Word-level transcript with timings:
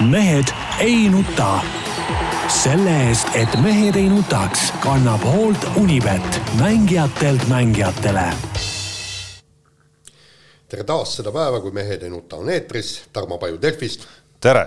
mehed 0.00 0.44
ei 0.78 1.08
nuta. 1.08 1.60
selle 2.48 2.90
eest, 3.08 3.28
et 3.34 3.60
mehed 3.62 3.96
ei 3.96 4.08
nutaks, 4.08 4.72
kannab 4.80 5.22
hoolt 5.24 5.64
Unibet, 5.76 6.40
mängijatelt 6.60 7.46
mängijatele. 7.48 8.32
tere 10.68 10.84
taas 10.84 11.16
seda 11.16 11.32
päeva, 11.32 11.60
kui 11.60 11.70
Mehed 11.70 12.02
ei 12.02 12.10
nuta 12.10 12.36
on 12.36 12.50
eetris, 12.50 13.02
Tarmo 13.12 13.38
Paju 13.38 13.60
Delfist. 13.62 14.06
tere. 14.40 14.66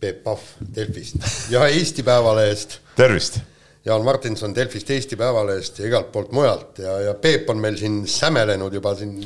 Peep 0.00 0.22
Pahv 0.22 0.40
Delfist 0.74 1.16
ja 1.50 1.66
Eesti 1.66 2.02
Päevalehest. 2.02 2.78
tervist 2.96 3.40
Jaan 3.84 4.04
Martinson 4.04 4.54
Delfist, 4.54 4.90
Eesti 4.90 5.16
Päevalehest 5.16 5.78
ja 5.78 5.86
igalt 5.86 6.12
poolt 6.12 6.32
mujalt 6.32 6.78
ja, 6.78 7.00
ja 7.00 7.14
Peep 7.14 7.50
on 7.50 7.58
meil 7.58 7.76
siin 7.76 8.06
sämelenud 8.06 8.74
juba 8.74 8.94
siin 8.94 9.24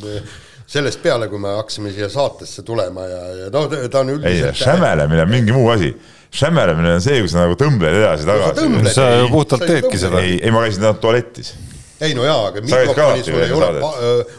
sellest 0.72 1.02
peale, 1.04 1.28
kui 1.28 1.40
me 1.40 1.52
hakkasime 1.58 1.92
siia 1.92 2.08
saatesse 2.12 2.64
tulema 2.66 3.04
ja, 3.08 3.22
ja 3.42 3.52
noh, 3.52 3.68
ta 3.92 4.02
on 4.02 4.14
üldiselt. 4.14 4.52
ei, 4.52 4.64
sämelemine 4.64 5.24
on 5.26 5.32
mingi 5.32 5.54
muu 5.54 5.68
asi. 5.72 5.92
sämelemine 6.32 6.94
on 6.96 7.02
see, 7.04 7.18
kui 7.20 7.32
sa 7.32 7.44
nagu 7.44 7.58
tõmbled 7.60 7.98
edasi-tagasi. 8.00 8.94
sa 8.94 9.08
ju 9.20 9.28
puhtalt 9.32 9.66
teedki 9.68 10.00
seda. 10.00 10.22
ei, 10.24 10.38
ei 10.40 10.54
ma 10.54 10.64
käisin 10.64 10.86
täna 10.86 10.94
tualetis. 11.02 11.54
ei 12.00 12.16
no 12.16 12.24
jaa, 12.24 12.46
aga 12.48 12.64
mikrofoni 12.64 13.26
sul 13.26 13.42
ei 13.42 13.52
ole 13.58 13.82
pa, 13.82 13.92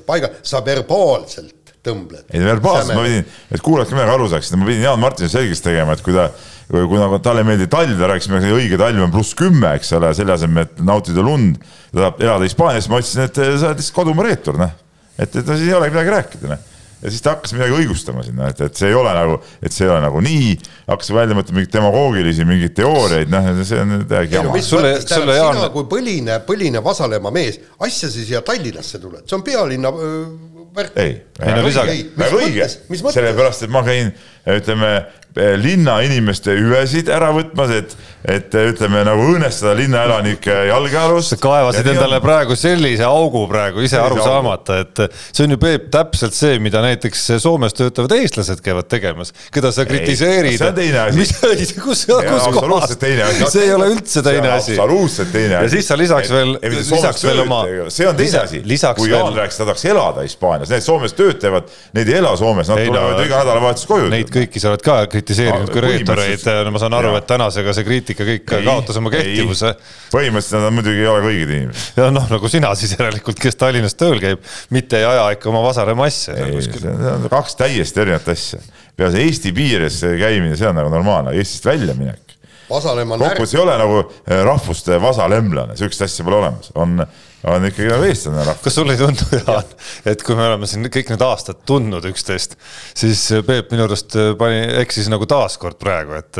paigal, 0.09 0.39
sa 0.41 0.63
verbaalselt 0.65 1.75
tõmbled. 1.85 2.25
ei 2.33 2.41
verbaalselt 2.47 2.97
ma 2.97 3.05
pidin, 3.05 3.29
et 3.53 3.61
kuulajad 3.61 3.91
ka 3.91 3.99
midagi 3.99 4.17
aru 4.17 4.33
saaksid, 4.33 4.57
ma 4.57 4.71
pidin 4.71 4.87
Jaan 4.87 5.03
Martinsoni 5.03 5.37
selgeks 5.37 5.61
tegema, 5.61 5.93
et 5.93 6.01
kui 6.01 6.17
ta, 6.17 6.31
kui 6.73 6.97
nagu 6.97 7.19
talle 7.21 7.45
ei 7.45 7.51
meeldi 7.51 7.69
talv, 7.69 7.93
ta 7.99 8.09
rääkis, 8.09 8.31
et 8.39 8.53
õige 8.55 8.79
talv 8.81 9.05
on 9.05 9.13
pluss 9.13 9.37
kümme, 9.37 9.75
eks 9.77 9.93
ole, 9.99 10.15
selle 10.17 10.33
asemel, 10.33 10.65
et 10.65 10.81
nautida 10.81 11.21
lund, 11.21 11.61
ta 11.91 12.07
tahab 12.07 12.23
elada 12.25 12.49
Hispaanias, 12.49 12.89
ma 12.89 13.03
ütlesin, 13.03 13.27
et 13.27 13.37
sa 13.37 13.67
oled 13.69 13.83
lihtsalt 13.83 13.99
kodumaa 13.99 14.31
reetur, 14.31 14.57
noh 14.57 14.79
et, 15.17 15.29
et 15.29 15.43
no 15.45 15.57
siis 15.57 15.69
ei 15.69 15.75
olegi 15.77 15.95
midagi 15.97 16.15
rääkida, 16.17 16.53
noh 16.53 16.69
ja 17.03 17.11
siis 17.11 17.23
ta 17.23 17.33
hakkas 17.33 17.51
midagi 17.55 17.75
õigustama 17.75 18.23
sinna, 18.23 18.47
et, 18.53 18.61
et 18.63 18.79
see 18.79 18.87
ei 18.87 18.95
ole 18.95 19.11
nagu, 19.15 19.35
et 19.59 19.75
see 19.75 19.85
ei 19.85 19.91
ole 19.91 19.99
nagu 20.05 20.21
nii, 20.23 20.53
hakkas 20.87 21.11
välja 21.15 21.35
mõtlema 21.35 21.59
mingeid 21.59 21.73
demagoogilisi 21.75 22.45
mingeid 22.47 22.75
teooriaid, 22.77 23.33
noh, 23.33 23.49
see 23.67 23.81
on 23.83 24.05
täiega 24.07 24.39
jama. 24.39 24.61
sulle, 24.63 24.93
sulle 25.03 25.35
Jaan. 25.35 25.59
sina 25.59 25.71
kui 25.73 25.87
põline, 25.91 26.39
põline 26.47 26.83
Vasalemma 26.85 27.33
mees, 27.35 27.59
asja 27.83 28.07
sa 28.07 28.23
siia 28.29 28.43
Tallinnasse 28.47 29.01
tuled, 29.03 29.25
see 29.27 29.35
on 29.35 29.43
pealinna 29.43 29.91
värk. 30.77 30.95
ei, 31.03 31.17
ei 31.43 31.57
no 31.57 31.65
lisage, 31.67 31.97
väga 32.23 32.39
õige, 32.39 32.69
sellepärast 33.03 33.67
et 33.67 33.73
ma 33.73 33.83
käin, 33.83 34.13
ütleme, 34.55 34.93
linnainimeste 35.35 36.53
hüvesid 36.53 37.09
ära 37.09 37.31
võtmas, 37.33 37.71
et, 37.73 37.93
et 38.29 38.53
ütleme 38.53 39.01
nagu 39.07 39.23
õõnestada 39.31 39.73
linnaelanike 39.77 40.53
jalgealust. 40.69 41.33
sa 41.33 41.39
kaevasid 41.41 41.87
endale 41.89 42.19
on... 42.19 42.23
praegu 42.23 42.57
sellise 42.59 43.05
augu 43.07 43.41
praegu 43.49 43.81
ise 43.81 43.97
aru 43.97 44.19
saamata, 44.21 44.77
et 44.83 45.01
see 45.23 45.47
on 45.47 45.55
ju 45.55 45.59
Peep 45.63 45.87
täpselt 45.93 46.37
see, 46.37 46.59
mida 46.61 46.83
näiteks 46.85 47.25
Soomes 47.41 47.73
töötavad 47.73 48.13
eestlased 48.19 48.61
käivad 48.61 48.89
tegemas, 48.91 49.33
keda 49.53 49.71
sa 49.73 49.87
kritiseerid. 49.89 50.59
see 50.59 50.69
on 50.69 50.77
teine 50.77 51.01
asi. 51.07 51.25
kus, 51.81 52.05
kus 52.05 52.05
kohas? 52.53 52.93
see 52.99 53.65
ei 53.65 53.73
ole 53.73 53.89
üldse 53.95 54.21
teine 54.25 54.53
asi. 54.53 54.77
absoluutselt 54.77 55.33
teine 55.33 55.57
asi. 55.57 55.65
ja 55.65 55.73
siis 55.73 55.89
sa 55.89 55.97
lisaks 55.97 56.29
veel, 56.35 56.53
lisaks 56.61 57.25
veel 57.25 57.43
oma. 57.47 57.63
see 57.89 58.09
on 58.09 58.21
teine 58.21 58.43
asi. 58.43 58.61
kui 59.01 59.09
Jaan 59.09 59.33
rääkis, 59.33 59.57
ta 59.57 59.65
tahaks 59.65 59.89
elada 59.89 60.27
Hispaanias, 60.27 60.69
need 60.69 60.85
Soomes 60.85 61.17
tööd 61.17 61.41
teevad, 61.41 61.73
need 61.97 62.13
ei 62.13 62.21
ela 62.21 62.37
Soomes, 62.37 62.69
nad 62.69 62.85
tulevad 62.85 63.25
iga 63.25 63.41
nädalavahetus 63.41 63.89
koju. 63.89 64.13
Neid 64.13 64.29
kõiki 64.33 64.61
sa 64.61 64.69
oled 64.69 64.85
ka 64.85 65.01
kritiseerinud 65.07 65.22
kui 65.71 65.83
reetureid, 65.83 66.43
ma 66.73 66.81
saan 66.81 66.95
aru, 66.97 67.13
et 67.19 67.27
tänasega 67.29 67.73
see 67.75 67.87
kriitika 67.87 68.27
kõik 68.27 68.53
ei, 68.57 68.65
kaotas 68.67 68.99
oma 68.99 69.11
kehtivuse. 69.13 69.73
põhimõtteliselt 70.13 70.65
nad 70.65 70.75
muidugi 70.75 71.03
ei 71.03 71.09
ole 71.09 71.25
õiged 71.31 71.53
inimesed. 71.57 71.99
ja 72.01 72.09
noh, 72.13 72.27
nagu 72.31 72.51
sina 72.51 72.73
siis 72.79 72.95
järelikult, 72.97 73.39
kes 73.41 73.59
Tallinnas 73.59 73.97
tööl 73.99 74.21
käib, 74.23 74.43
mitte 74.75 75.01
ei 75.01 75.07
aja 75.09 75.29
ikka 75.35 75.51
oma 75.53 75.63
see 76.91 77.11
on 77.13 77.27
kaks 77.31 77.57
täiesti 77.59 78.03
erinevat 78.05 78.31
asja. 78.35 78.61
peale 78.95 79.25
Eesti 79.25 79.53
piires 79.55 79.99
käimine, 80.03 80.57
see 80.59 80.69
on 80.69 80.79
nagu 80.81 80.91
normaalne, 80.93 81.35
Eestist 81.37 81.65
väljaminek. 81.69 82.37
kokkuvõttes 82.69 83.57
ei 83.57 83.61
ole 83.63 83.77
nagu 83.81 83.99
eh, 84.03 84.41
rahvuste 84.45 85.01
vasalemlane, 85.01 85.77
sihukest 85.79 86.07
asja 86.07 86.25
pole 86.27 86.41
olemas, 86.41 86.71
on 86.75 87.05
on 87.43 87.65
ikkagi 87.67 87.89
nagu 87.91 88.05
eestlane 88.07 88.43
rahvas. 88.45 88.61
kas 88.63 88.75
sulle 88.77 88.93
ei 88.95 88.99
tundu, 89.01 89.25
Jaan, 89.35 89.71
et 90.07 90.23
kui 90.23 90.35
me 90.37 90.45
oleme 90.47 90.67
siin 90.69 90.87
kõik 90.87 91.09
need 91.11 91.23
aastad 91.25 91.59
tundnud 91.67 92.05
üksteist, 92.07 92.55
siis 92.95 93.25
Peep 93.47 93.73
minu 93.73 93.83
arust 93.87 94.15
pani, 94.39 94.61
eksis 94.79 95.09
nagu 95.11 95.27
taaskord 95.29 95.75
praegu, 95.81 96.15
et, 96.19 96.39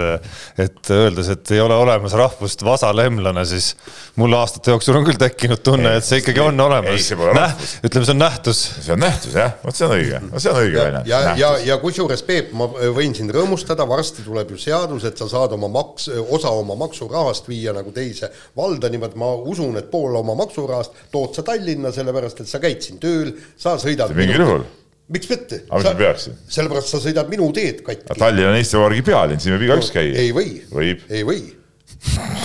et 0.64 0.92
öeldes, 0.96 1.32
et 1.34 1.52
ei 1.56 1.60
ole 1.64 1.76
olemas 1.76 2.16
rahvust 2.16 2.64
vasalemlane, 2.64 3.44
siis 3.50 3.74
mul 4.20 4.36
aastate 4.38 4.72
jooksul 4.72 5.00
on 5.00 5.08
küll 5.08 5.20
tekkinud 5.20 5.64
tunne, 5.66 5.98
et 5.98 6.08
see 6.08 6.22
ikkagi 6.24 6.44
on 6.44 6.64
olemas. 6.64 7.10
ütleme, 7.12 8.06
see 8.06 8.16
on 8.16 8.24
nähtus. 8.24 8.64
see 8.80 8.96
on 8.96 9.04
nähtus 9.04 9.36
jah, 9.36 9.58
vot 9.66 9.76
see 9.76 9.88
on 9.90 9.96
õige, 9.98 10.24
see 10.38 10.54
on 10.54 10.62
õige 10.62 10.80
väljend. 10.80 11.12
ja, 11.12 11.22
ja, 11.28 11.36
ja, 11.42 11.52
ja 11.74 11.80
kusjuures 11.84 12.24
Peep, 12.24 12.56
ma 12.56 12.70
võin 12.96 13.16
sind 13.18 13.34
rõõmustada, 13.36 13.88
varsti 13.90 14.24
tuleb 14.24 14.56
ju 14.56 14.62
seadus, 14.62 15.04
et 15.10 15.20
sa 15.20 15.28
saad 15.28 15.58
oma 15.58 15.68
maks, 15.74 16.08
osa 16.24 16.54
oma 16.56 16.80
maksurahast 16.80 17.52
viia 17.52 17.76
nagu 17.76 17.92
teise 17.92 18.32
valda, 18.56 18.88
niimoodi 18.94 19.20
ma 19.20 19.34
usun, 19.52 19.76
et 19.82 19.92
pool 19.92 20.16
oma 20.16 20.38
maksurahast 20.40 20.93
tood 21.12 21.36
sa 21.36 21.44
Tallinna, 21.48 21.92
sellepärast 21.96 22.44
et 22.44 22.50
sa 22.50 22.62
käid 22.64 22.82
siin 22.86 23.02
tööl, 23.04 23.34
sa 23.60 23.76
sõidad 23.82 24.14
mingil 24.18 24.46
juhul 24.46 24.66
miks 25.14 25.30
mitte? 25.30 25.64
aga 25.70 25.82
mis 25.82 25.90
ma 25.90 25.98
peaksin? 26.00 26.38
sellepärast 26.56 26.94
sa 26.94 27.02
sõidad 27.04 27.32
minu 27.32 27.50
teed 27.56 27.82
katki. 27.86 28.16
Tallinn 28.20 28.52
on 28.52 28.60
Eesti 28.60 28.80
Vabariigi 28.80 29.06
pealinn, 29.10 29.42
siin 29.44 29.56
võib 29.56 29.68
igaüks 29.68 29.92
käia. 29.94 30.14
ei 30.22 30.32
või. 30.36 30.56
võib. 30.72 31.04
ei 31.10 31.26
või. 31.28 31.42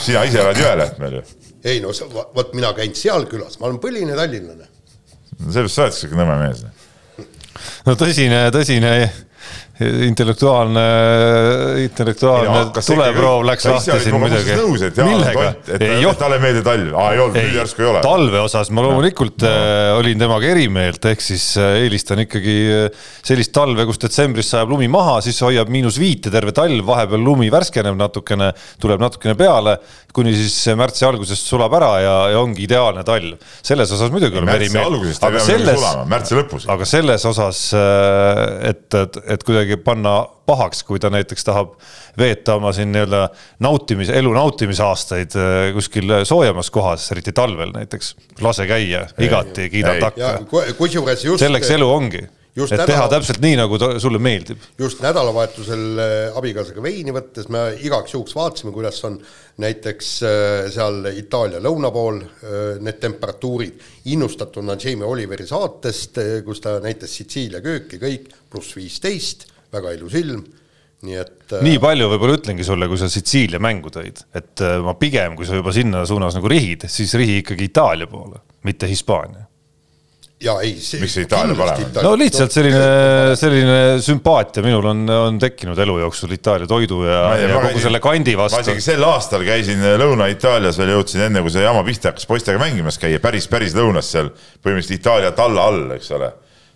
sina 0.02 0.24
ise 0.28 0.42
elad 0.42 0.58
Jõelähtmel 0.58 1.20
ju. 1.20 1.22
ei 1.68 1.80
no 1.84 1.94
vot 2.34 2.52
mina 2.56 2.72
käin 2.76 2.94
seal 2.98 3.28
külas, 3.30 3.58
ma 3.60 3.70
olen 3.70 3.80
põline 3.82 4.18
tallinlane. 4.18 4.68
no 5.38 5.54
sellest 5.54 5.78
sa 5.78 5.86
oledki 5.86 6.02
siuke 6.02 6.18
nõme 6.18 6.36
mees. 6.42 6.64
no 7.86 7.96
tõsine, 7.98 8.42
tõsine 8.54 8.92
intellektuaalne, 9.78 10.84
intellektuaalne 11.84 12.62
tuleproov 12.82 13.44
läks 13.46 13.66
lahti 13.70 13.98
siin 14.02 14.16
muidugi. 14.18 14.56
millega? 15.06 16.14
talle 16.18 16.38
ei 16.38 16.42
meeldi 16.42 16.64
talv, 16.66 16.96
aa 16.98 17.12
ei 17.14 17.22
olnud, 17.22 17.38
nüüd 17.38 17.54
järsku 17.60 17.84
ei 17.84 17.90
ole. 17.92 18.02
talve 18.02 18.40
osas 18.42 18.72
ma 18.74 18.82
loomulikult 18.82 19.44
no. 19.46 19.52
äh, 19.52 19.92
olin 20.00 20.18
temaga 20.18 20.50
eri 20.50 20.66
meelt, 20.72 21.06
ehk 21.12 21.22
siis 21.22 21.46
äh, 21.62 21.76
eelistan 21.84 22.24
ikkagi 22.24 22.56
äh, 22.74 23.06
sellist 23.22 23.54
talve, 23.54 23.86
kus 23.86 24.02
detsembris 24.02 24.50
sajab 24.50 24.74
lumi 24.74 24.90
maha, 24.90 25.20
siis 25.24 25.38
hoiab 25.46 25.70
miinus 25.70 26.00
viite 26.02 26.32
terve 26.34 26.54
talv, 26.56 26.82
vahepeal 26.88 27.22
lumi 27.22 27.52
värskeneb 27.54 27.98
natukene, 27.98 28.50
tuleb 28.82 29.06
natukene 29.06 29.38
peale, 29.38 29.78
kuni 30.14 30.32
siis 30.34 30.56
märtsi 30.78 31.04
algusest 31.06 31.46
sulab 31.50 31.74
ära 31.78 31.90
ja, 32.02 32.14
ja 32.32 32.40
ongi 32.40 32.64
ideaalne 32.64 33.04
talv. 33.06 33.36
selles 33.62 33.90
osas 33.94 34.10
muidugi 34.10 34.40
oleme 34.40 34.54
eri 34.56 34.70
meelt. 34.72 35.22
aga 35.22 35.42
selles, 35.44 35.84
märtsi 36.08 36.38
lõpus. 36.38 36.66
aga 36.72 36.88
selles 36.88 37.26
osas, 37.28 37.62
äh, 37.76 38.42
et, 38.72 38.86
et, 38.98 39.20
et 39.36 39.44
kuidagi 39.44 39.67
kuidagi 39.68 39.84
panna 39.84 40.26
pahaks, 40.46 40.82
kui 40.86 40.98
ta 40.98 41.10
näiteks 41.12 41.44
tahab 41.44 41.74
veeta 42.18 42.56
oma 42.56 42.72
siin 42.72 42.92
nii-öelda 42.92 43.28
nautimise, 43.60 44.16
elu 44.16 44.32
nautimisaastaid 44.32 45.36
äh, 45.36 45.74
kuskil 45.74 46.24
soojemas 46.24 46.70
kohas, 46.70 47.10
eriti 47.12 47.32
talvel 47.32 47.72
näiteks. 47.74 48.16
lase 48.40 48.66
käia, 48.66 49.06
igati 49.18 49.68
kiidab 49.70 50.00
takka. 50.00 50.72
kusjuures 50.78 51.24
just. 51.24 51.40
selleks 51.44 51.70
elu 51.70 51.88
ongi 51.90 52.22
just 52.56 52.72
et 52.72 52.80
nädala... 52.80 52.94
teha 52.94 53.08
täpselt 53.12 53.42
nii, 53.42 53.58
nagu 53.60 53.78
ta, 53.78 53.90
sulle 54.00 54.18
meeldib. 54.18 54.62
just 54.78 55.02
nädalavahetusel 55.04 56.00
äh, 56.00 56.38
abikaasaga 56.38 56.82
veini 56.82 57.12
võttes 57.14 57.50
me 57.52 57.66
igaks 57.84 58.16
juhuks 58.16 58.34
vaatasime, 58.34 58.72
kuidas 58.72 59.02
on 59.04 59.20
näiteks 59.60 60.14
äh, 60.24 60.70
seal 60.72 61.10
Itaalia 61.12 61.60
lõuna 61.60 61.92
pool 61.92 62.22
need 62.80 62.98
temperatuurid, 63.02 63.84
innustatuna 64.14 64.78
Jamie 64.80 65.06
Oliveri 65.06 65.46
saatest, 65.46 66.18
kus 66.46 66.64
ta 66.64 66.78
näitas 66.82 67.12
Sitsiilia 67.20 67.60
kööki 67.60 68.00
kõik, 68.00 68.32
pluss 68.48 68.72
viisteist 68.78 69.48
väga 69.74 69.92
ilus 69.96 70.16
ilm, 70.18 70.44
nii 71.06 71.18
et. 71.20 71.36
Äh, 71.52 71.64
nii 71.66 71.82
palju 71.82 72.08
võib-olla 72.14 72.38
ütlengi 72.38 72.66
sulle, 72.66 72.88
kui 72.90 73.00
sa 73.00 73.10
Sitsiilia 73.12 73.60
mängu 73.62 73.92
tõid, 73.94 74.24
et 74.38 74.64
äh, 74.64 74.78
ma 74.84 74.96
pigem, 74.98 75.36
kui 75.38 75.48
sa 75.48 75.58
juba 75.58 75.74
sinna 75.76 76.04
suunas 76.08 76.38
nagu 76.38 76.50
rihid, 76.50 76.88
siis 76.92 77.14
rihi 77.18 77.42
ikkagi 77.42 77.70
Itaalia 77.70 78.10
poole, 78.10 78.42
mitte 78.66 78.90
Hispaania 78.90 79.48
ja 80.38 80.54
ei, 80.62 80.76
see. 80.78 81.00
miks 81.02 81.16
see 81.16 81.26
Itaalia 81.26 81.54
parem 81.58 81.86
on? 81.88 81.96
no 82.04 82.12
lihtsalt 82.18 82.54
selline, 82.54 83.34
selline 83.38 83.78
sümpaatia 84.04 84.62
minul 84.62 84.86
on, 84.92 85.00
on 85.10 85.38
tekkinud 85.42 85.78
elu 85.82 85.96
jooksul 86.04 86.34
Itaalia 86.36 86.68
toidu 86.70 87.00
ja, 87.08 87.22
ja 87.40 87.48
kogu 87.50 87.64
käisin, 87.66 87.84
selle 87.88 88.00
kandi 88.02 88.36
vastu. 88.38 88.58
ma 88.60 88.66
isegi 88.66 88.84
sel 88.84 89.06
aastal 89.08 89.42
käisin 89.46 89.82
Lõuna-Itaalias 90.02 90.78
veel, 90.78 90.94
jõudsin 90.94 91.26
enne, 91.26 91.42
kui 91.42 91.54
see 91.54 91.64
jama 91.66 91.82
pihta 91.86 92.12
hakkas 92.12 92.28
poistega 92.30 92.60
mängimas 92.62 93.00
käia, 93.02 93.18
päris, 93.22 93.50
päris 93.50 93.74
lõunas 93.78 94.12
seal, 94.14 94.30
põhimõtteliselt 94.62 95.00
Itaalia 95.00 95.34
talla 95.38 95.66
all, 95.72 95.88
eks 95.98 96.12
ole 96.14 96.30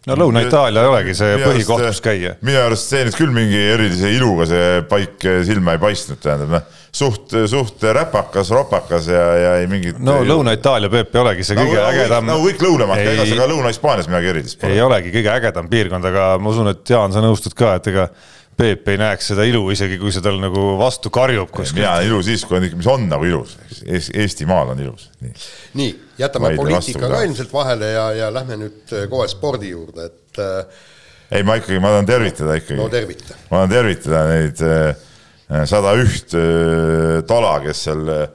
no 0.08 0.16
Lõuna-Itaalia 0.18 0.82
ei 0.82 0.90
olegi 0.90 1.14
see 1.16 1.38
põhikoht, 1.42 1.84
kus 1.86 2.00
käia. 2.04 2.34
minu 2.42 2.60
arust 2.64 2.90
see 2.90 3.04
nüüd 3.06 3.18
küll 3.18 3.34
mingi 3.34 3.60
erilise 3.74 4.10
iluga 4.16 4.46
see 4.50 4.82
paik 4.90 5.26
silma 5.46 5.76
ei 5.76 5.82
paistnud, 5.82 6.20
tähendab 6.22 6.56
noh, 6.56 6.66
suht, 6.92 7.36
suht 7.50 7.86
räpakas, 7.98 8.50
ropakas 8.52 9.08
ja, 9.12 9.22
ja 9.38 9.54
ei 9.62 9.70
mingit. 9.70 10.00
no 10.02 10.18
Lõuna-Itaalia, 10.26 10.90
Peep, 10.92 11.14
ei 11.14 11.22
olegi 11.22 11.46
see 11.46 11.58
kõige 11.58 11.78
nagu, 11.78 11.94
ägedam. 11.94 12.28
nagu 12.32 12.46
kõik 12.48 12.66
Lõunamaad, 12.66 13.06
ega 13.14 13.26
see 13.28 13.38
ka 13.38 13.48
Lõuna-Hispaanias 13.54 14.10
midagi 14.10 14.32
erilist 14.34 14.60
pole. 14.60 14.74
ei 14.74 14.84
olegi 14.84 15.14
kõige 15.14 15.34
ägedam 15.36 15.70
piirkond, 15.72 16.10
aga 16.12 16.28
ma 16.42 16.54
usun, 16.54 16.72
et 16.74 16.94
Jaan, 16.94 17.14
sa 17.14 17.22
nõustud 17.24 17.56
ka, 17.58 17.76
et 17.78 17.90
ega 17.94 18.10
Peep 18.56 18.88
ei 18.92 18.98
näeks 19.00 19.30
seda 19.32 19.46
ilu, 19.48 19.62
isegi 19.72 19.96
kui 19.98 20.12
see 20.12 20.22
tal 20.24 20.36
nagu 20.40 20.74
vastu 20.80 21.10
karjub 21.14 21.48
kuskil. 21.50 21.80
mina 21.80 21.94
näen 21.96 22.10
ilu 22.10 22.20
siis, 22.24 22.44
kui 22.44 22.58
on 22.58 22.66
ikka, 22.66 22.78
mis 22.78 22.88
on 22.92 23.06
nagu 23.08 23.24
ilus, 23.26 23.54
Eestimaal 23.88 24.74
on 24.74 24.82
ilus. 24.84 25.08
nii, 25.24 25.32
nii, 25.80 25.92
jätame 26.20 26.50
Vaidle 26.50 26.60
poliitika 26.60 27.08
ka 27.08 27.22
ilmselt 27.26 27.52
vahele 27.52 27.92
ja, 27.94 28.04
ja 28.18 28.28
lähme 28.34 28.60
nüüd 28.60 28.92
äh, 28.92 29.06
kohe 29.10 29.28
spordi 29.32 29.72
juurde, 29.72 30.10
et 30.12 30.42
äh, 30.42 30.82
ei, 31.32 31.46
ma 31.48 31.56
ikkagi, 31.56 31.80
ma 31.80 31.94
tahan 31.94 32.08
tervitada 32.08 32.58
ikkagi 32.60 32.78
no 32.80 32.90
tervita. 32.92 33.38
ma 33.48 33.62
tahan 33.62 33.72
tervitada 33.72 34.22
neid 34.28 34.62
äh, 34.68 35.64
sada 35.68 35.94
üht 36.00 36.36
äh, 36.36 37.22
tola, 37.28 37.56
kes 37.64 37.84
seal 37.88 38.12
äh, 38.12 38.26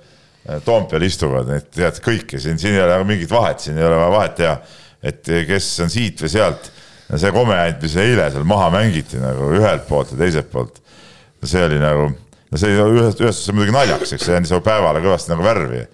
Toompeal 0.64 1.04
istuvad, 1.04 1.50
et 1.52 1.66
tead 1.76 1.98
kõike 2.00 2.40
siin, 2.40 2.56
siin 2.62 2.78
ei 2.78 2.80
ole 2.80 3.02
mingit 3.04 3.32
vahet, 3.32 3.60
siin 3.60 3.78
ei 3.78 3.84
ole 3.84 3.98
vaja 4.00 4.12
vahet 4.14 4.38
teha, 4.38 4.54
et 5.12 5.32
kes 5.50 5.66
on 5.84 5.92
siit 5.92 6.24
või 6.24 6.32
sealt. 6.32 6.70
See 7.16 7.32
komejant, 7.32 7.80
mis 7.84 7.96
eile 8.04 8.28
seal 8.34 8.48
maha 8.48 8.68
mängiti 8.74 9.22
nagu 9.22 9.52
ühelt 9.56 9.86
poolt 9.88 10.12
ja 10.12 10.20
teiselt 10.20 10.50
poolt, 10.52 10.82
see 11.48 11.64
oli 11.64 11.80
nagu, 11.80 12.10
no 12.52 12.60
see 12.60 12.74
ühest, 12.76 13.22
ühest 13.22 13.24
otsast 13.24 13.54
muidugi 13.56 13.76
naljakas, 13.76 14.12
eks 14.18 14.28
see 14.28 14.36
andis 14.36 14.52
nagu 14.52 14.66
päevale 14.66 15.04
kõvasti 15.06 15.32
nagu 15.32 15.46
värvi. 15.46 15.86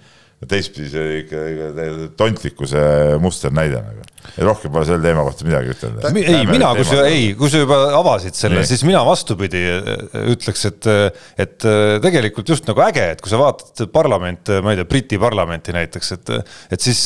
Teistpidi 0.50 0.90
see 0.92 1.04
oli 1.04 1.22
ikka, 1.24 2.10
tontlikkuse 2.20 2.88
musternäide 3.24 3.84
nagu 3.84 4.10
rohkem 4.44 4.72
pole 4.74 4.86
selle 4.88 5.04
teema 5.04 5.24
kohta 5.28 5.46
midagi 5.46 5.74
ütelda. 5.74 6.12
ei, 6.18 6.46
mina, 6.48 6.72
kui 6.78 6.88
sa, 6.88 7.04
ei, 7.10 7.26
kui 7.38 7.52
sa 7.52 7.62
juba 7.62 7.80
avasid 8.00 8.38
selle, 8.38 8.64
siis 8.68 8.84
mina 8.88 9.04
vastupidi 9.06 9.62
äh, 9.62 10.16
ütleks, 10.34 10.66
et, 10.70 10.90
et 11.44 11.68
äh, 11.68 11.98
tegelikult 12.04 12.54
just 12.54 12.68
nagu 12.70 12.82
äge, 12.86 13.06
et 13.16 13.24
kui 13.24 13.32
sa 13.32 13.40
vaatad 13.42 13.92
parlamente, 13.94 14.62
ma 14.64 14.74
ei 14.74 14.80
tea, 14.80 14.90
Briti 14.90 15.20
parlamenti 15.22 15.76
näiteks, 15.76 16.14
et, 16.18 16.34
et 16.74 16.84
siis 16.88 17.02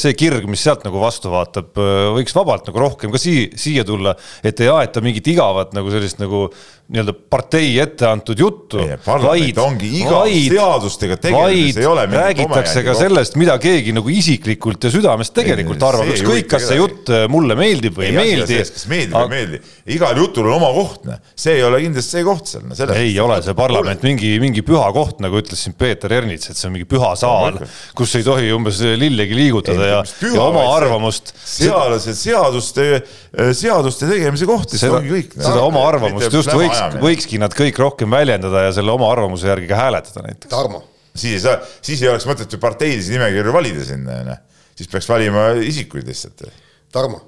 see 0.00 0.18
kirg, 0.18 0.46
mis 0.50 0.64
sealt 0.64 0.86
nagu 0.86 1.00
vastu 1.02 1.32
vaatab, 1.32 1.76
võiks 2.16 2.34
vabalt 2.36 2.70
nagu 2.70 2.82
rohkem 2.82 3.12
ka 3.14 3.20
siia, 3.20 3.50
siia 3.58 3.86
tulla, 3.86 4.16
et 4.42 4.60
ei 4.64 4.72
aeta 4.72 5.04
mingit 5.04 5.28
igavat 5.32 5.76
nagu 5.76 5.92
sellist 5.92 6.22
nagu 6.22 6.48
nii-öelda 6.92 7.14
partei 7.30 7.78
ette 7.80 8.04
antud 8.06 8.38
juttu. 8.38 8.82
vaid, 9.06 9.58
ongi 9.58 9.88
iga 10.02 10.24
vaid, 10.24 10.52
seadustega 10.52 11.16
tegeledes 11.22 11.78
ei 11.80 11.86
ole 11.88 12.04
räägitakse 12.10 12.81
ka 12.86 12.94
sellest, 12.96 13.36
mida 13.40 13.54
keegi 13.62 13.92
nagu 13.96 14.10
isiklikult 14.12 14.84
ja 14.86 14.90
südamest 14.92 15.34
tegelikult 15.36 15.82
arvab, 15.86 16.10
ükskõik 16.12 16.48
kas 16.50 16.66
see 16.68 16.78
jutt 16.78 17.10
äh, 17.12 17.24
mulle 17.32 17.56
meeldib 17.58 17.96
või 17.98 18.08
ei, 18.10 18.16
meeldi. 18.16 18.58
kas 18.60 18.86
meeldib 18.90 19.16
või 19.16 19.24
ei 19.24 19.32
meeldi, 19.32 19.60
igal 19.96 20.20
jutul 20.20 20.48
on 20.50 20.56
oma 20.58 20.70
koht, 20.76 21.08
see 21.38 21.56
ei 21.58 21.64
ole 21.66 21.80
kindlasti 21.84 22.18
see 22.18 22.26
koht 22.26 22.52
seal 22.52 22.66
no,. 22.68 22.98
ei 22.98 23.14
ole 23.22 23.38
see 23.44 23.56
parlament 23.58 24.04
mingi, 24.06 24.34
mingi 24.42 24.64
püha 24.66 24.90
koht, 24.94 25.22
nagu 25.24 25.40
ütles 25.40 25.64
siin 25.64 25.76
Peeter 25.78 26.12
Ernits, 26.18 26.52
et 26.52 26.60
see 26.60 26.68
on 26.68 26.76
mingi 26.76 26.88
püha 26.90 27.12
saal, 27.18 27.58
kus 27.98 28.14
ei 28.20 28.26
tohi 28.26 28.52
umbes 28.54 28.82
lillegi 29.00 29.38
liigutada 29.38 29.88
ei, 29.88 29.94
ja, 29.94 30.04
püha, 30.20 30.36
ja 30.36 30.46
oma 30.46 30.68
arvamust. 30.76 31.34
seal 31.38 31.96
on 31.96 32.02
see 32.02 32.16
seaduste, 32.18 32.88
seaduste 33.58 34.10
tegemise 34.10 34.48
koht, 34.48 34.76
see 34.76 34.92
ongi 34.92 35.16
kõik. 35.16 35.36
seda 35.40 35.64
oma 35.64 35.86
arvamust 35.88 36.32
just 36.32 36.52
võiks, 36.54 37.00
võikski 37.02 37.42
nad 37.42 37.56
kõik 37.56 37.82
rohkem 37.82 38.12
väljendada 38.12 38.68
ja 38.68 38.72
selle 38.76 38.94
oma 38.94 39.10
arvamuse 39.12 39.50
järgi 39.50 39.70
ka 39.70 39.84
hääletada 39.86 40.28
näiteks. 40.28 40.52
Tarmo 40.52 40.84
siis 41.14 41.36
ei 41.36 41.44
saa, 41.44 41.60
siis 41.82 42.02
ei 42.02 42.10
oleks 42.10 42.26
mõtet 42.28 42.52
ju 42.52 42.60
parteilisi 42.62 43.14
nimekirju 43.16 43.52
valida 43.54 43.84
sinna, 43.86 44.22
onju 44.22 44.40
siis 44.76 44.88
peaks 44.88 45.08
valima 45.08 45.50
isikuid 45.62 46.08
lihtsalt. 46.08 46.44
Tarmo, 46.92 47.20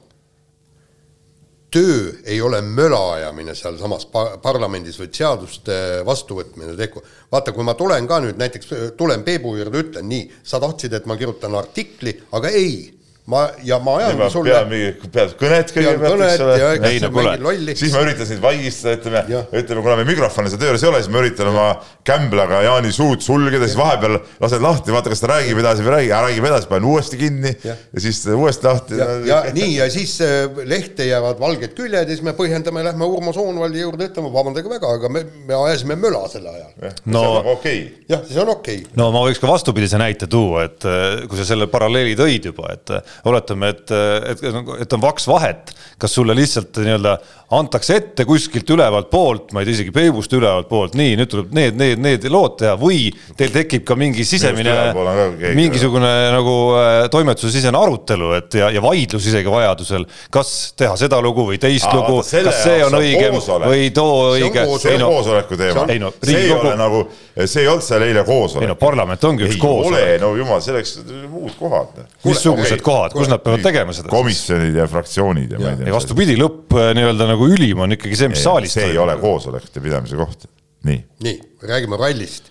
töö 1.74 2.12
ei 2.24 2.40
ole 2.42 2.60
möla 2.62 3.00
ajamine 3.14 3.54
sealsamas 3.58 4.06
parlamendis, 4.42 4.98
vaid 5.00 5.14
seaduste 5.16 5.76
vastuvõtmine, 6.06 6.76
tehku. 6.78 7.02
vaata, 7.32 7.52
kui 7.52 7.66
ma 7.66 7.74
tulen 7.78 8.08
ka 8.10 8.20
nüüd 8.24 8.38
näiteks, 8.40 8.74
tulen 8.98 9.24
Peebu 9.26 9.56
juurde, 9.58 9.82
ütlen 9.86 10.08
nii, 10.08 10.28
sa 10.42 10.60
tahtsid, 10.62 10.94
et 10.94 11.06
ma 11.10 11.16
kirjutan 11.20 11.54
artikli, 11.58 12.14
aga 12.32 12.52
ei 12.54 12.93
ma 13.26 13.46
ja 13.64 13.78
ma 13.80 13.94
ajangi 13.96 14.26
sulle. 14.30 14.52
pean 14.52 14.66
mingi, 14.68 15.08
pead 15.12 15.30
kõnet 15.40 15.70
kõigepealt, 15.72 16.22
eks 16.26 16.42
ole. 16.44 16.56
ei 16.90 16.98
no 17.00 17.08
kuule, 17.14 17.72
siis 17.72 17.94
ma 17.94 18.02
üritan 18.04 18.28
sind 18.28 18.42
vaigistada, 18.42 18.98
ütleme, 18.98 19.22
ütleme, 19.48 19.84
kuna 19.86 19.94
meil 19.96 20.08
mikrofoni 20.10 20.50
seal 20.52 20.60
tööres 20.60 20.82
ei 20.84 20.90
ole, 20.90 21.00
siis 21.00 21.12
ma 21.14 21.22
üritan 21.22 21.48
oma 21.48 21.64
kämblaga 22.04 22.60
Jaani 22.66 22.92
suud 22.92 23.24
sulgeda, 23.24 23.64
siis 23.64 23.78
vahepeal 23.80 24.18
lased 24.44 24.60
lahti, 24.60 24.92
vaata, 24.92 25.12
kas 25.12 25.24
ta 25.24 25.30
räägib 25.32 25.62
edasi 25.62 25.86
või 25.86 25.88
ei 25.88 26.10
räägi, 26.10 26.10
räägib 26.26 26.48
edasi, 26.50 26.68
panen 26.68 26.88
uuesti 26.90 27.20
kinni 27.22 27.54
ja, 27.64 27.78
ja 27.94 28.04
siis 28.04 28.20
uuesti 28.34 28.68
lahti. 28.68 29.00
ja, 29.00 29.08
ja 29.30 29.40
nii 29.56 29.70
ja 29.78 29.88
siis 29.94 30.18
äh, 30.20 30.60
lehte 30.68 31.08
jäävad 31.08 31.40
valged 31.40 31.72
küljed 31.80 32.04
ja 32.04 32.12
siis 32.12 32.20
me 32.28 32.36
põhjendame, 32.36 32.84
lähme 32.84 33.08
Urmo 33.08 33.32
Soonvalli 33.32 33.80
juurde 33.86 34.10
ütlema, 34.10 34.34
vabandage 34.36 34.68
väga, 34.68 34.92
aga 34.98 35.12
me, 35.16 35.24
me 35.48 35.56
ajasime 35.62 35.96
möla 35.96 36.26
sel 36.28 36.44
ajal. 36.52 36.92
no 37.08 37.24
okei 37.40 37.56
okay.. 37.56 37.80
jah, 38.12 38.28
see 38.28 38.44
on 38.44 38.52
okei 38.58 38.84
okay.. 38.84 38.96
no 39.00 39.08
ma 39.16 39.24
võiks 39.24 39.40
ka 39.40 39.48
vastupidise 39.48 39.96
näite 40.02 40.28
tuua, 40.28 40.68
et 40.68 40.84
äh, 40.84 41.24
kui 41.24 41.40
sa 41.40 41.48
selle 41.54 41.72
paralleeli 41.72 42.20
tõid 42.20 42.52
juba, 42.52 42.76
et 42.76 42.98
oletame, 43.24 43.72
et, 43.74 43.94
et, 44.34 44.44
et 44.84 44.96
on 44.96 45.02
vaks 45.02 45.28
vahet, 45.30 45.74
kas 45.98 46.14
sulle 46.14 46.36
lihtsalt 46.36 46.82
nii-öelda 46.84 47.18
antakse 47.54 47.98
ette 47.98 48.24
kuskilt 48.24 48.70
ülevalt 48.70 49.10
poolt, 49.10 49.52
ma 49.52 49.62
ei 49.62 49.68
tea, 49.68 49.76
isegi 49.78 49.92
Peibust 49.94 50.32
ülevalt 50.34 50.68
poolt, 50.70 50.94
nii, 50.98 51.14
nüüd 51.20 51.30
tuleb 51.30 51.52
need, 51.54 51.76
need, 51.78 52.00
need 52.02 52.26
lood 52.32 52.56
teha 52.60 52.74
või 52.80 53.10
teil 53.38 53.52
tekib 53.54 53.84
ka 53.86 53.96
mingi 53.98 54.24
sisemine, 54.26 54.74
mingisugune 55.56 56.12
nagu 56.34 56.54
äh, 56.78 56.92
toimetusesisene 57.12 57.78
arutelu, 57.78 58.32
et 58.38 58.58
ja, 58.58 58.70
ja 58.74 58.82
vaidlus 58.84 59.28
isegi 59.30 59.52
vajadusel, 59.52 60.06
kas 60.34 60.54
teha 60.78 60.96
seda 61.00 61.20
lugu 61.24 61.46
või 61.50 61.60
teist 61.62 61.86
Aa, 61.90 61.98
lugu, 62.00 62.22
kas 62.24 62.62
see 62.64 62.80
on 62.86 62.98
õigem 62.98 63.38
või 63.66 63.90
too 63.94 64.16
õige. 64.32 64.64
see 64.80 64.96
on 64.96 65.06
koosoleku 65.12 65.60
teema, 65.60 65.84
no, 66.00 66.12
ei 66.24 66.50
ole 66.54 66.74
nagu, 66.80 67.04
see 67.44 67.64
ei 67.66 67.70
olnud 67.70 67.84
seal 67.84 68.06
eile 68.08 68.24
koosolek. 68.24 68.64
ei 68.64 68.72
no 68.72 68.78
parlament 68.80 69.28
ongi 69.28 69.50
üks 69.50 69.60
koosolek. 69.60 70.16
no 70.24 70.32
jumal, 70.38 70.64
selleks 70.64 70.96
muud 71.28 71.52
kohad. 71.60 72.00
missugused 72.24 72.80
kohad, 72.84 73.03
kus 73.12 73.28
nad 73.28 73.42
peavad 73.44 73.64
tegema 73.64 73.94
seda? 73.96 74.08
komisjonid 74.12 74.78
ja 74.78 74.86
fraktsioonid 74.90 75.52
ja 75.52 75.60
ma 75.60 75.74
ei 75.74 75.82
tea. 75.82 75.92
vastupidi, 75.94 76.36
lõpp 76.40 76.74
äh, 76.78 76.90
nii-öelda 76.96 77.28
nagu 77.28 77.48
ülim 77.52 77.84
on 77.84 77.96
ikkagi 77.96 78.18
see, 78.18 78.30
mis 78.32 78.40
ei, 78.40 78.46
saalis 78.48 78.76
see 78.78 78.88
ei 78.92 78.98
ole 79.00 79.16
koosolekute 79.20 79.82
pidamise 79.84 80.18
koht, 80.18 80.48
nii. 80.88 81.00
nii, 81.26 81.36
räägime 81.68 82.00
rallist 82.00 82.50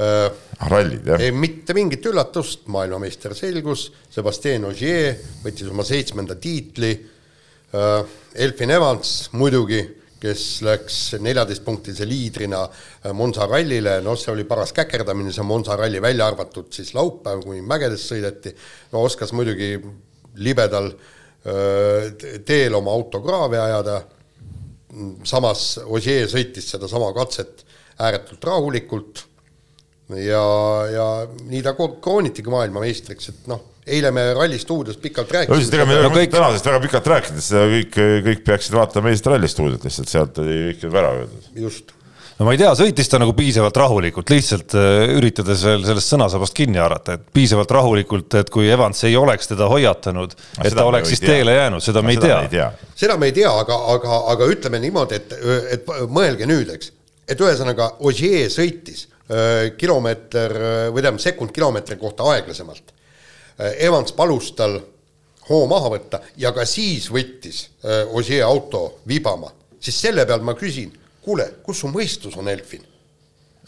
äh,. 0.00 0.26
rallid, 0.72 1.06
jah. 1.12 1.26
mitte 1.36 1.76
mingit 1.76 2.08
üllatust, 2.10 2.66
maailmameister 2.72 3.36
selgus, 3.36 3.90
Sebastian 4.12 4.68
Ogier 4.70 5.16
võttis 5.44 5.68
oma 5.70 5.86
seitsmenda 5.86 6.38
tiitli 6.40 6.94
äh,, 6.96 8.18
Elfin 8.46 8.72
Evans 8.76 9.14
muidugi, 9.36 9.82
kes 10.20 10.44
läks 10.66 10.98
neljateistpunktilise 11.24 12.06
liidrina 12.08 12.64
äh, 12.66 13.12
Monza 13.16 13.46
rallile, 13.48 13.98
noh, 14.04 14.18
see 14.20 14.32
oli 14.34 14.44
paras 14.48 14.74
käkerdamine, 14.76 15.32
see 15.32 15.46
Monza 15.46 15.76
ralli 15.80 16.02
välja 16.02 16.28
arvatud 16.28 16.68
siis 16.74 16.92
laupäev, 16.96 17.44
kui 17.46 17.62
mägedes 17.64 18.04
sõideti, 18.10 18.52
no 18.92 19.04
oskas 19.08 19.32
muidugi 19.36 19.72
libedal 20.44 20.90
äh, 20.92 22.10
teel 22.46 22.76
oma 22.78 22.94
auto 22.96 23.22
kraavi 23.24 23.60
ajada. 23.60 24.00
Samas 25.24 25.76
Ogier 25.86 26.26
sõitis 26.26 26.66
sedasama 26.72 27.12
katset 27.14 27.62
ääretult 28.02 28.44
rahulikult. 28.44 29.26
Ja, 30.18 30.42
ja 30.90 31.04
nii 31.46 31.60
ta 31.62 31.76
kroonitigi 31.78 32.50
maailmameistriks, 32.50 33.28
et 33.30 33.44
noh, 33.46 33.69
eile 33.86 34.10
me 34.14 34.26
Ralli 34.36 34.58
stuudios 34.60 34.98
pikalt 35.00 35.30
rääkisime. 35.32 35.76
ega 35.76 35.86
me 35.86 35.96
ei 35.96 36.02
ole 36.04 36.12
kõik... 36.14 36.34
tänasest 36.34 36.68
väga 36.68 36.82
pikalt 36.88 37.14
rääkinud, 37.14 37.44
seda 37.44 37.64
kõik, 37.70 38.02
kõik 38.26 38.44
peaksid 38.50 38.76
vaatama 38.76 39.14
Eesti 39.14 39.32
Ralli 39.32 39.48
stuudiot 39.50 39.88
lihtsalt, 39.88 40.12
sealt 40.12 40.42
oli 40.44 40.60
kõik 40.74 41.00
ära 41.00 41.14
öeldud. 41.22 41.48
just 41.68 41.96
no 42.40 42.46
ma 42.48 42.54
ei 42.56 42.60
tea, 42.60 42.70
sõitis 42.76 43.10
ta 43.12 43.20
nagu 43.20 43.34
piisavalt 43.36 43.76
rahulikult, 43.82 44.30
lihtsalt 44.32 44.74
äh, 44.78 45.12
üritades 45.18 45.64
veel 45.66 45.82
sellest 45.84 46.14
sõnasabast 46.14 46.56
kinni 46.56 46.80
haarata, 46.80 47.18
et 47.18 47.26
piisavalt 47.36 47.74
rahulikult, 47.76 48.36
et 48.40 48.52
kui 48.52 48.70
Evans 48.72 49.04
ei 49.08 49.16
oleks 49.20 49.50
teda 49.50 49.68
hoiatanud, 49.70 50.32
et 50.64 50.76
ta 50.76 50.86
oleks 50.88 51.12
siis 51.12 51.20
teele 51.20 51.58
jäänud, 51.58 51.84
seda 51.84 52.02
me 52.04 52.16
ei 52.16 52.22
tea. 52.22 52.70
seda 52.96 53.18
me 53.20 53.28
ei 53.28 53.36
tea, 53.36 53.50
aga, 53.52 53.76
aga, 53.94 54.22
aga 54.32 54.48
ütleme 54.54 54.80
niimoodi, 54.80 55.20
et, 55.20 55.36
et 55.76 55.92
mõelge 56.08 56.48
nüüd, 56.48 56.72
eks, 56.78 56.94
et 57.28 57.44
ühesõnaga 57.44 57.92
Ogier 58.08 58.48
sõitis 58.52 59.04
äh, 59.04 59.74
kilomeeter 59.76 60.56
või 60.94 61.04
tähendab 61.04 61.20
sekund 61.22 61.52
kilomeetri 61.56 62.00
kohta 62.00 62.24
aeglasemalt. 62.32 62.96
Äh, 63.60 63.76
Evans 63.86 64.14
palus 64.16 64.52
tal 64.56 64.78
hoo 65.50 65.64
maha 65.68 65.90
võtta 65.92 66.22
ja 66.40 66.54
ka 66.56 66.64
siis 66.68 67.10
võttis 67.10 67.64
Ogier 68.14 68.46
auto 68.46 69.00
vibama, 69.08 69.50
siis 69.82 69.98
selle 70.00 70.24
pealt 70.28 70.44
ma 70.46 70.54
küsin 70.54 70.92
kuule, 71.24 71.48
kus 71.64 71.82
su 71.82 71.90
mõistus 71.90 72.38
on, 72.38 72.48
Elfin? 72.48 72.86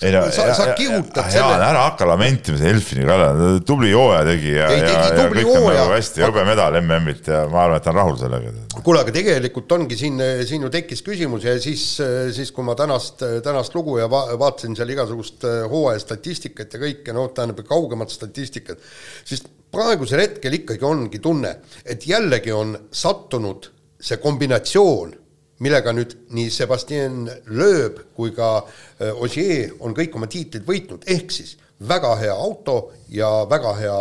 ei 0.02 0.10
no, 0.14 0.22
sa, 0.32 0.46
sa 0.56 0.72
kihutad 0.74 1.28
selle. 1.30 1.58
ära 1.62 1.82
hakka 1.84 2.06
lamentima 2.08 2.56
see 2.58 2.70
Elfini 2.72 3.04
kallal, 3.06 3.60
tubli 3.66 3.92
hooaja 3.92 4.24
tegi 4.26 4.54
ja, 4.54 4.70
ja, 4.72 4.88
ja 4.88 5.26
kõik 5.30 5.50
on 5.52 5.66
nagu 5.68 5.92
hästi, 5.92 6.24
hõbemedal 6.24 6.78
MM-ilt 6.80 7.28
ja 7.30 7.42
ma 7.52 7.66
arvan, 7.66 7.78
et 7.78 7.86
ta 7.86 7.92
on 7.92 7.98
rahul 8.00 8.18
sellega. 8.18 8.54
kuule, 8.80 9.02
aga 9.04 9.14
tegelikult 9.14 9.76
ongi 9.76 9.98
siin, 10.00 10.18
siin 10.48 10.64
ju 10.64 10.72
tekkis 10.72 11.04
küsimus 11.06 11.46
ja 11.46 11.54
siis, 11.62 11.84
siis 12.34 12.50
kui 12.56 12.66
ma 12.66 12.74
tänast, 12.78 13.22
tänast 13.44 13.76
lugu 13.78 13.98
ja 14.00 14.08
va 14.10 14.24
vaatasin 14.40 14.74
seal 14.78 14.90
igasugust 14.96 15.46
hooaja 15.70 16.02
statistikat 16.02 16.72
ja 16.72 16.82
kõike, 16.82 17.14
noh, 17.14 17.28
tähendab 17.36 17.62
kaugemat 17.68 18.10
statistikat, 18.10 18.80
siis 19.28 19.44
praegusel 19.72 20.20
hetkel 20.26 20.58
ikkagi 20.60 20.84
ongi 20.84 21.18
tunne, 21.22 21.56
et 21.84 22.06
jällegi 22.06 22.52
on 22.52 22.76
sattunud 22.90 23.70
see 24.02 24.18
kombinatsioon 24.22 25.14
millega 25.62 25.92
nüüd 25.94 26.14
nii 26.34 26.50
Sebastian 26.50 27.28
Loeb 27.54 28.00
kui 28.16 28.32
ka 28.34 28.56
äh, 28.62 29.12
Ogier 29.14 29.76
on 29.80 29.94
kõik 29.96 30.16
oma 30.18 30.28
tiitlid 30.30 30.66
võitnud, 30.66 31.06
ehk 31.06 31.30
siis 31.34 31.56
väga 31.88 32.16
hea 32.20 32.34
auto 32.34 32.92
ja 33.10 33.30
väga 33.50 33.74
hea 33.78 33.98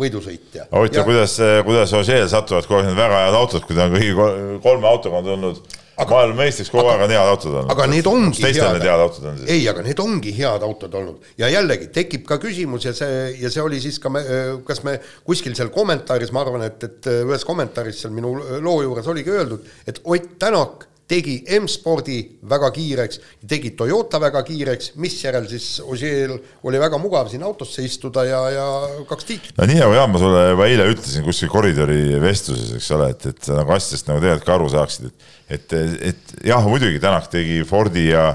võidusõitja. 0.00 0.68
huvitav, 0.72 1.04
kuidas, 1.08 1.36
kuidas 1.66 1.92
Ogier 1.96 2.28
satuvad 2.30 2.68
kogu 2.68 2.80
aeg 2.80 2.90
need 2.90 3.00
väga 3.00 3.24
head 3.26 3.38
autod, 3.40 3.66
kui 3.66 3.76
ta 3.76 3.88
on 3.88 3.96
kõigi 3.96 4.60
kolme 4.64 4.88
autoga 4.88 5.20
on 5.20 5.30
tulnud 5.32 5.62
maailmameistriks 6.08 6.72
kogu 6.72 6.88
aeg 6.92 7.04
on 7.06 7.14
head 7.14 7.32
autod 7.34 7.54
olnud. 7.60 7.72
aga 7.74 7.88
need 7.92 8.10
ongi 8.10 8.44
head, 8.46 8.60
head 8.60 8.88
autod 8.94 9.30
on 9.32 9.38
siis? 9.40 9.50
ei, 9.56 9.64
aga 9.72 9.84
need 9.86 10.02
ongi 10.02 10.34
head 10.36 10.66
autod 10.66 10.98
olnud 11.00 11.32
ja 11.40 11.50
jällegi 11.52 11.90
tekib 11.94 12.26
ka 12.28 12.40
küsimus 12.42 12.88
ja 12.88 12.94
see, 12.96 13.22
ja 13.42 13.52
see 13.52 13.64
oli 13.64 13.80
siis 13.82 14.00
ka 14.02 14.12
me, 14.12 14.24
kas 14.66 14.84
me 14.86 14.98
kuskil 15.26 15.56
seal 15.58 15.72
kommentaaris, 15.74 16.32
ma 16.34 16.44
arvan, 16.44 16.66
et, 16.68 16.84
et 16.88 17.10
ühes 17.20 17.46
kommentaaris 17.48 18.04
seal 18.04 18.14
minu 18.14 18.36
loo 18.62 18.78
juures 18.86 19.10
oligi 19.10 19.34
öeldud, 19.34 19.66
et 19.88 20.00
Ott 20.10 20.38
Tänak 20.40 20.86
tegi 21.10 21.40
M-spordi 21.58 22.18
väga 22.50 22.70
kiireks, 22.74 23.20
tegi 23.50 23.72
Toyota 23.78 24.20
väga 24.22 24.42
kiireks, 24.46 24.92
misjärel 25.02 25.48
siis 25.50 25.80
Ožeel 25.82 26.36
oli 26.66 26.80
väga 26.82 27.00
mugav 27.02 27.30
siin 27.32 27.42
autosse 27.46 27.84
istuda 27.86 28.24
ja, 28.28 28.40
ja 28.54 28.66
kaks 29.10 29.28
tiitlit. 29.28 29.58
no 29.58 29.66
nii 29.70 29.80
nagu 29.82 29.96
Jaan, 29.96 30.12
ma 30.12 30.22
sulle 30.22 30.44
juba 30.52 30.70
eile 30.70 30.86
ütlesin 30.92 31.26
kuskil 31.26 31.50
koridori 31.52 32.00
vestluses, 32.22 32.76
eks 32.78 32.90
ole, 32.96 33.10
et, 33.16 33.26
et 33.32 33.42
sa 33.48 33.58
nagu 33.58 33.74
asjadest 33.74 34.10
nagu 34.10 34.22
tegelikult 34.22 34.46
ka 34.46 34.56
aru 34.58 34.70
saaksid, 34.76 35.10
et 35.10 35.39
et, 35.50 35.72
et 36.10 36.34
jah, 36.46 36.64
muidugi 36.66 37.00
Tänak 37.02 37.30
tegi 37.32 37.60
Fordi 37.66 38.08
ja, 38.08 38.26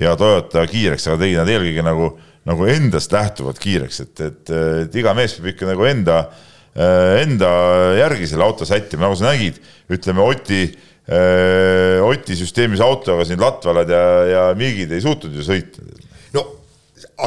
ja 0.00 0.14
Toyota 0.18 0.64
kiireks, 0.70 1.08
aga 1.10 1.20
tegi 1.22 1.36
nad 1.38 1.50
eelkõige 1.52 1.84
nagu, 1.86 2.10
nagu 2.48 2.66
endast 2.70 3.14
lähtuvalt 3.14 3.60
kiireks, 3.62 4.00
et, 4.04 4.24
et, 4.26 4.56
et 4.84 4.98
iga 5.00 5.14
mees 5.16 5.36
peab 5.38 5.52
ikka 5.54 5.70
nagu 5.70 5.86
enda, 5.88 6.18
enda 7.22 7.52
järgi 8.00 8.26
selle 8.32 8.46
auto 8.48 8.66
sättima, 8.66 9.06
nagu 9.06 9.16
sa 9.18 9.30
nägid, 9.30 9.60
ütleme 9.94 10.24
Oti 10.24 10.66
Oti 11.04 12.32
süsteemis 12.32 12.80
autoga 12.80 13.26
siin 13.28 13.40
Latvalad 13.42 13.90
ja, 13.92 14.04
ja 14.24 14.44
Miigid 14.56 14.92
ei 14.96 15.02
suutnud 15.04 15.34
ju 15.36 15.44
sõita. 15.44 15.84
no 16.32 16.44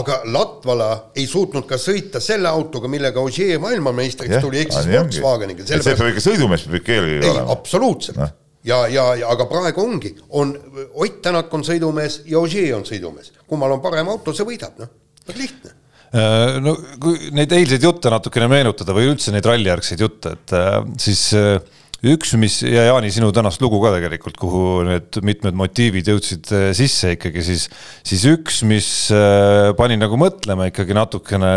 aga 0.01 0.18
Latvala 0.34 0.89
ei 1.16 1.27
suutnud 1.30 1.68
ka 1.70 1.77
sõita 1.82 2.22
selle 2.24 2.50
autoga, 2.50 2.89
millega 2.92 3.22
Ogier 3.22 3.62
maailmameistriks 3.62 4.42
tuli, 4.44 4.63
ehk 4.63 4.74
siis 4.74 4.89
Volkswageniga. 4.92 5.68
see 5.68 5.80
peab 5.94 6.12
ikka 6.12 6.25
sõidumees 6.25 6.66
peab 6.66 6.80
ikka 6.82 6.96
eelkõige 6.98 7.32
olema. 7.32 7.54
absoluutselt 7.54 8.20
no. 8.22 8.30
Ja, 8.67 8.83
ja, 8.91 9.07
ja 9.21 9.31
aga 9.33 9.47
praegu 9.50 9.83
ongi, 9.83 10.13
on 10.38 10.53
Ott 10.93 11.21
Tänak 11.25 11.53
on 11.53 11.65
sõidumees 11.67 12.21
ja 12.29 12.41
Ogier 12.41 12.75
on 12.77 12.86
sõidumees, 12.88 13.33
kummal 13.47 13.75
on 13.77 13.83
parem 13.83 14.09
auto, 14.12 14.36
see 14.36 14.47
võidab, 14.47 14.77
noh, 14.81 14.93
väga 15.27 15.41
lihtne. 15.41 15.74
Äh, 16.07 16.57
no 16.63 16.77
kui 17.03 17.31
neid 17.36 17.51
eilseid 17.51 17.83
jutte 17.83 18.12
natukene 18.13 18.47
meenutada 18.51 18.95
või 18.95 19.09
üldse 19.12 19.33
neid 19.36 19.47
rallijärgseid 19.47 20.03
jutte, 20.03 20.38
et 20.38 20.55
äh, 20.55 20.77
siis 21.03 21.25
äh, 21.36 21.57
üks, 22.05 22.36
mis 22.38 22.59
ja 22.62 22.86
Jaani, 22.91 23.09
sinu 23.13 23.31
tänast 23.33 23.62
lugu 23.63 23.79
ka 23.81 23.91
tegelikult, 23.95 24.38
kuhu 24.39 24.63
need 24.88 25.17
mitmed 25.25 25.57
motiivid 25.57 26.12
jõudsid 26.12 26.51
äh, 26.53 26.69
sisse 26.77 27.15
ikkagi, 27.15 27.43
siis, 27.45 27.67
siis 28.05 28.25
üks, 28.29 28.62
mis 28.69 28.89
äh, 29.15 29.74
pani 29.77 29.97
nagu 30.00 30.19
mõtlema 30.21 30.69
ikkagi 30.69 30.97
natukene, 30.97 31.53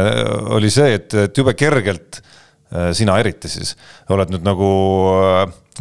oli 0.57 0.73
see, 0.73 0.97
et, 0.97 1.14
et 1.29 1.43
jube 1.43 1.55
kergelt 1.59 2.23
äh, 2.23 2.90
sina 2.97 3.19
eriti 3.21 3.52
siis 3.52 3.76
oled 4.11 4.33
nüüd 4.33 4.47
nagu 4.47 4.71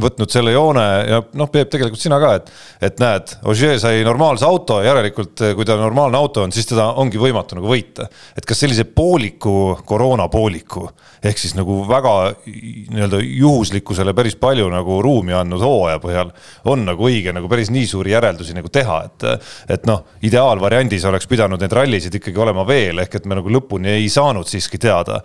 võtnud 0.02 0.32
selle 0.32 0.54
joone 0.56 0.86
ja 1.10 1.22
noh, 1.40 1.50
Peep, 1.52 1.72
tegelikult 1.74 2.02
sina 2.02 2.20
ka, 2.22 2.34
et, 2.40 2.52
et 2.90 3.02
näed, 3.02 3.36
Ogier 3.50 3.80
sai 3.82 4.04
normaalse 4.08 4.48
auto, 4.48 4.80
järelikult 4.86 5.46
kui 5.58 5.68
ta 5.68 5.78
normaalne 5.80 6.20
auto 6.20 6.46
on, 6.46 6.54
siis 6.56 6.70
teda 6.70 6.92
ongi 7.02 7.22
võimatu 7.22 7.60
nagu 7.60 7.70
võita. 7.70 8.10
et 8.38 8.46
kas 8.48 8.64
sellise 8.64 8.86
pooliku, 8.86 9.78
koroonapooliku 9.86 10.88
ehk 11.26 11.40
siis 11.42 11.56
nagu 11.58 11.82
väga 11.88 12.14
nii-öelda 12.46 13.20
juhuslikkusele 13.24 14.14
päris 14.16 14.38
palju 14.40 14.70
nagu 14.72 15.00
ruumi 15.04 15.36
andnud 15.36 15.64
hooaja 15.64 16.00
põhjal 16.04 16.32
on 16.72 16.86
nagu 16.88 17.08
õige 17.10 17.34
nagu 17.36 17.50
päris 17.52 17.72
nii 17.74 17.88
suuri 17.90 18.14
järeldusi 18.14 18.56
nagu 18.56 18.72
teha, 18.72 19.02
et, 19.10 19.28
et 19.76 19.88
noh, 19.90 20.06
ideaalvariandis 20.26 21.06
oleks 21.10 21.28
pidanud 21.30 21.62
neid 21.62 21.76
rallisid 21.76 22.16
ikkagi 22.20 22.40
olema 22.40 22.66
veel, 22.68 23.04
ehk 23.04 23.20
et 23.20 23.28
me 23.30 23.40
nagu 23.40 23.52
lõpuni 23.52 23.92
ei 23.98 24.08
saanud 24.12 24.48
siiski 24.50 24.80
teada, 24.82 25.20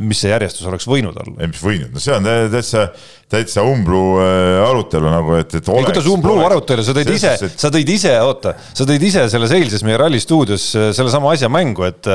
mis 0.00 0.20
see 0.22 0.32
järjestus 0.32 0.68
oleks 0.68 0.88
võinud 0.88 1.16
olla. 1.16 1.36
ei, 1.40 1.50
mis 1.52 1.62
võinud, 1.64 1.92
no 1.94 2.02
see 2.02 2.16
on 2.16 2.28
täitsa 2.52 2.88
täitsa 3.32 3.64
umblu 3.64 4.02
äh, 4.20 4.60
arutelu 4.66 5.12
nagu, 5.12 5.36
et, 5.40 5.54
et 5.58 5.68
kuidas 5.72 6.08
umblu 6.12 6.36
arutelu, 6.44 6.84
sa 6.84 6.94
tõid 6.96 7.12
ise, 7.14 7.34
sa 7.48 7.70
tõid 7.72 7.92
ise, 7.94 8.14
oota, 8.20 8.56
sa 8.72 8.86
tõid 8.88 9.04
ise 9.08 9.26
selles 9.32 9.54
eilses 9.56 9.84
meie 9.86 10.00
ralli 10.00 10.20
stuudios 10.22 10.68
äh, 10.76 10.90
sellesama 10.96 11.32
asja 11.32 11.48
mängu, 11.52 11.86
et, 11.88 12.10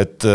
et, 0.00 0.30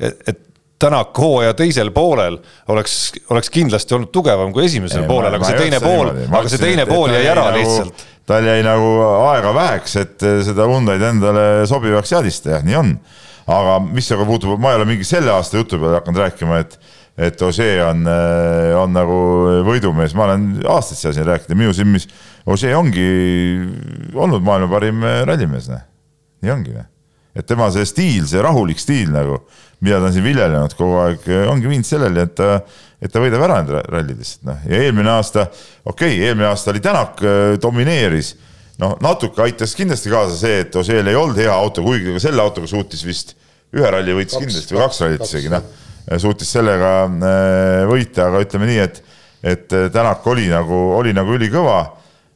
et, 0.00 0.22
et 0.32 0.46
Tänak 0.80 1.18
hooaja 1.20 1.52
teisel 1.52 1.90
poolel 1.92 2.38
oleks, 2.72 2.94
oleks 3.28 3.50
kindlasti 3.52 3.92
olnud 3.92 4.08
tugevam 4.14 4.48
kui 4.54 4.62
esimesel 4.64 5.02
ei, 5.02 5.08
poolel, 5.10 5.34
aga 5.36 5.50
see 5.50 5.58
teine 5.58 5.80
pool, 5.82 6.08
aga 6.24 6.40
see 6.48 6.60
teine 6.62 6.86
pool 6.88 7.12
jäi 7.12 7.26
ära 7.28 7.42
nagu, 7.50 7.58
lihtsalt. 7.58 8.04
tal 8.30 8.48
jäi 8.48 8.62
nagu 8.64 8.94
aega 9.26 9.52
väheks, 9.58 9.96
et 10.00 10.24
seda 10.46 10.64
Hyundai'd 10.70 11.04
endale 11.04 11.44
sobivaks 11.68 12.14
seadistada, 12.14 12.54
jah, 12.54 12.64
nii 12.64 12.78
on. 12.80 12.94
aga 13.58 13.76
mis 13.90 14.08
aga 14.16 14.24
puutub, 14.24 14.56
ma 14.56 14.72
ei 14.72 14.80
ole 14.80 14.88
mingi 14.94 15.04
selle 15.04 15.34
aasta 15.34 15.60
jutu 15.60 15.76
peale 15.76 16.00
hakanud 16.00 16.24
rääkima, 16.24 16.62
et 16.64 16.80
et 17.20 17.42
Ožee 17.42 17.80
on, 17.84 18.04
äh, 18.08 18.72
on 18.80 18.94
nagu 18.96 19.16
võidumees, 19.66 20.14
ma 20.16 20.26
olen 20.28 20.46
aastaid 20.64 21.00
seda 21.00 21.12
siin 21.16 21.28
rääkinud 21.28 21.52
ja 21.52 21.58
minu 21.58 21.74
silmis 21.76 22.08
Ožee 22.48 22.72
ongi 22.76 23.04
olnud 24.16 24.44
maailma 24.46 24.70
parim 24.72 25.04
äh, 25.04 25.20
rallimees, 25.28 25.68
noh. 25.68 25.82
nii 26.40 26.54
ongi, 26.54 26.76
noh. 26.78 26.86
et 27.36 27.46
tema 27.48 27.68
see 27.74 27.84
stiil, 27.88 28.24
see 28.30 28.40
rahulik 28.44 28.80
stiil 28.80 29.12
nagu, 29.12 29.42
mida 29.84 30.00
ta 30.00 30.08
on 30.08 30.14
siin 30.16 30.24
viljelenud 30.24 30.76
kogu 30.78 31.00
aeg, 31.02 31.26
äh, 31.28 31.44
ongi 31.52 31.68
viinud 31.68 31.88
selleni, 31.88 32.24
et 32.24 32.32
ta, 32.40 32.62
et 33.00 33.12
ta 33.12 33.22
võidab 33.22 33.44
ära 33.48 33.60
need 33.60 33.74
rallid 33.92 34.22
lihtsalt, 34.22 34.46
noh. 34.48 34.64
ja 34.70 34.80
eelmine 34.86 35.12
aasta, 35.18 35.44
okei 35.84 36.14
okay,, 36.14 36.30
eelmine 36.30 36.48
aasta 36.48 36.72
oli 36.72 36.82
Tänak, 36.84 37.20
domineeris, 37.60 38.32
noh, 38.80 38.96
natuke 39.04 39.44
aitas 39.44 39.76
kindlasti 39.76 40.12
kaasa 40.12 40.40
see, 40.40 40.64
et 40.64 40.80
Ožeel 40.80 41.12
ei 41.12 41.20
olnud 41.20 41.36
hea 41.42 41.52
auto, 41.52 41.84
kuigi 41.84 42.16
selle 42.22 42.40
autoga 42.40 42.70
suutis 42.70 43.04
vist 43.04 43.36
ühe 43.76 43.92
ralli 43.92 44.16
võitis 44.16 44.40
kindlasti 44.40 44.74
või 44.74 44.86
kaks 44.86 45.04
rallit 45.04 45.28
isegi, 45.28 45.52
noh 45.52 45.68
suutis 46.20 46.50
sellega 46.52 46.92
äh, 47.06 47.84
võita, 47.88 48.28
aga 48.28 48.42
ütleme 48.44 48.68
nii, 48.70 48.82
et, 48.84 49.00
et 49.42 49.76
äh, 49.76 49.88
Tänak 49.92 50.26
oli 50.30 50.48
nagu, 50.50 50.78
oli 50.98 51.14
nagu 51.16 51.36
ülikõva, 51.36 51.80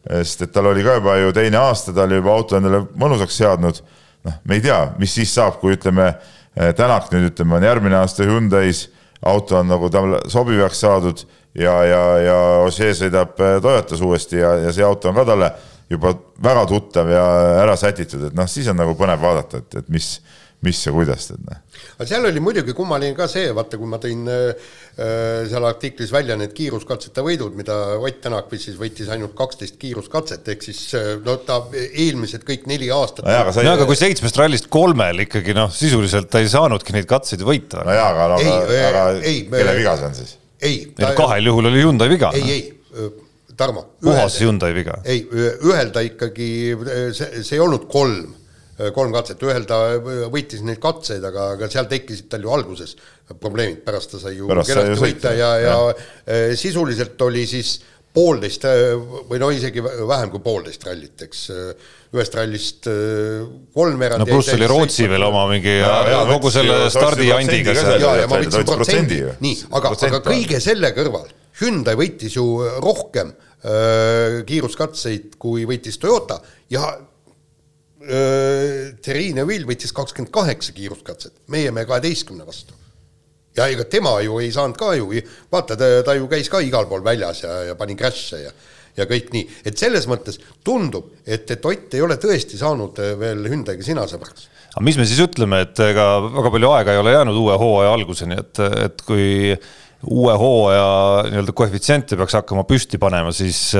sest 0.04 0.44
et 0.44 0.52
tal 0.52 0.68
oli 0.68 0.82
ka 0.84 0.98
juba 0.98 1.16
ju 1.16 1.32
teine 1.32 1.56
aasta, 1.62 1.94
ta 1.96 2.04
oli 2.04 2.18
juba 2.18 2.34
auto 2.34 2.58
endale 2.58 2.82
mõnusaks 3.00 3.38
seadnud. 3.40 3.80
noh, 4.24 4.34
me 4.44 4.58
ei 4.58 4.64
tea, 4.64 4.80
mis 4.98 5.14
siis 5.16 5.32
saab, 5.34 5.58
kui 5.60 5.76
ütleme, 5.78 6.12
äh, 6.58 6.74
Tänak 6.76 7.10
nüüd 7.12 7.30
ütleme, 7.32 7.56
on 7.56 7.64
järgmine 7.64 7.96
aasta 8.02 8.26
Hyundai's, 8.28 8.88
auto 9.24 9.56
on 9.58 9.70
nagu 9.72 9.88
talle 9.90 10.20
sobivaks 10.28 10.80
saadud 10.84 11.22
ja, 11.56 11.78
ja, 11.88 12.02
ja 12.20 12.40
Ossier 12.66 12.92
sõidab 12.92 13.38
Toyotas 13.38 14.02
uuesti 14.04 14.36
ja, 14.36 14.50
ja 14.66 14.72
see 14.74 14.84
auto 14.84 15.08
on 15.08 15.16
ka 15.16 15.24
talle 15.30 15.48
juba 15.88 16.12
väga 16.42 16.66
tuttav 16.68 17.08
ja 17.08 17.24
ära 17.62 17.76
sätitud, 17.76 18.28
et 18.28 18.36
noh, 18.36 18.48
siis 18.50 18.68
on 18.68 18.78
nagu 18.80 18.94
põnev 18.98 19.20
vaadata, 19.22 19.60
et, 19.62 19.80
et 19.80 19.88
mis 19.92 20.18
mis 20.64 20.80
ja 20.86 20.92
kuidas, 20.94 21.28
tead 21.28 21.42
noh. 21.44 21.60
aga 21.96 22.06
seal 22.08 22.26
oli 22.28 22.40
muidugi 22.42 22.74
kummaline 22.76 23.14
ka 23.16 23.26
see, 23.30 23.50
vaata, 23.56 23.78
kui 23.80 23.90
ma 23.90 24.00
tõin 24.02 24.24
äh, 24.30 24.68
äh 24.94 25.46
seal 25.50 25.66
artiklis 25.68 26.12
välja 26.14 26.36
need 26.40 26.54
kiiruskatsete 26.56 27.24
võidud, 27.24 27.56
mida 27.58 27.76
Ott 27.98 28.20
Tänak 28.24 28.52
siis 28.56 28.78
võitis 28.80 29.10
ainult 29.12 29.34
kaksteist 29.36 29.76
kiiruskatset, 29.80 30.46
ehk 30.54 30.64
siis 30.64 30.80
äh, 30.98 31.10
no 31.24 31.36
ta 31.46 31.60
eelmised 31.84 32.46
kõik 32.48 32.68
neli 32.70 32.90
aastat. 32.94 33.26
nojah, 33.28 33.48
aga, 33.48 33.66
ja, 33.66 33.74
aga 33.78 33.88
kui 33.88 33.98
seitsmest 33.98 34.38
rallist 34.40 34.70
kolmel 34.72 35.26
ikkagi 35.26 35.56
noh, 35.56 35.72
sisuliselt 35.74 36.30
ta 36.32 36.42
ei 36.44 36.48
saanudki 36.52 36.96
neid 36.96 37.10
katseid 37.10 37.44
võita. 37.44 37.84
nojah, 37.86 38.08
aga 38.12 38.30
no, 38.32 38.38
ei, 38.40 38.86
aga 38.88 39.04
ei, 39.20 39.42
kelle 39.50 39.76
viga 39.80 39.98
see 40.00 40.08
on 40.10 40.16
siis? 40.22 40.38
ei. 40.64 40.80
kahel 41.18 41.52
juhul 41.52 41.72
oli 41.72 41.84
Hyundai 41.84 42.08
viga. 42.12 42.32
ei, 42.38 42.56
ei 42.60 43.12
Tarmo. 43.54 43.84
puhas 44.02 44.40
Hyundai 44.42 44.72
viga. 44.74 44.96
ei, 45.06 45.26
ühel 45.30 45.92
ta 45.94 46.02
ikkagi, 46.02 46.48
see, 47.14 47.44
see 47.44 47.58
ei 47.58 47.62
olnud 47.62 47.86
kolm 47.92 48.32
Äh, 48.34 48.43
kolm 48.94 49.14
katset, 49.14 49.42
ühel 49.46 49.66
ta 49.68 49.80
võitis 50.32 50.64
neid 50.66 50.80
katseid, 50.82 51.24
aga, 51.24 51.52
aga 51.54 51.70
seal 51.70 51.88
tekkisid 51.90 52.30
tal 52.32 52.44
ju 52.44 52.52
alguses 52.54 52.96
probleemid, 53.40 53.82
pärast 53.86 54.14
ta 54.14 54.22
sai 54.22 54.36
ju 54.38 54.48
kenasti 54.50 55.00
võita 55.00 55.34
ja, 55.36 55.50
ja, 55.62 55.74
ja 55.74 55.76
äh, 55.90 56.54
sisuliselt 56.58 57.20
oli 57.26 57.44
siis 57.48 57.76
poolteist 58.14 58.66
äh, 58.70 58.94
või 59.30 59.38
no 59.42 59.52
isegi 59.54 59.84
vähem 59.84 60.32
kui 60.32 60.42
poolteist 60.42 60.86
rallit, 60.88 61.26
eks 61.28 61.44
ühest 62.14 62.34
rallist 62.38 62.90
kolmveerand. 63.74 64.22
no 64.22 64.28
pluss 64.28 64.52
oli 64.54 64.68
Rootsi 64.70 65.08
veel 65.10 65.22
oma 65.26 65.46
mingi 65.50 65.78
ja, 65.80 65.94
ja, 66.10 66.20
kogu 66.30 66.50
selle 66.54 66.84
stardiandiga. 66.94 67.74
ja, 67.78 68.18
ja 68.22 68.28
ma 68.30 68.42
võtsin 68.42 68.68
protsendi, 68.68 69.22
nii, 69.42 69.64
aga, 69.70 69.96
aga 70.10 70.22
kõige 70.26 70.62
selle 70.62 70.94
kõrval 70.94 71.30
Hyundai 71.60 71.94
võitis 71.98 72.34
ju 72.34 72.44
rohkem 72.82 73.30
äh, 73.30 74.42
kiiruskatseid, 74.46 75.36
kui 75.38 75.66
võitis 75.68 76.00
Toyota. 76.02 76.40
Ja 76.72 76.88
Terrine 79.04 79.46
Vill 79.48 79.66
võttis 79.68 79.92
kakskümmend 79.96 80.32
kaheksa 80.34 80.74
kiiruskatset, 80.76 81.32
meie 81.52 81.70
me 81.72 81.86
kaheteistkümne 81.88 82.46
vastu. 82.46 82.74
ja 83.56 83.68
ega 83.70 83.84
tema 83.84 84.16
ju 84.20 84.40
ei 84.42 84.50
saanud 84.52 84.76
ka 84.76 84.94
ju, 84.98 85.10
vaata, 85.52 85.76
ta, 85.78 85.90
ta 86.04 86.14
ju 86.18 86.26
käis 86.28 86.48
ka 86.50 86.60
igal 86.60 86.88
pool 86.90 87.04
väljas 87.04 87.44
ja, 87.44 87.60
ja 87.70 87.74
pani 87.78 87.94
crash'e 87.96 88.42
ja 88.42 88.50
ja 88.98 89.06
kõik 89.10 89.30
nii, 89.34 89.44
et 89.66 89.78
selles 89.78 90.06
mõttes 90.10 90.38
tundub, 90.66 91.10
et, 91.26 91.48
et 91.50 91.64
Ott 91.66 91.96
ei 91.96 92.02
ole 92.04 92.16
tõesti 92.20 92.58
saanud 92.60 92.98
veel 93.18 93.46
Hyundai'ga 93.50 93.82
sina 93.86 94.06
sõbraks. 94.10 94.48
aga 94.74 94.84
mis 94.86 94.98
me 94.98 95.06
siis 95.08 95.22
ütleme, 95.24 95.64
et 95.66 95.80
ega 95.82 96.06
väga 96.24 96.52
palju 96.54 96.74
aega 96.76 96.94
ei 96.94 97.02
ole 97.02 97.14
jäänud 97.16 97.40
uue 97.40 97.56
hooaja 97.58 97.94
alguseni, 97.96 98.38
et, 98.38 98.62
et 98.86 99.06
kui 99.06 99.26
uue 100.04 100.34
hooaja 100.38 100.86
nii-öelda 101.30 101.54
koefitsiente 101.56 102.18
peaks 102.20 102.36
hakkama 102.38 102.66
püsti 102.68 103.00
panema, 103.02 103.32
siis 103.34 103.70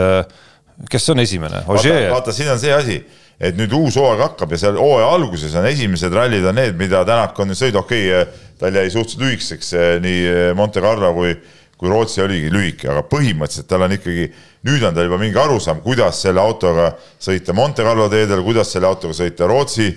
kes 0.90 1.11
on 1.14 1.23
esimene? 1.23 1.62
vaata, 1.69 1.99
vaata, 2.16 2.35
siin 2.35 2.50
on 2.54 2.62
see 2.62 2.75
asi 2.75 2.99
et 3.41 3.57
nüüd 3.59 3.73
uus 3.75 3.99
hooaeg 3.99 4.23
hakkab 4.23 4.55
ja 4.55 4.61
seal 4.61 4.79
hooaja 4.79 5.11
alguses 5.17 5.55
on 5.59 5.67
esimesed 5.69 6.14
rallid 6.14 6.47
on 6.47 6.59
need, 6.59 6.76
mida 6.79 7.03
Tänak 7.07 7.38
on 7.43 7.55
sõidu, 7.57 7.83
okei 7.83 8.09
okay,, 8.12 8.49
tal 8.61 8.79
jäi 8.79 8.91
suhteliselt 8.93 9.25
lühikeseks 9.25 9.73
eh, 9.75 9.93
nii 10.05 10.25
eh, 10.31 10.49
Monte 10.57 10.83
Carlo 10.85 11.11
kui, 11.17 11.35
kui 11.79 11.91
Rootsi 11.91 12.23
oligi 12.25 12.53
lühike, 12.55 12.88
aga 12.93 13.03
põhimõtteliselt 13.11 13.69
tal 13.71 13.87
on 13.87 13.97
ikkagi, 13.97 14.29
nüüd 14.69 14.87
on 14.87 14.95
tal 14.97 15.09
juba 15.09 15.19
mingi 15.21 15.41
arusaam, 15.41 15.83
kuidas 15.85 16.23
selle 16.25 16.43
autoga 16.43 16.93
sõita 17.23 17.57
Monte 17.57 17.87
Carlo 17.87 18.07
teedel, 18.12 18.45
kuidas 18.47 18.71
selle 18.75 18.88
autoga 18.91 19.17
sõita 19.19 19.50
Rootsi 19.50 19.91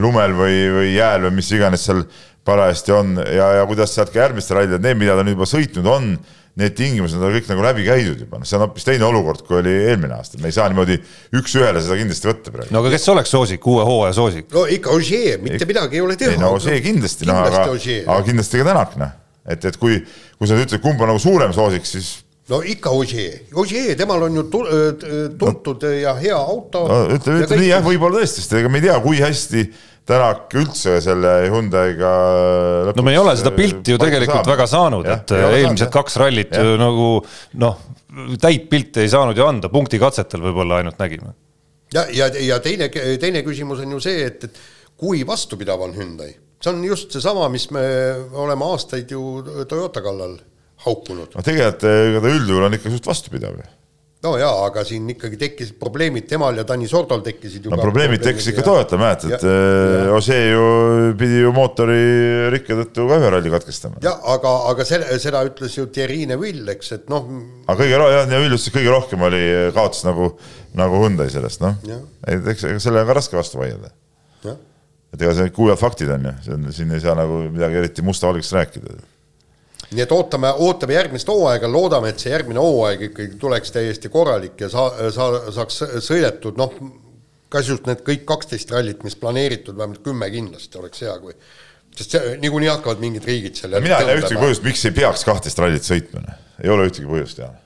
lumel 0.00 0.36
või, 0.36 0.60
või 0.72 0.92
jääl 0.94 1.26
või 1.26 1.40
mis 1.40 1.50
iganes 1.52 1.88
seal 1.88 2.04
parajasti 2.44 2.94
on 2.94 3.18
ja, 3.22 3.48
ja 3.60 3.66
kuidas 3.70 3.92
sealt 3.94 4.12
ka 4.12 4.24
järgmistel 4.24 4.58
rallidel, 4.58 4.82
need, 4.82 4.98
mida 5.00 5.16
ta 5.16 5.24
nüüd 5.24 5.36
juba 5.36 5.48
sõitnud 5.48 5.88
on, 5.88 6.14
need 6.60 6.74
tingimused 6.76 7.16
on 7.16 7.32
kõik 7.32 7.46
nagu 7.48 7.64
läbi 7.64 7.84
käidud 7.86 8.24
juba, 8.24 8.40
noh, 8.40 8.48
see 8.48 8.58
on 8.58 8.66
hoopis 8.66 8.84
teine 8.84 9.06
olukord, 9.06 9.40
kui 9.46 9.56
oli 9.62 9.72
eelmine 9.86 10.18
aasta, 10.18 10.40
me 10.42 10.50
ei 10.50 10.56
saa 10.56 10.66
niimoodi 10.68 10.98
üks-ühele 11.38 11.80
seda 11.80 11.96
kindlasti 12.00 12.28
võtta 12.28 12.52
praegu. 12.52 12.74
no 12.74 12.82
aga 12.82 12.92
kes 12.92 13.08
oleks 13.14 13.32
soosik, 13.32 13.68
uue 13.72 13.86
hooaja 13.88 14.16
soosik? 14.18 14.50
no 14.52 14.66
ikka 14.68 14.92
Ožee, 14.92 15.38
mitte 15.40 15.68
midagi 15.68 15.96
ei 15.96 16.04
ole 16.04 16.18
teha. 16.20 16.34
ei 16.36 16.42
no 16.42 16.52
Ožee 16.58 16.76
kindlasti, 16.84 17.28
noh, 17.30 17.40
aga, 17.46 17.64
aga 17.70 18.18
kindlasti 18.26 18.60
ka 18.60 18.68
Tänak, 18.68 18.98
noh. 19.00 19.14
et, 19.48 19.64
et 19.70 19.80
kui, 19.80 20.02
kui 20.36 20.50
sa 20.50 20.60
ütled, 20.60 20.82
kumb 20.84 21.00
on 21.00 21.14
nagu 21.14 21.22
suurem 21.22 21.56
soosik, 21.56 21.88
siis 21.88 22.18
no 22.52 22.60
ikka 22.64 22.92
Ožee, 22.92 23.46
Ožee, 23.58 23.94
temal 23.98 24.26
on 24.28 24.36
ju 24.36 24.44
tuntud 24.50 25.86
no. 25.86 25.94
ja 25.94 26.12
hea 26.18 26.36
auto 26.36 26.84
no,. 26.88 27.00
ütleme, 27.16 27.46
ütleme 27.46 27.62
nii 27.64 27.72
jah, 27.72 27.86
võib-olla 27.86 28.20
tõesti, 28.20 28.44
sest 28.44 28.58
ega 28.60 28.70
me 28.72 28.82
ei 28.82 28.88
tea, 28.88 28.98
kui 29.04 29.22
hästi 29.22 29.64
Tänak 30.02 30.50
üldse 30.58 30.96
selle 30.98 31.30
Hyundai'ga 31.46 32.12
no 32.90 33.04
me 33.06 33.12
ei 33.14 33.20
ole 33.20 33.36
seda 33.38 33.52
pilti 33.54 33.94
ju 33.94 34.00
tegelikult 34.02 34.40
saab. 34.40 34.50
väga 34.50 34.64
saanud, 34.66 35.06
et 35.06 35.34
eelmised 35.36 35.92
kaks 35.94 36.18
rallit 36.18 36.56
ja. 36.58 36.64
ju 36.66 36.80
nagu 36.80 37.10
noh, 37.62 37.76
täit 38.42 38.66
pilti 38.70 39.04
ei 39.04 39.12
saanud 39.12 39.38
ju 39.38 39.46
anda, 39.46 39.70
punktikatsetel 39.70 40.42
võib-olla 40.42 40.80
ainult 40.82 40.98
nägime. 40.98 41.36
ja, 41.94 42.08
ja, 42.10 42.26
ja 42.34 42.58
teine, 42.64 42.90
teine 43.22 43.44
küsimus 43.46 43.84
on 43.84 43.94
ju 43.94 44.02
see, 44.02 44.26
et, 44.26 44.48
et 44.50 44.58
kui 44.98 45.22
vastupidav 45.26 45.86
on 45.86 45.94
Hyundai, 45.94 46.34
see 46.58 46.74
on 46.74 46.82
just 46.88 47.14
seesama, 47.14 47.46
mis 47.54 47.68
me 47.70 47.86
oleme 48.42 48.66
aastaid 48.74 49.14
ju 49.14 49.22
Toyota 49.70 50.02
kallal 50.02 50.34
haukunud. 50.86 51.36
no 51.36 51.46
tegelikult 51.46 51.88
ega 51.90 52.24
ta 52.24 52.34
üldjuhul 52.34 52.68
on 52.68 52.78
ikka 52.78 52.92
suht 52.92 53.08
vastupidav 53.10 53.60
no 54.22 54.32
jaa, 54.38 54.52
aga 54.68 54.84
siin 54.86 55.08
ikkagi 55.12 55.38
tekkisid 55.40 55.78
probleemid, 55.80 56.26
temal 56.30 56.56
ja 56.58 56.64
Tanis 56.66 56.92
Ordol 56.94 57.24
tekkisid 57.26 57.66
ju 57.66 57.72
no 57.72 57.78
probleemid 57.80 58.22
tekkisid 58.22 58.54
ikka 58.54 58.64
Toyota, 58.66 58.98
mäletad, 59.00 59.34
et 59.34 60.12
Osee 60.14 60.52
ju 60.52 60.66
pidi 61.18 61.42
ju 61.42 61.52
mootori 61.56 61.98
rikke 62.54 62.76
tõttu 62.78 63.08
ka 63.10 63.18
ühe 63.18 63.32
ralli 63.34 63.52
katkestama. 63.52 64.02
jah, 64.04 64.20
aga, 64.34 64.54
aga 64.70 64.86
selle, 64.88 65.18
seda 65.22 65.42
ütles 65.48 65.74
ju 65.78 65.88
Thierry 65.94 66.22
Neville, 66.30 66.66
eks, 66.76 66.92
et 66.98 67.10
noh. 67.12 67.26
aga 67.66 67.78
kõige, 67.80 68.02
jah, 68.14 68.28
Neville 68.30 68.54
ütles, 68.54 68.68
et 68.70 68.76
kõige 68.78 68.94
rohkem 68.94 69.26
oli 69.26 69.42
kaotus 69.74 70.06
nagu, 70.06 70.30
nagu 70.78 71.02
Hyundai 71.02 71.30
sellest, 71.34 71.64
noh. 71.64 71.80
et 72.22 72.52
eks, 72.54 72.68
ega 72.70 72.82
sellega 72.82 73.10
on 73.10 73.18
raske 73.18 73.38
vastu 73.38 73.62
vaielda. 73.62 73.90
et 75.12 75.20
ega 75.20 75.34
see 75.36 75.50
kuivad 75.52 75.80
faktid 75.82 76.14
on 76.14 76.30
ju, 76.30 76.36
see 76.46 76.54
on, 76.54 76.70
siin 76.72 76.94
ei 76.94 77.02
saa 77.02 77.18
nagu 77.18 77.42
midagi 77.50 77.82
eriti 77.82 78.06
musta-valgeks 78.06 78.54
rääkida 78.54 78.94
nii 79.96 80.04
et 80.04 80.12
ootame, 80.14 80.50
ootame 80.66 80.96
järgmist 80.96 81.28
hooaega, 81.28 81.68
loodame, 81.70 82.12
et 82.12 82.22
see 82.22 82.32
järgmine 82.32 82.60
hooaeg 82.62 83.06
ikkagi 83.08 83.38
tuleks 83.40 83.74
täiesti 83.74 84.10
korralik 84.12 84.60
ja 84.60 84.68
saa-, 84.72 85.10
saa-, 85.14 85.52
saaks 85.54 85.82
sõidetud, 86.04 86.58
noh, 86.60 86.74
kas 87.52 87.68
just 87.68 87.88
need 87.88 88.04
kõik 88.06 88.24
kaksteist 88.28 88.72
rallit, 88.72 89.02
mis 89.06 89.18
planeeritud, 89.18 89.76
vähemalt 89.76 90.02
kümme 90.04 90.28
kindlasti 90.32 90.80
oleks 90.80 91.04
hea, 91.04 91.16
kui 91.22 91.36
sest 91.96 92.16
see, 92.16 92.36
niikuinii 92.40 92.70
hakkavad 92.72 93.02
mingid 93.02 93.26
riigid 93.28 93.58
selle 93.60 93.82
mina 93.84 93.98
ei 94.00 94.08
näe 94.08 94.22
ühtegi 94.22 94.40
põhjust, 94.40 94.64
miks 94.64 94.86
ei 94.88 94.94
peaks 94.96 95.26
kahtteist 95.28 95.60
rallit 95.60 95.84
sõitma, 95.84 96.22
noh. 96.24 96.38
ei 96.62 96.72
ole 96.72 96.88
ühtegi 96.88 97.10
põhjust, 97.10 97.42
Jaan. 97.42 97.58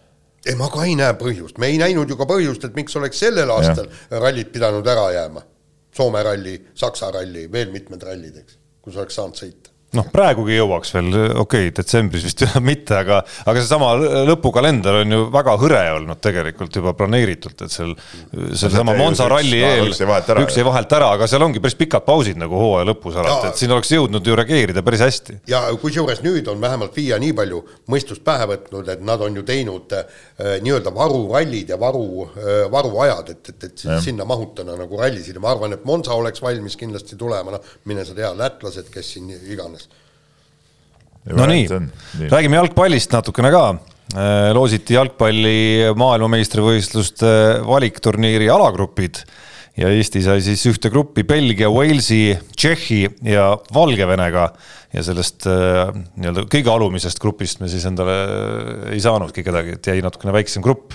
ei, 0.42 0.56
ma 0.59 0.71
ka 0.73 0.88
ei 0.88 0.97
näe 0.99 1.14
põhjust, 1.21 1.61
me 1.62 1.71
ei 1.71 1.78
näinud 1.83 2.11
ju 2.11 2.18
ka 2.18 2.26
põhjust, 2.26 2.66
et 2.66 2.75
miks 2.78 2.99
oleks 2.99 3.23
sellel 3.23 3.52
aastal 3.54 3.87
ja. 3.87 4.18
rallid 4.18 4.50
pidanud 4.54 4.95
ära 4.95 5.12
jääma. 5.14 5.47
Soome 5.97 6.21
ralli, 6.21 6.59
Saksa 6.76 7.09
ralli, 7.14 7.47
veel 7.49 7.71
mitmed 7.73 8.02
rallid, 8.04 8.42
eks, 8.42 8.59
kus 8.85 8.99
oleks 9.00 9.16
saanud 9.16 9.38
sõita 9.38 9.75
noh, 9.95 10.07
praegugi 10.12 10.57
jõuaks 10.57 10.93
veel, 10.97 11.09
okei 11.14 11.69
okay,, 11.69 11.73
detsembris 11.76 12.25
vist 12.26 12.43
mitte, 12.71 12.97
aga, 12.99 13.21
aga 13.47 13.62
seesama 13.62 13.93
lõpukalender 14.28 15.00
on 15.02 15.14
ju 15.14 15.21
väga 15.33 15.55
hõre 15.62 15.83
olnud 15.95 16.21
tegelikult 16.23 16.75
juba 16.76 16.93
planeeritult, 16.99 17.62
et 17.66 17.73
seal 17.73 17.95
sellesama 18.33 18.97
Monza 18.99 19.28
ralli 19.31 19.61
eel 19.62 19.93
üks 19.93 20.59
jäi 20.59 20.66
vahelt 20.66 20.97
ära, 20.99 21.12
aga 21.16 21.28
seal 21.31 21.45
ongi 21.47 21.62
päris 21.62 21.78
pikad 21.78 22.05
pausid 22.07 22.40
nagu 22.40 22.59
hooaja 22.61 22.88
lõpus 22.90 23.19
alati, 23.21 23.52
et 23.52 23.62
siin 23.62 23.75
oleks 23.76 23.93
jõudnud 23.95 24.26
ju 24.26 24.37
reageerida 24.38 24.85
päris 24.87 25.05
hästi. 25.07 25.38
ja 25.50 25.62
kusjuures 25.81 26.23
nüüd 26.26 26.50
on 26.52 26.61
vähemalt 26.62 26.95
FIA 26.97 27.21
nii 27.23 27.37
palju 27.37 27.62
mõistust 27.93 28.25
pähe 28.26 28.50
võtnud, 28.52 28.90
et 28.93 29.07
nad 29.07 29.23
on 29.23 29.38
ju 29.38 29.47
teinud 29.47 29.97
äh, 29.97 30.05
nii-öelda 30.64 30.93
varurallid 30.95 31.73
ja 31.73 31.81
varu 31.81 32.26
äh,, 32.26 32.66
varuajad, 32.73 33.33
et, 33.37 33.52
et, 33.55 33.71
et 33.71 33.87
ja. 33.87 34.00
sinna 34.02 34.26
mahutada 34.28 34.76
nagu 34.76 34.99
rallisid. 35.00 35.37
Ja 35.37 35.43
ma 35.45 35.52
arvan, 35.55 35.76
et 35.76 35.85
Monza 35.88 36.16
oleks 36.16 36.43
valmis 36.43 36.76
kindlasti 36.81 37.19
tulema, 37.21 37.55
noh, 37.55 37.75
mine 37.88 38.05
sa 38.07 38.16
tea, 38.16 38.33
lätlased, 38.37 38.90
kes 38.93 39.14
siin 39.14 39.31
iganes 39.37 39.86
no 41.34 41.46
nii, 41.50 41.66
räägime 42.30 42.60
jalgpallist 42.60 43.14
natukene 43.14 43.50
ka. 43.54 43.66
Äh, 44.14 44.52
loositi 44.54 44.94
jalgpalli 44.94 45.90
maailmameistrivõistluste 45.98 47.30
valikturniiri 47.66 48.46
alagrupid 48.54 49.24
ja 49.76 49.90
Eesti 49.90 50.22
sai 50.24 50.38
siis 50.44 50.62
ühte 50.70 50.92
gruppi 50.94 51.24
Belgia, 51.26 51.68
Walesi, 51.72 52.30
Tšehhi 52.54 53.00
ja 53.26 53.48
Valgevenega. 53.74 54.52
ja 54.94 55.02
sellest 55.02 55.48
äh, 55.50 55.90
nii-öelda 56.14 56.46
kõige 56.52 56.70
alumisest 56.70 57.18
grupist 57.20 57.58
me 57.60 57.68
siis 57.68 57.84
endale 57.84 58.14
ei 58.94 59.02
saanudki 59.02 59.42
kedagi, 59.44 59.74
et 59.76 59.90
jäi 59.90 59.98
natukene 60.06 60.32
väiksem 60.38 60.62
grupp 60.62 60.94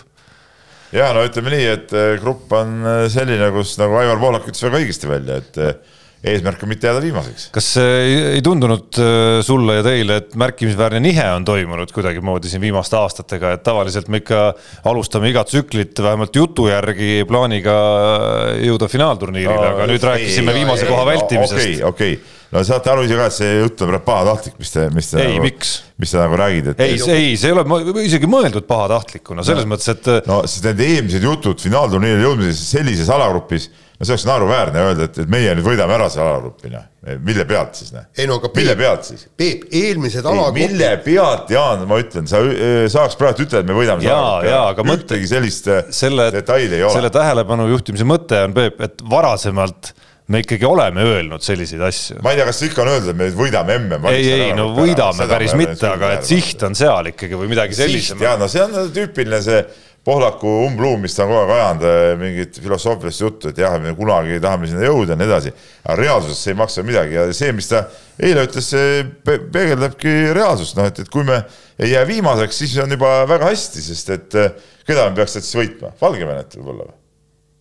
ja 0.95 1.11
no 1.13 1.27
ütleme 1.27 1.51
nii, 1.51 1.67
et 1.75 1.91
äh, 1.91 2.15
grupp 2.23 2.55
on 2.55 2.79
selline, 3.11 3.51
kus 3.51 3.75
nagu 3.81 3.99
Aivar 3.99 4.23
Poolak 4.23 4.47
ütles 4.47 4.63
väga 4.63 4.79
õigesti 4.79 5.11
välja, 5.11 5.43
et 5.43 5.90
eesmärk 6.23 6.63
on 6.63 6.69
mitte 6.69 6.89
jääda 6.89 7.01
viimaseks. 7.01 7.47
kas 7.55 7.69
ei 7.81 8.41
tundunud 8.45 8.99
äh, 9.01 9.39
sulle 9.45 9.79
ja 9.79 9.86
teile, 9.86 10.19
et 10.21 10.36
märkimisväärne 10.38 11.01
nihe 11.01 11.25
on 11.34 11.45
toimunud 11.47 11.93
kuidagimoodi 11.95 12.51
siin 12.51 12.62
viimaste 12.62 12.99
aastatega, 12.99 13.55
et 13.57 13.63
tavaliselt 13.65 14.12
me 14.12 14.21
ikka 14.21 14.43
alustame 14.91 15.31
igat 15.31 15.49
tsüklit 15.49 15.97
vähemalt 16.03 16.36
jutu 16.36 16.67
järgi 16.69 17.23
plaaniga 17.29 17.77
jõuda 18.62 18.91
finaalturniirile 18.91 19.57
no,, 19.57 19.73
aga 19.73 19.89
nüüd 19.89 20.05
rääkisime 20.12 20.53
ei, 20.53 20.62
viimase 20.62 20.86
ei, 20.86 20.93
koha 20.93 21.10
vältimisest. 21.10 21.57
okei 21.57 21.73
okay,, 21.79 21.89
okei 21.89 22.13
okay 22.19 22.39
no 22.51 22.63
saate 22.67 22.91
aru 22.91 23.05
ise 23.07 23.17
ka, 23.17 23.27
et 23.31 23.36
see 23.36 23.51
jutt 23.62 23.84
on 23.84 23.91
praegu 23.93 24.05
pahatahtlik, 24.07 24.57
mis 24.62 24.73
te, 24.73 24.88
mis 24.93 25.12
te 25.12 25.19
ei, 25.21 25.36
nagu, 25.36 25.45
miks? 25.47 25.75
mis 26.01 26.13
te 26.13 26.19
nagu 26.19 26.39
räägid, 26.39 26.71
et 26.73 26.84
ei, 26.84 26.97
ei, 26.99 27.38
see 27.39 27.51
ei 27.51 27.55
ole 27.55 28.03
isegi 28.03 28.29
mõeldud 28.29 28.67
pahatahtlikuna, 28.69 29.45
selles 29.47 29.67
no, 29.67 29.73
mõttes, 29.73 29.91
et 29.93 30.29
no 30.29 30.41
sest 30.45 30.67
need 30.67 30.84
eelmised 30.88 31.25
jutud 31.25 31.63
finaalturniirile 31.63 32.27
jõudmises 32.27 32.65
sellises 32.75 33.12
alagrupis 33.13 33.69
no 34.01 34.07
see 34.07 34.15
oleks 34.15 34.25
naeruväärne 34.25 34.81
öelda, 34.81 35.05
et, 35.05 35.17
et 35.21 35.29
meie 35.29 35.53
nüüd 35.57 35.65
võidame 35.65 35.93
ära 35.93 36.07
selle 36.09 36.25
alagrupi, 36.31 36.71
noh. 36.73 36.85
mille 37.21 37.45
pealt 37.49 37.77
siis, 37.77 37.91
noh? 37.93 38.07
ei 38.17 38.25
no 38.29 38.39
aga 38.41 38.49
mille 38.55 38.75
pealt 38.79 39.09
siis? 39.11 39.27
Peep, 39.37 39.67
eelmised 39.77 40.25
alagrupid. 40.25 40.71
mille 40.73 40.91
pealt, 41.05 41.53
Jaan, 41.53 41.85
ma 41.89 41.99
ütlen, 42.01 42.29
sa 42.29 42.41
saaks 42.95 43.19
praegu 43.19 43.45
ütelda, 43.45 43.61
et 43.61 43.69
me 43.69 43.77
võidame 43.77 44.05
selle 44.05 44.55
alagrupi. 44.57 44.95
ühtegi 44.97 45.29
sellist 45.29 45.69
äh, 45.69 45.83
selle, 45.93 46.31
detaili 46.33 46.79
ei 46.79 46.87
ole. 46.87 46.95
selle 46.95 47.13
tähelepanu 47.13 47.69
juhtimise 47.75 48.07
mõte 48.09 48.41
on, 48.47 48.57
Peep, 48.57 48.81
et 48.89 49.05
varasemalt 49.11 49.93
me 50.31 50.41
ikkagi 50.41 50.65
oleme 50.65 51.03
öelnud 51.03 51.43
selliseid 51.43 51.81
asju. 51.85 52.17
ma 52.25 52.33
ei 52.33 52.39
tea, 52.39 52.47
kas 52.49 52.63
ikka 52.65 52.81
on 52.83 52.91
öeldud, 52.95 53.13
et 53.13 53.19
me 53.19 53.29
võidame 53.35 53.77
mm. 53.77 54.09
ei, 54.15 54.27
ei, 54.31 54.49
no 54.57 54.71
võidame 54.77 55.27
päris 55.29 55.53
mitte, 55.59 55.85
aga 55.89 56.15
et 56.17 56.27
siht 56.27 56.63
on 56.65 56.77
seal 56.77 57.11
ikkagi 57.13 57.37
või 57.37 57.51
midagi 57.51 57.77
sellist. 57.77 58.17
ja 58.21 58.33
no 58.39 58.49
see 58.51 58.63
on 58.65 58.93
tüüpiline 58.95 59.41
see 59.45 59.61
Pohlaku 60.01 60.49
umbluum, 60.65 61.03
mis 61.03 61.13
ta 61.13 61.27
on 61.27 61.29
kogu 61.29 61.41
aeg 61.43 61.51
ajanud, 61.53 61.83
eh, 61.85 62.11
mingit 62.17 62.55
filosoofilist 62.57 63.21
juttu, 63.21 63.51
et 63.51 63.59
jah, 63.61 63.75
me 63.77 63.91
kunagi 63.93 64.39
tahame 64.41 64.65
sinna 64.69 64.87
jõuda 64.87 65.13
ja 65.13 65.17
nii 65.19 65.27
edasi. 65.27 65.51
aga 65.83 65.97
reaalsuses 65.99 66.39
see 66.41 66.55
ei 66.55 66.57
maksa 66.57 66.83
midagi 66.87 67.19
ja 67.19 67.25
see, 67.37 67.51
mis 67.53 67.69
ta 67.69 67.83
eile 68.17 68.47
ütles, 68.47 68.69
see 68.73 69.03
peegeldabki 69.27 70.15
reaalsust, 70.33 70.73
noh, 70.79 70.89
et, 70.89 71.03
et 71.05 71.13
kui 71.13 71.27
me 71.27 71.37
ei 71.77 71.91
jää 71.93 72.01
viimaseks, 72.09 72.63
siis 72.63 72.73
on 72.81 72.97
juba 72.97 73.13
väga 73.29 73.51
hästi, 73.51 73.85
sest 73.91 74.11
et 74.17 74.39
eh, 74.41 74.57
keda 74.89 75.05
me 75.05 75.21
peaks 75.21 75.37
siis 75.37 75.53
võitma, 75.61 75.93
Valgevenet 76.01 76.57
võib-olla 76.57 76.89
või? 76.89 76.97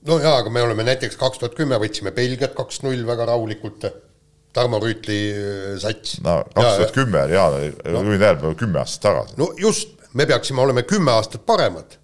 no 0.09 0.21
jaa, 0.25 0.39
aga 0.41 0.57
me 0.57 0.65
oleme 0.65 0.89
näiteks 0.89 1.21
kaks 1.21 1.45
tuhat 1.45 1.61
kümme 1.61 1.77
võtsime 1.83 2.17
Belgiat 2.17 2.57
kaks-null 2.57 3.05
väga 3.05 3.29
rahulikult. 3.35 3.91
Tarmo 4.57 4.81
Rüütli 4.81 5.23
eh, 5.29 5.73
sats. 5.79 6.23
no 6.25 6.41
kaks 6.57 6.81
tuhat 6.81 6.97
kümme, 6.97 7.29
jaa, 7.37 7.53
juhin 7.85 8.17
tähelepanu, 8.17 8.57
kümme 8.57 8.81
aastat 8.81 9.11
tagasi. 9.11 9.37
no 9.37 9.53
just, 9.61 9.99
me 10.17 10.25
peaksime 10.25 10.65
olema 10.65 10.89
kümme 10.89 11.13
aastat 11.21 11.45
paremad 11.45 12.01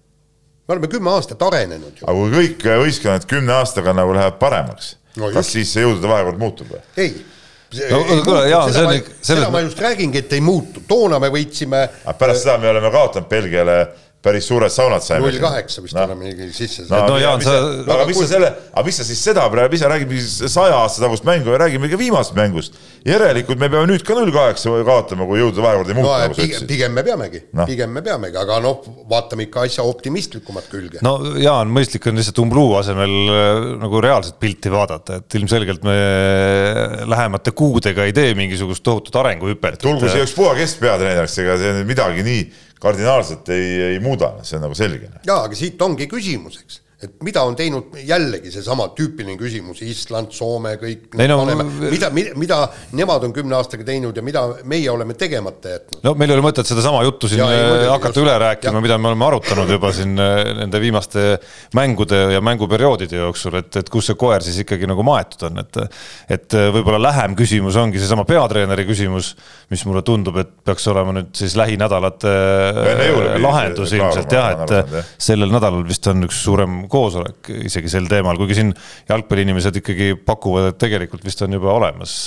me 0.67 0.75
oleme 0.75 0.87
kümme 0.91 1.11
aastat 1.15 1.41
arenenud. 1.47 2.03
aga 2.03 2.13
kui 2.17 2.33
kõik 2.33 2.67
võistkonnad 2.83 3.27
kümne 3.29 3.55
aastaga 3.61 3.93
nagu 3.95 4.13
läheb 4.15 4.39
paremaks 4.41 4.95
no, 5.17 5.31
kas 5.33 5.51
siis 5.55 5.71
see 5.73 5.85
jõudude 5.85 6.09
vahekord 6.11 6.41
muutub 6.41 6.73
või? 6.73 6.81
ei. 6.99 7.13
no 7.91 8.01
kuule, 8.25 8.43
Jaan, 8.51 8.73
see 8.73 8.83
on 8.87 8.97
ikka. 8.99 9.15
seda 9.29 9.47
ma 9.53 9.63
just 9.63 9.79
räägingi, 9.83 10.23
et 10.25 10.35
ei 10.37 10.43
muutu, 10.43 10.83
toona 10.87 11.21
me 11.23 11.31
võitsime. 11.33 11.85
pärast 12.19 12.45
seda 12.45 12.57
me 12.61 12.71
oleme 12.73 12.91
kaotanud 12.93 13.29
Belgiale 13.31 13.79
päris 14.27 14.47
suured 14.49 14.73
saunad 14.73 15.05
saime. 15.05 15.25
null 15.27 15.39
kaheksa 15.41 15.83
vist 15.83 15.95
no. 15.97 16.03
oleme 16.07 16.33
sisse 16.51 16.85
saanud. 16.85 17.07
no, 17.07 17.15
no 17.15 17.21
Jaan, 17.21 17.43
sa. 17.43 17.55
aga 17.95 18.07
mis 18.09 18.19
sa 18.21 18.27
selle, 18.33 18.51
aga 18.73 18.85
mis 18.87 18.99
sa 18.99 19.07
siis 19.07 19.23
seda 19.29 19.47
praegu, 19.53 19.71
mis 19.73 19.83
sa 19.83 19.91
räägid 19.91 20.13
saja 20.51 20.81
aasta 20.81 21.03
tagust 21.05 21.27
mängu 21.27 21.53
ja 21.53 21.61
räägime 21.63 21.89
ka 21.91 21.99
viimasest 21.99 22.37
mängust. 22.37 22.77
järelikult 23.07 23.61
me 23.61 23.69
peame 23.71 23.87
nüüd 23.91 24.03
ka 24.07 24.17
null 24.17 24.33
kaheksa 24.35 24.73
kaotama, 24.87 25.27
kui 25.29 25.39
jõudude 25.39 25.63
vahekord 25.63 25.91
ei 25.91 25.97
muutu 25.97 26.09
no,. 26.09 26.17
Nagu 26.27 26.35
pigem, 26.37 26.67
pigem 26.69 26.95
me 26.97 27.03
peamegi 27.07 27.43
no., 27.55 27.67
pigem 27.69 27.93
me 27.95 28.03
peamegi, 28.05 28.39
aga 28.41 28.59
noh, 28.63 28.83
vaatame 29.09 29.47
ikka 29.47 29.63
asja 29.67 29.85
optimistlikumat 29.87 30.69
külge. 30.71 31.01
no 31.05 31.15
Jaan, 31.39 31.71
mõistlik 31.73 32.09
on 32.11 32.19
lihtsalt 32.19 32.41
umbluu 32.43 32.75
asemel 32.81 33.15
äh, 33.31 33.63
nagu 33.83 34.03
reaalset 34.03 34.39
pilti 34.41 34.73
vaadata, 34.73 35.21
et 35.21 35.39
ilmselgelt 35.39 35.85
me 35.87 35.97
lähemate 37.07 37.55
kuudega 37.57 38.07
ei 38.07 38.15
tee 38.15 38.35
mingisugust 38.37 38.83
tohutut 38.83 39.15
arenguhüpet. 39.23 39.79
tulgu 39.83 40.11
siia 40.11 40.27
ükspuha 40.27 40.55
kes 40.59 40.77
peatreeneriks, 40.81 41.39
ega 41.43 41.59
see 41.61 41.83
midagi 41.87 42.25
nii 42.27 42.41
kardinaalselt 42.83 43.49
ei, 43.55 43.69
ei 43.93 44.01
muuda, 44.03 44.33
see 44.47 44.59
on 44.59 44.67
nagu 44.67 44.77
selge. 44.77 45.09
jaa, 45.27 45.43
aga 45.43 45.57
siit 45.57 45.81
ongi 45.81 46.09
küsimus, 46.11 46.59
eks, 46.63 46.81
et 46.97 47.11
mida 47.21 47.43
on 47.45 47.53
teinud 47.53 47.93
jällegi 48.01 48.49
seesama 48.49 48.87
tüüpiline 48.97 49.35
küsimus, 49.37 49.83
Island, 49.85 50.31
Soome, 50.33 50.71
kõik 50.81 51.11
Ei 51.21 51.27
no- 51.29 51.35
paneme, 51.43 51.65
mida, 51.91 52.07
mida, 52.09 52.31
mida 52.41 52.55
nemad 52.97 53.27
on 53.27 53.35
kümne 53.35 53.53
aastaga 53.53 53.85
teinud 53.85 54.17
ja 54.17 54.23
mida 54.25 54.41
meie 54.65 54.89
oleme 54.89 55.13
tegemata 55.13 55.75
jätnud. 55.75 55.99
no 56.01 56.15
meil 56.17 56.33
ei 56.33 56.37
ole 56.39 56.45
mõtet 56.47 56.65
sedasama 56.65 57.03
juttu 57.05 57.29
siin 57.29 57.43
Jaa, 57.43 57.51
ei, 57.53 57.59
äh, 57.59 57.67
muidugi, 57.69 57.91
hakata 57.91 58.09
just. 58.15 58.21
üle 58.23 58.37
rääkima, 58.41 58.81
mida 58.81 58.97
me 58.97 59.11
oleme 59.11 59.27
arutanud 59.27 59.73
juba 59.75 59.91
siin 59.93 60.15
äh, 60.23 60.41
nende 60.57 60.81
viimaste 60.81 61.27
mängude 61.77 62.23
ja 62.33 62.41
mänguperioodide 62.41 63.21
jooksul, 63.21 63.59
et, 63.61 63.69
et 63.77 63.93
kus 63.93 64.09
see 64.09 64.17
koer 64.17 64.41
siis 64.47 64.57
ikkagi 64.65 64.89
nagu 64.89 65.05
maetud 65.05 65.45
on, 65.51 65.61
et 65.61 65.79
et 66.33 66.57
äh, 66.57 66.71
võib-olla 66.73 67.03
lähem 67.11 67.37
küsimus 67.37 67.77
ongi 67.77 68.01
seesama 68.01 68.25
peatreeneri 68.25 68.87
küsimus, 68.89 69.35
mis 69.69 69.85
mulle 69.85 70.01
tundub, 70.01 70.41
et 70.41 70.49
peaks 70.65 70.89
olema 70.89 71.13
nüüd 71.19 71.29
siis 71.37 71.53
lähinädalate 71.61 72.33
äh, 72.33 73.37
lahendus 73.45 73.93
ilmselt 73.93 74.33
jah, 74.33 74.65
et 74.65 75.05
sellel 75.21 75.53
nädalal 75.53 75.85
vist 75.85 76.09
on 76.09 76.25
üks 76.25 76.41
suurem 76.41 76.86
koosolek 76.91 77.51
isegi 77.67 77.91
sel 77.91 78.09
teemal, 78.11 78.39
kuigi 78.39 78.59
siin 78.59 78.73
jalgpalliinimesed 79.09 79.81
ikkagi 79.81 80.11
pakuvad, 80.27 80.71
et 80.71 80.81
tegelikult 80.81 81.25
vist 81.25 81.41
on 81.45 81.57
juba 81.57 81.73
olemas 81.75 82.17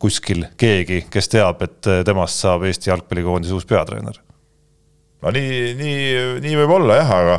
kuskil 0.00 0.46
keegi, 0.60 1.04
kes 1.12 1.28
teab, 1.28 1.60
et 1.66 1.90
temast 2.08 2.40
saab 2.40 2.64
Eesti 2.68 2.90
jalgpallikoondise 2.90 3.56
uus 3.56 3.68
peatreener. 3.68 4.16
no 5.20 5.32
nii, 5.36 5.74
nii, 5.76 6.00
nii 6.40 6.56
võib 6.62 6.72
olla 6.78 6.96
jah, 7.02 7.12
aga, 7.18 7.36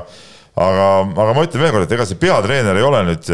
aga, 0.67 0.87
aga 1.25 1.33
ma 1.33 1.45
ütlen 1.47 1.65
veelkord, 1.65 1.87
et 1.87 1.95
ega 1.97 2.05
see 2.05 2.21
peatreener 2.21 2.77
ei 2.77 2.85
ole 2.85 3.01
nüüd 3.09 3.31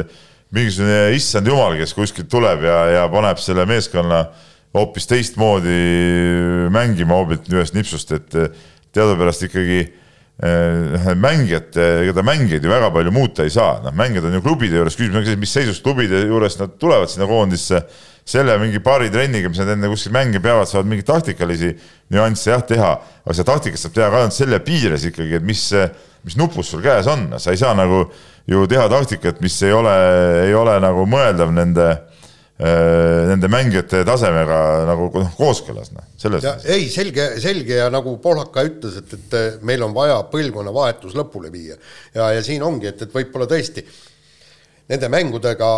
mingisugune 0.55 1.11
issand 1.17 1.49
jumal, 1.51 1.75
kes 1.79 1.91
kuskilt 1.95 2.29
tuleb 2.31 2.63
ja, 2.63 2.77
ja 2.93 3.07
paneb 3.11 3.39
selle 3.43 3.67
meeskonna 3.67 4.23
hoopis 4.77 5.09
teistmoodi 5.09 5.77
mängima 6.71 7.17
hoobilt 7.19 7.49
ühest 7.51 7.75
nipsust, 7.75 8.13
et 8.15 8.37
teadupärast 8.95 9.47
ikkagi 9.49 9.81
eh, 10.43 11.07
mängijad, 11.15 11.77
ega 12.03 12.13
ta 12.13 12.25
mängijaid 12.25 12.63
ju 12.63 12.71
väga 12.71 12.91
palju 12.93 13.13
muuta 13.15 13.45
ei 13.47 13.53
saa, 13.53 13.79
noh, 13.83 13.95
mängijad 13.95 14.27
on 14.29 14.37
ju 14.37 14.43
klubide 14.45 14.79
juures, 14.81 14.97
küsimus 14.99 15.21
on 15.21 15.25
ka, 15.25 15.39
mis 15.41 15.55
seisus 15.57 15.81
klubide 15.85 16.21
juures 16.25 16.59
nad 16.59 16.77
tulevad 16.81 17.11
sinna 17.11 17.29
koondisse, 17.29 17.81
selle 18.27 18.57
mingi 18.59 18.81
paari 18.83 19.07
trenniga, 19.13 19.49
mis 19.49 19.61
nad 19.61 19.71
enne 19.71 19.87
kuskil 19.91 20.11
mänge 20.15 20.41
peavad, 20.43 20.67
saavad 20.67 20.89
mingeid 20.91 21.07
taktikalisi 21.07 21.71
nüansse 22.11 22.51
jah 22.51 22.65
teha, 22.67 22.89
aga 23.23 23.35
seda 23.35 23.53
taktikat 23.53 23.81
saab 23.81 23.95
teha 23.95 24.09
ka 24.11 24.23
ainult 24.25 24.35
selle 24.35 24.59
piires 24.65 25.05
ikkagi, 25.07 25.37
et 25.39 25.45
mis, 25.47 25.63
mis 26.27 26.35
nupus 26.39 26.73
sul 26.73 26.83
käes 26.83 27.07
on, 27.07 27.29
sa 27.39 27.55
ei 27.55 27.61
saa 27.61 27.71
nagu 27.77 28.03
ju 28.47 28.67
teha 28.67 28.89
taktikat, 28.91 29.39
mis 29.43 29.55
ei 29.63 29.71
ole, 29.75 29.95
ei 30.43 30.53
ole 30.55 30.75
nagu 30.83 31.07
mõeldav 31.07 31.55
nende 31.55 31.87
nende 32.57 33.49
mängijate 33.53 34.01
tasemega 34.07 34.59
nagu 34.89 35.11
noh, 35.13 35.29
kooskõlas, 35.37 35.91
noh, 35.93 36.05
selles 36.17 36.45
ja 36.47 36.55
ei, 36.73 36.87
selge, 36.89 37.35
selge 37.43 37.77
ja 37.77 37.91
nagu 37.93 38.15
Pohlak 38.23 38.49
ka 38.55 38.63
ütles, 38.65 38.97
et, 39.03 39.13
et 39.13 39.61
meil 39.67 39.85
on 39.85 39.93
vaja 39.93 40.23
põlvkonnavahetus 40.31 41.13
lõpule 41.19 41.51
viia. 41.53 41.77
ja, 42.15 42.31
ja 42.33 42.41
siin 42.45 42.65
ongi, 42.65 42.89
et, 42.89 43.03
et 43.05 43.13
võib-olla 43.13 43.45
tõesti 43.51 43.85
nende 44.87 45.09
mängudega 45.11 45.69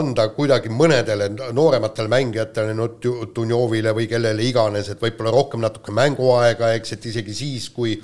anda 0.00 0.26
kuidagi 0.34 0.72
mõnedele 0.72 1.28
noorematele 1.54 2.10
mängijatele, 2.10 2.74
no 2.74 2.88
Dunjovile 2.98 3.92
või 3.94 4.08
kellele 4.10 4.48
iganes, 4.48 4.88
et 4.90 5.02
võib-olla 5.02 5.30
rohkem 5.34 5.62
natuke 5.62 5.94
mänguaega, 5.94 6.72
eks, 6.80 6.96
et 6.96 7.06
isegi 7.12 7.36
siis, 7.36 7.68
kui 7.70 7.98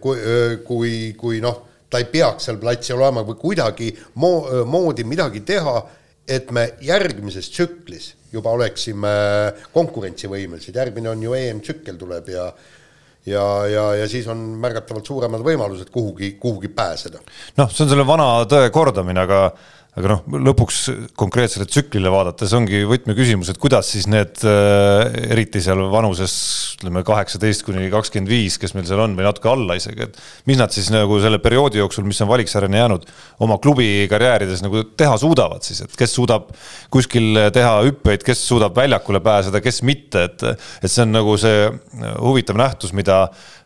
kui, 0.00 0.18
kui, 0.64 0.92
kui 1.18 1.40
noh, 1.44 1.60
ta 1.90 2.00
ei 2.00 2.08
peaks 2.10 2.48
seal 2.48 2.58
platsil 2.62 2.96
olema 2.98 3.22
või 3.26 3.38
kuidagi 3.40 3.90
mo-, 4.22 4.64
moodi 4.66 5.04
midagi 5.06 5.44
teha, 5.46 5.76
et 6.28 6.50
me 6.50 6.68
järgmises 6.82 7.50
tsüklis 7.52 8.12
juba 8.32 8.52
oleksime 8.56 9.12
konkurentsivõimelised, 9.74 10.74
järgmine 10.74 11.12
on 11.12 11.22
ju 11.22 11.36
EM-tsükkel 11.38 11.98
tuleb 12.00 12.34
ja 12.34 12.50
ja, 13.26 13.44
ja, 13.66 13.84
ja 14.00 14.08
siis 14.08 14.26
on 14.30 14.38
märgatavalt 14.62 15.06
suuremad 15.06 15.42
võimalused 15.42 15.90
kuhugi, 15.90 16.36
kuhugi 16.40 16.70
pääseda. 16.74 17.22
noh, 17.58 17.72
see 17.72 17.86
on 17.86 17.90
selle 17.90 18.06
vana 18.06 18.28
tõe 18.50 18.70
kordamine, 18.74 19.24
aga 19.26 19.40
aga 19.96 20.10
noh, 20.10 20.40
lõpuks 20.50 20.78
konkreetsele 21.16 21.64
tsüklile 21.68 22.10
vaadates 22.12 22.52
ongi 22.56 22.82
võtmeküsimus, 22.88 23.48
et 23.48 23.60
kuidas 23.60 23.88
siis 23.94 24.04
need 24.12 24.42
äh, 24.44 25.06
eriti 25.32 25.62
seal 25.64 25.80
vanuses 25.92 26.34
ütleme 26.76 27.00
kaheksateist 27.06 27.64
kuni 27.64 27.88
kakskümmend 27.92 28.28
viis, 28.28 28.58
kes 28.60 28.76
meil 28.76 28.84
seal 28.88 29.00
on 29.00 29.16
või 29.16 29.24
natuke 29.24 29.48
alla 29.48 29.78
isegi, 29.78 30.04
et 30.04 30.20
mis 30.50 30.60
nad 30.60 30.74
siis 30.74 30.90
nagu 30.92 31.16
selle 31.22 31.40
perioodi 31.40 31.80
jooksul, 31.80 32.04
mis 32.08 32.20
on 32.20 32.28
valiksarjani 32.28 32.80
jäänud, 32.82 33.08
oma 33.46 33.56
klubi 33.62 33.88
karjäärides 34.12 34.64
nagu 34.66 34.84
teha 35.00 35.16
suudavad 35.22 35.64
siis, 35.64 35.80
et 35.86 35.96
kes 35.96 36.16
suudab 36.18 36.52
kuskil 36.92 37.46
teha 37.56 37.74
hüppeid, 37.88 38.26
kes 38.26 38.44
suudab 38.50 38.76
väljakule 38.76 39.24
pääseda, 39.24 39.64
kes 39.64 39.80
mitte, 39.86 40.28
et 40.28 40.44
et 40.46 40.92
see 40.92 41.06
on 41.06 41.16
nagu 41.16 41.40
see 41.40 41.70
huvitav 42.20 42.58
nähtus, 42.60 42.92
mida 42.96 43.24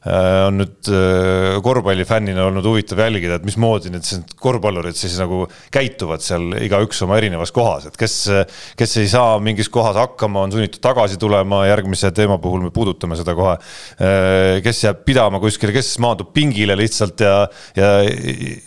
on 0.09 0.57
nüüd 0.57 0.89
äh, 0.89 1.59
korvpallifännina 1.61 2.47
olnud 2.49 2.65
huvitav 2.65 3.03
jälgida, 3.03 3.37
et 3.37 3.45
mismoodi 3.45 3.91
need 3.93 4.31
korvpallurid 4.41 4.97
siis 4.97 5.19
nagu 5.21 5.43
käituvad 5.75 6.25
seal 6.25 6.55
igaüks 6.65 7.03
oma 7.05 7.19
erinevas 7.21 7.53
kohas, 7.53 7.91
et 7.91 7.99
kes, 8.01 8.15
kes 8.81 8.97
ei 9.03 9.11
saa 9.13 9.35
mingis 9.45 9.69
kohas 9.73 9.99
hakkama, 10.01 10.47
on 10.47 10.55
sunnitud 10.55 10.81
tagasi 10.81 11.19
tulema, 11.21 11.67
järgmise 11.69 12.09
teema 12.17 12.39
puhul 12.41 12.65
me 12.65 12.73
puudutame 12.73 13.19
seda 13.21 13.35
kohe. 13.37 13.59
kes 14.65 14.81
jääb 14.87 15.03
pidama 15.05 15.41
kuskile, 15.43 15.75
kes 15.77 15.93
maandub 16.01 16.33
pingile 16.33 16.79
lihtsalt 16.81 17.21
ja, 17.21 17.35
ja, 17.77 17.91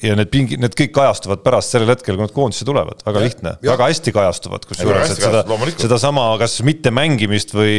ja 0.05 0.19
need 0.19 0.29
pingi, 0.29 0.61
need 0.61 0.77
kõik 0.77 0.93
kajastuvad 0.93 1.41
pärast 1.45 1.73
sellel 1.73 1.95
hetkel, 1.95 2.19
kui 2.19 2.27
nad 2.27 2.35
koondisse 2.35 2.67
tulevad, 2.67 3.01
väga 3.07 3.25
lihtne, 3.25 3.55
väga 3.65 3.89
hästi 3.89 4.13
kajastuvad, 4.13 4.69
kusjuures, 4.69 5.15
et 5.15 5.25
seda 5.25 5.41
sedasama 5.81 6.29
kas 6.41 6.59
mittemängimist 6.65 7.57
või, 7.57 7.75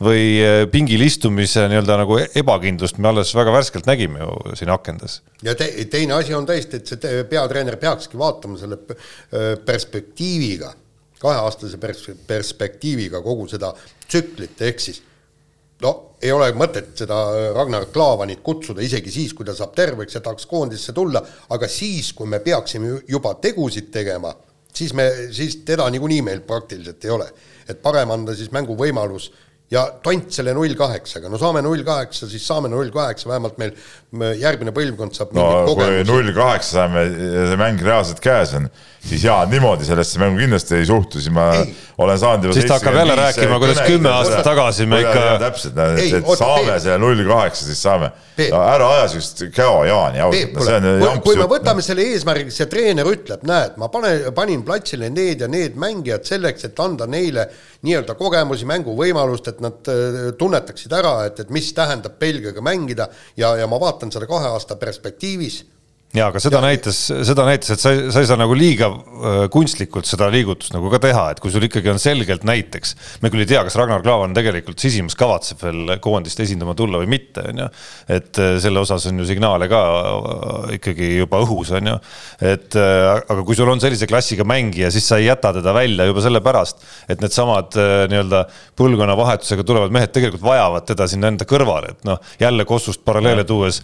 või 0.00 0.24
pingil 0.72 1.04
istumise 1.04 1.68
nii-öelda 1.68 2.00
nagu 2.00 2.16
ebakindlust 2.24 2.77
me 2.98 3.08
alles 3.08 3.34
väga 3.34 3.52
värskelt 3.52 3.86
nägime 3.88 4.20
ju 4.22 4.56
siin 4.58 4.70
akendes. 4.70 5.20
ja 5.42 5.54
te, 5.58 5.68
teine 5.90 6.14
asi 6.18 6.34
on 6.34 6.46
tõesti, 6.46 6.80
et 6.80 6.86
see 6.92 7.24
peatreener 7.30 7.76
peakski 7.80 8.18
vaatama 8.18 8.58
selle 8.60 8.78
öö, 8.88 9.56
perspektiiviga, 9.66 10.72
kaheaastase 11.18 11.78
pers-, 11.82 12.10
perspektiiviga 12.26 13.22
kogu 13.22 13.48
seda 13.50 13.72
tsüklit, 14.08 14.60
ehk 14.62 14.80
siis 14.80 15.02
no 15.82 15.94
ei 16.22 16.32
ole 16.34 16.48
mõtet 16.58 16.94
seda 16.98 17.16
Ragnar 17.54 17.86
Klavanit 17.94 18.40
kutsuda 18.42 18.82
isegi 18.82 19.10
siis, 19.14 19.34
kui 19.34 19.46
ta 19.46 19.54
saab 19.54 19.74
terveks 19.78 20.16
ja 20.18 20.20
tahaks 20.24 20.46
koondisse 20.50 20.92
tulla, 20.92 21.22
aga 21.54 21.68
siis, 21.70 22.12
kui 22.12 22.26
me 22.26 22.40
peaksime 22.42 22.88
ju- 22.88 23.02
juba 23.08 23.34
tegusid 23.38 23.92
tegema, 23.94 24.32
siis 24.74 24.94
me, 24.94 25.06
siis 25.34 25.60
teda 25.66 25.86
niikuinii 25.90 26.22
meil 26.26 26.40
praktiliselt 26.46 27.04
ei 27.04 27.10
ole. 27.10 27.30
et 27.68 27.82
parem 27.82 28.10
anda 28.10 28.32
siis 28.34 28.48
mänguvõimalus 28.48 29.26
ja 29.70 29.82
tont 30.02 30.30
selle 30.32 30.54
null 30.56 30.72
kaheksaga, 30.78 31.28
no 31.28 31.36
saame 31.40 31.60
null 31.64 31.82
kaheksa, 31.84 32.28
siis 32.30 32.44
saame 32.48 32.70
null 32.72 32.88
kaheksa, 32.94 33.28
vähemalt 33.28 33.58
meil 33.60 33.74
me- 34.16 34.34
järgmine 34.40 34.72
põlvkond 34.72 35.16
saab 35.18 35.34
no 35.36 35.48
kui 35.76 36.04
null 36.08 36.30
kaheksa 36.36 36.78
saame 36.82 37.02
ja 37.08 37.48
see 37.50 37.58
mäng 37.60 37.82
reaalselt 37.84 38.22
käes 38.24 38.54
on, 38.56 38.70
siis 39.04 39.26
jaa, 39.28 39.42
niimoodi 39.50 39.84
sellesse 39.84 40.20
mängu 40.22 40.40
kindlasti 40.40 40.78
ei 40.78 40.86
suhtu, 40.88 41.20
siis 41.20 41.34
ma 41.36 41.50
Ei. 41.58 41.74
olen 42.00 42.18
saanud 42.20 42.48
juba 42.48 42.56
Siis 42.56 42.68
ta 42.70 42.78
hakkab 42.78 42.96
jälle 42.96 43.18
rääkima, 43.20 43.58
kuidas 43.60 43.82
kümme 43.84 44.10
aastat 44.14 44.48
tagasi 44.48 44.86
me 44.88 45.02
ikka- 45.04 45.36
täpselt, 45.44 45.76
Ei, 45.98 46.14
et, 46.16 46.32
saame 46.40 46.80
selle 46.80 46.98
null 47.04 47.22
kaheksa, 47.28 47.68
siis 47.68 47.82
saame. 47.84 48.10
No 48.38 48.60
ära 48.62 48.88
aja 48.94 49.06
siukest 49.10 49.40
käo-jaani 49.52 50.20
ausalt, 50.22 50.52
no 50.54 50.64
see 50.64 50.76
on 50.78 50.84
kui, 50.86 51.06
jamps 51.08 51.24
kui 51.24 51.34
me 51.34 51.42
jutt, 51.42 51.52
võtame 51.56 51.82
noh. 51.82 51.86
selle 51.88 52.04
eesmärgiks 52.12 52.60
ja 52.62 52.66
treener 52.70 53.08
ütleb, 53.10 53.42
näed, 53.50 53.74
ma 53.82 53.88
panen, 53.92 54.28
panin 54.36 54.62
platsile 54.66 55.10
need 55.10 55.42
ja 55.42 55.48
need 55.50 55.74
mängijad 55.76 56.24
selleks, 56.28 56.68
et 56.70 56.78
anda 56.84 57.08
neile 57.10 57.48
nii-öelda 57.86 58.14
kogemusi, 58.18 58.66
mänguvõimalust, 58.68 59.48
et 59.52 59.60
nad 59.62 59.90
äh, 59.92 60.20
tunnetaksid 60.38 60.92
ära, 60.98 61.14
et, 61.28 61.40
et 61.44 61.50
mis 61.54 61.70
tähendab 61.76 62.18
Belgiaga 62.18 62.64
mängida 62.64 63.08
ja, 63.36 63.54
ja 63.60 63.66
ma 63.70 63.80
vaatan 63.80 64.12
seda 64.14 64.26
kahe 64.30 64.50
aasta 64.50 64.76
perspektiivis 64.80 65.62
ja 66.16 66.30
aga 66.30 66.40
seda 66.40 66.62
ja, 66.62 66.64
näitas, 66.64 66.98
seda 67.28 67.44
näitas, 67.44 67.74
et 67.74 67.82
sa, 67.82 67.90
sa 68.14 68.22
ei 68.22 68.28
saa 68.28 68.38
nagu 68.40 68.54
liiga 68.56 68.86
kunstlikult 69.52 70.08
seda 70.08 70.30
liigutust 70.32 70.72
nagu 70.72 70.88
ka 70.92 71.00
teha, 71.02 71.24
et 71.34 71.42
kui 71.44 71.52
sul 71.52 71.66
ikkagi 71.66 71.90
on 71.92 72.00
selgelt 72.00 72.46
näiteks, 72.48 72.94
me 73.20 73.28
küll 73.32 73.44
ei 73.44 73.50
tea, 73.50 73.60
kas 73.66 73.76
Ragnar 73.76 74.00
Klavan 74.04 74.32
tegelikult 74.36 74.80
sisimas 74.80 75.18
kavatseb 75.20 75.60
veel 75.66 75.92
koondist 76.04 76.40
esindama 76.40 76.72
tulla 76.78 77.02
või 77.02 77.10
mitte, 77.12 77.44
on 77.50 77.60
ju. 77.60 77.66
et 78.16 78.40
selle 78.64 78.80
osas 78.80 79.04
on 79.10 79.20
ju 79.20 79.26
signaale 79.28 79.68
ka 79.68 79.82
ikkagi 80.78 81.10
juba 81.18 81.42
õhus, 81.44 81.74
on 81.76 81.92
ju. 81.92 81.98
et 82.54 82.78
aga 82.78 83.44
kui 83.44 83.58
sul 83.58 83.68
on 83.68 83.84
sellise 83.84 84.08
klassiga 84.08 84.48
mängija, 84.48 84.88
siis 84.94 85.10
sa 85.12 85.20
ei 85.20 85.28
jäta 85.28 85.52
teda 85.58 85.76
välja 85.76 86.08
juba 86.08 86.24
sellepärast, 86.24 86.88
et 87.12 87.20
needsamad 87.20 87.76
nii-öelda 88.08 88.46
põlvkonnavahetusega 88.80 89.66
tulevad 89.68 89.92
mehed 89.92 90.16
tegelikult 90.16 90.46
vajavad 90.46 90.88
teda 90.88 91.10
sinna 91.10 91.28
enda 91.34 91.44
kõrvale, 91.48 91.92
et 91.92 92.08
noh, 92.08 92.16
jälle 92.40 92.64
Kossust 92.68 93.04
paralleele 93.04 93.44
tuues 93.48 93.82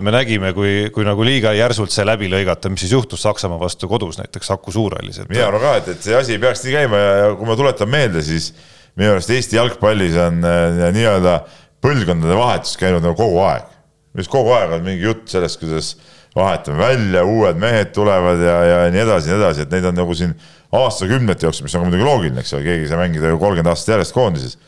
me 0.00 0.12
nägime, 0.14 0.50
kui, 0.56 0.88
kui 0.94 1.04
nagu 1.06 1.25
liiga 1.26 1.52
järsult 1.56 1.92
sai 1.94 2.06
läbi 2.08 2.30
lõigata, 2.32 2.70
mis 2.72 2.84
siis 2.84 2.94
juhtus 2.94 3.22
Saksamaa 3.26 3.58
vastu 3.60 3.88
kodus 3.90 4.20
näiteks 4.20 4.50
Saku 4.52 4.72
Suurhallis, 4.74 5.20
mina 5.28 5.46
arvan 5.50 5.64
ka, 5.64 5.76
et, 5.82 5.92
et 5.96 6.08
see 6.08 6.16
asi 6.16 6.36
ei 6.36 6.42
peaks 6.42 6.64
nii 6.64 6.74
käima 6.78 7.02
ja, 7.02 7.14
ja 7.22 7.30
kui 7.38 7.48
ma 7.48 7.56
tuletan 7.58 7.90
meelde, 7.92 8.22
siis 8.24 8.52
minu 8.96 9.12
arust 9.14 9.32
Eesti 9.34 9.58
jalgpallis 9.58 10.16
on 10.22 10.44
äh, 10.46 10.82
nii-öelda 10.96 11.38
põlvkondade 11.84 12.36
vahetus 12.38 12.76
käinud 12.80 13.04
nagu 13.04 13.16
kogu 13.18 13.40
aeg. 13.44 13.72
just 14.16 14.32
kogu 14.32 14.54
aeg 14.56 14.78
on 14.78 14.86
mingi 14.86 15.04
jutt 15.04 15.26
sellest, 15.28 15.60
kuidas 15.60 15.94
vahetame 16.36 16.78
välja, 16.80 17.24
uued 17.24 17.58
mehed 17.60 17.92
tulevad 17.96 18.40
ja, 18.40 18.56
ja 18.64 18.78
nii 18.92 19.02
edasi 19.02 19.30
ja 19.30 19.36
nii 19.36 19.44
edasi, 19.44 19.64
et 19.64 19.72
neid 19.72 19.88
on 19.88 19.96
nagu 19.96 20.16
siin 20.16 20.32
aastakümnete 20.76 21.46
jooksul, 21.46 21.66
mis 21.66 21.76
on 21.78 21.86
muidugi 21.86 22.04
loogiline, 22.04 22.42
eks 22.42 22.54
ole, 22.56 22.64
keegi 22.66 22.86
ei 22.86 22.90
saa 22.90 23.00
mängida 23.00 23.30
ju 23.30 23.38
kolmkümmend 23.40 23.72
aastat 23.72 23.94
järjest 23.94 24.16
koondises. 24.16 24.58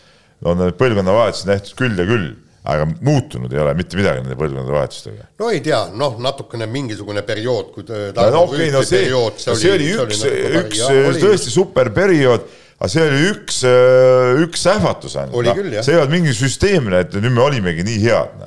on 0.44 0.60
need 0.60 0.76
põlvkonnavahetused 0.78 1.48
nähtud 1.50 1.74
küll 1.80 1.98
ja 1.98 2.06
küll, 2.08 2.28
aga 2.68 2.86
muutunud 3.00 3.52
ei 3.52 3.60
ole 3.62 3.72
mitte 3.78 3.96
midagi 3.98 4.22
nende 4.22 4.36
põlvkondade 4.36 4.74
vahetustega. 4.74 5.26
no 5.40 5.50
ei 5.54 5.60
tea, 5.64 5.80
noh, 5.96 6.18
natukene 6.22 6.68
mingisugune 6.70 7.24
periood, 7.26 7.72
kui 7.72 7.86
no 7.88 7.96
okei 8.44 8.68
okay,, 8.68 8.70
no 8.74 8.82
see, 8.84 9.04
periood, 9.06 9.40
see, 9.40 9.56
see 9.62 9.74
oli, 9.74 9.90
oli 10.04 10.16
üks, 10.18 10.24
üks 10.60 10.82
ja, 10.82 11.14
tõesti 11.22 11.54
super 11.54 11.90
periood, 11.96 12.44
aga 12.76 12.90
see 12.92 13.06
oli 13.06 13.24
üks, 13.30 13.62
üks 14.44 14.68
ähvatus 14.74 15.16
ainult. 15.22 15.48
No, 15.48 15.80
see 15.80 15.96
ei 15.96 16.00
olnud 16.02 16.14
mingi 16.18 16.36
süsteemne, 16.36 17.04
et 17.06 17.16
nüüd 17.16 17.34
me 17.34 17.44
olimegi 17.46 17.86
nii 17.88 18.02
head. 18.04 18.44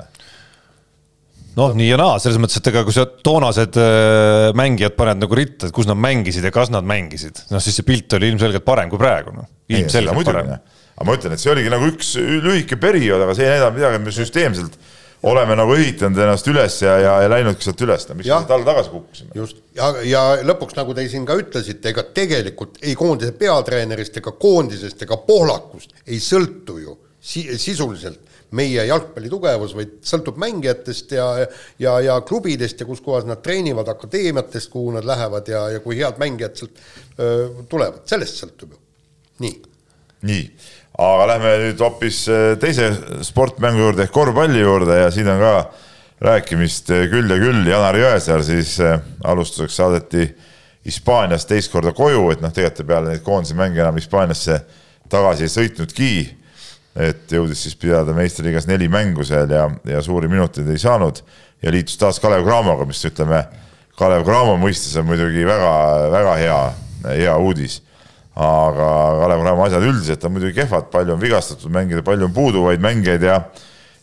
noh, 1.58 1.74
nii 1.76 1.90
ja 1.90 1.98
naa, 2.00 2.20
selles 2.22 2.38
mõttes, 2.40 2.60
et 2.62 2.70
ega 2.70 2.84
kui 2.86 2.94
sa 2.94 3.08
toonased 3.26 3.80
äh, 3.80 4.52
mängijad 4.56 4.94
paned 4.96 5.24
nagu 5.24 5.36
ritta, 5.36 5.66
et 5.66 5.74
kus 5.74 5.90
nad 5.90 5.98
mängisid 5.98 6.46
ja 6.46 6.54
kas 6.54 6.70
nad 6.72 6.86
mängisid, 6.86 7.42
noh 7.50 7.60
siis 7.64 7.80
see 7.80 7.88
pilt 7.90 8.14
oli 8.16 8.30
ilmselgelt 8.32 8.64
parem 8.64 8.92
kui 8.92 9.02
praegu, 9.02 9.34
noh. 9.34 9.50
ilmselgelt 9.72 10.30
parem 10.30 10.54
aga 10.96 11.08
ma 11.08 11.18
ütlen, 11.18 11.36
et 11.36 11.42
see 11.42 11.52
oligi 11.52 11.70
nagu 11.72 11.88
üks 11.92 12.16
lühike 12.18 12.80
periood, 12.80 13.22
aga 13.24 13.36
see 13.36 13.46
ei 13.46 13.56
näidanud 13.56 13.78
midagi, 13.78 14.00
et 14.00 14.06
me 14.06 14.16
süsteemselt 14.16 14.80
oleme 15.22 15.54
nagu 15.56 15.74
ehitanud 15.78 16.18
ennast 16.18 16.48
üles 16.50 16.80
ja, 16.82 16.96
ja, 16.98 17.12
ja 17.22 17.30
läinudki 17.30 17.66
sealt 17.66 17.84
üles, 17.86 18.08
no 18.08 18.16
miks 18.18 18.26
me 18.26 18.32
sealt 18.32 18.50
alla 18.56 18.66
tagasi 18.66 18.90
kukkusime. 18.90 19.30
just, 19.38 19.62
ja, 19.76 19.92
ja 20.06 20.22
lõpuks, 20.42 20.74
nagu 20.78 20.96
te 20.98 21.06
siin 21.10 21.26
ka 21.28 21.36
ütlesite, 21.38 21.92
ega 21.92 22.04
tegelikult 22.16 22.80
ei 22.82 22.96
koondise 22.98 23.34
peatreenerist 23.38 24.18
ega 24.18 24.34
koondisest 24.42 25.06
ega 25.06 25.20
Pohlakust 25.22 25.94
ei 26.06 26.18
sõltu 26.22 26.80
ju 26.82 26.98
si 27.22 27.44
sisuliselt 27.54 28.30
meie 28.58 28.82
jalgpalli 28.84 29.30
tugevus, 29.32 29.72
vaid 29.78 29.94
sõltub 30.04 30.36
mängijatest 30.42 31.14
ja, 31.16 31.28
ja, 31.80 31.94
ja 32.04 32.18
klubidest 32.26 32.82
ja 32.82 32.86
kus 32.88 33.00
kohas 33.00 33.24
nad 33.24 33.40
treenivad, 33.44 33.88
akadeemiatest, 33.94 34.68
kuhu 34.74 34.92
nad 34.98 35.06
lähevad 35.08 35.48
ja, 35.48 35.62
ja 35.72 35.80
kui 35.84 35.96
head 36.02 36.18
mängijad 36.20 36.58
sealt 36.58 36.82
öö, 37.16 37.46
tulevad, 37.70 38.02
sellest 38.10 38.42
sõltub 38.42 38.74
ju, 38.74 38.82
nii. 39.46 39.54
nii 40.28 40.44
aga 40.98 41.26
lähme 41.30 41.54
nüüd 41.66 41.80
hoopis 41.80 42.26
äh, 42.28 42.52
teise 42.60 42.90
sportmängu 43.24 43.86
juurde 43.86 44.04
ehk 44.04 44.12
korvpalli 44.12 44.60
juurde 44.60 44.98
ja 45.00 45.10
siin 45.14 45.30
on 45.32 45.40
ka 45.40 45.54
rääkimist 46.22 46.90
äh, 46.92 47.06
küll 47.10 47.30
ja 47.32 47.38
küll. 47.40 47.64
Janar 47.66 47.96
Jõesaar 47.96 48.44
siis 48.46 48.76
äh, 48.80 49.00
alustuseks 49.24 49.76
saadeti 49.80 50.28
Hispaaniast 50.82 51.46
teist 51.48 51.70
korda 51.70 51.92
koju, 51.94 52.26
et 52.34 52.40
noh, 52.42 52.50
tegelikult 52.50 52.88
peale 52.88 53.12
neid 53.12 53.22
koondise 53.22 53.54
mänge 53.54 53.80
enam 53.80 53.96
Hispaaniasse 53.96 54.58
tagasi 55.12 55.46
ei 55.46 55.52
sõitnudki. 55.52 56.12
et 56.92 57.30
jõudis 57.32 57.62
siis 57.64 57.76
pidada 57.80 58.12
meistriliigas 58.12 58.66
neli 58.68 58.84
mängu 58.92 59.24
seal 59.24 59.48
ja, 59.48 59.62
ja 59.88 60.02
suuri 60.04 60.28
minuteid 60.28 60.66
ei 60.68 60.78
saanud 60.78 61.22
ja 61.62 61.70
liitus 61.72 61.96
taas 61.96 62.18
Kalev 62.20 62.44
Cramoga, 62.44 62.84
mis 62.84 63.00
ütleme, 63.08 63.38
Kalev 63.96 64.26
Cramo 64.26 64.58
mõistes 64.60 64.92
on 65.00 65.06
muidugi 65.08 65.46
väga-väga 65.48 66.34
hea, 66.42 66.58
hea 67.14 67.36
uudis 67.40 67.78
aga 68.34 68.88
Kalev 69.20 69.42
Cramo 69.44 69.64
asjad 69.66 69.84
üldiselt 69.84 70.24
on 70.24 70.32
muidugi 70.32 70.56
kehvad, 70.56 70.88
palju 70.92 71.16
on 71.16 71.20
vigastatud 71.20 71.72
mängijaid, 71.72 72.04
palju 72.06 72.28
on 72.28 72.34
puuduvaid 72.36 72.80
mängijaid 72.80 73.26
ja, 73.28 73.38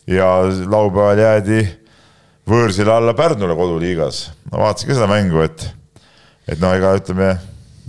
ja 0.06 0.30
laupäeval 0.70 1.18
jäädi 1.18 1.64
võõrsile 2.50 2.94
alla 2.94 3.14
Pärnule 3.18 3.56
koduliigas. 3.58 4.28
ma 4.50 4.64
vaatasin 4.66 4.90
ka 4.90 4.98
seda 4.98 5.10
mängu, 5.10 5.42
et, 5.42 5.66
et 6.46 6.62
noh, 6.62 6.74
ega 6.78 6.94
ütleme 6.98 7.32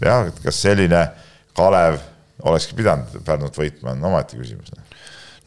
jah, 0.01 0.31
et 0.31 0.41
kas 0.43 0.63
selline 0.65 1.05
Kalev 1.57 2.01
olekski 2.41 2.77
pidanud 2.77 3.21
Pärnut 3.25 3.57
võitma, 3.57 3.93
on 3.93 4.09
omaette 4.11 4.39
küsimus 4.39 4.73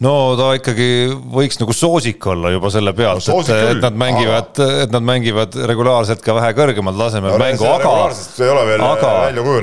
no 0.04 0.14
ta 0.38 0.50
ikkagi 0.58 0.88
võiks 1.34 1.58
nagu 1.60 1.74
soosik 1.76 2.26
olla 2.30 2.52
juba 2.54 2.70
selle 2.72 2.92
pealt 2.96 3.26
no,, 3.30 3.38
et, 3.40 3.52
et 3.74 3.80
nad 3.82 3.96
mängivad, 4.04 4.60
et 4.84 4.92
nad 4.94 5.06
mängivad 5.06 5.56
regulaarselt 5.70 6.22
ka 6.24 6.36
vähe 6.38 6.52
kõrgemal 6.56 6.98
tasemel 6.98 7.34
no, 7.34 7.40
mängu, 7.40 7.68
aga, 7.70 7.94
aga 8.90 9.14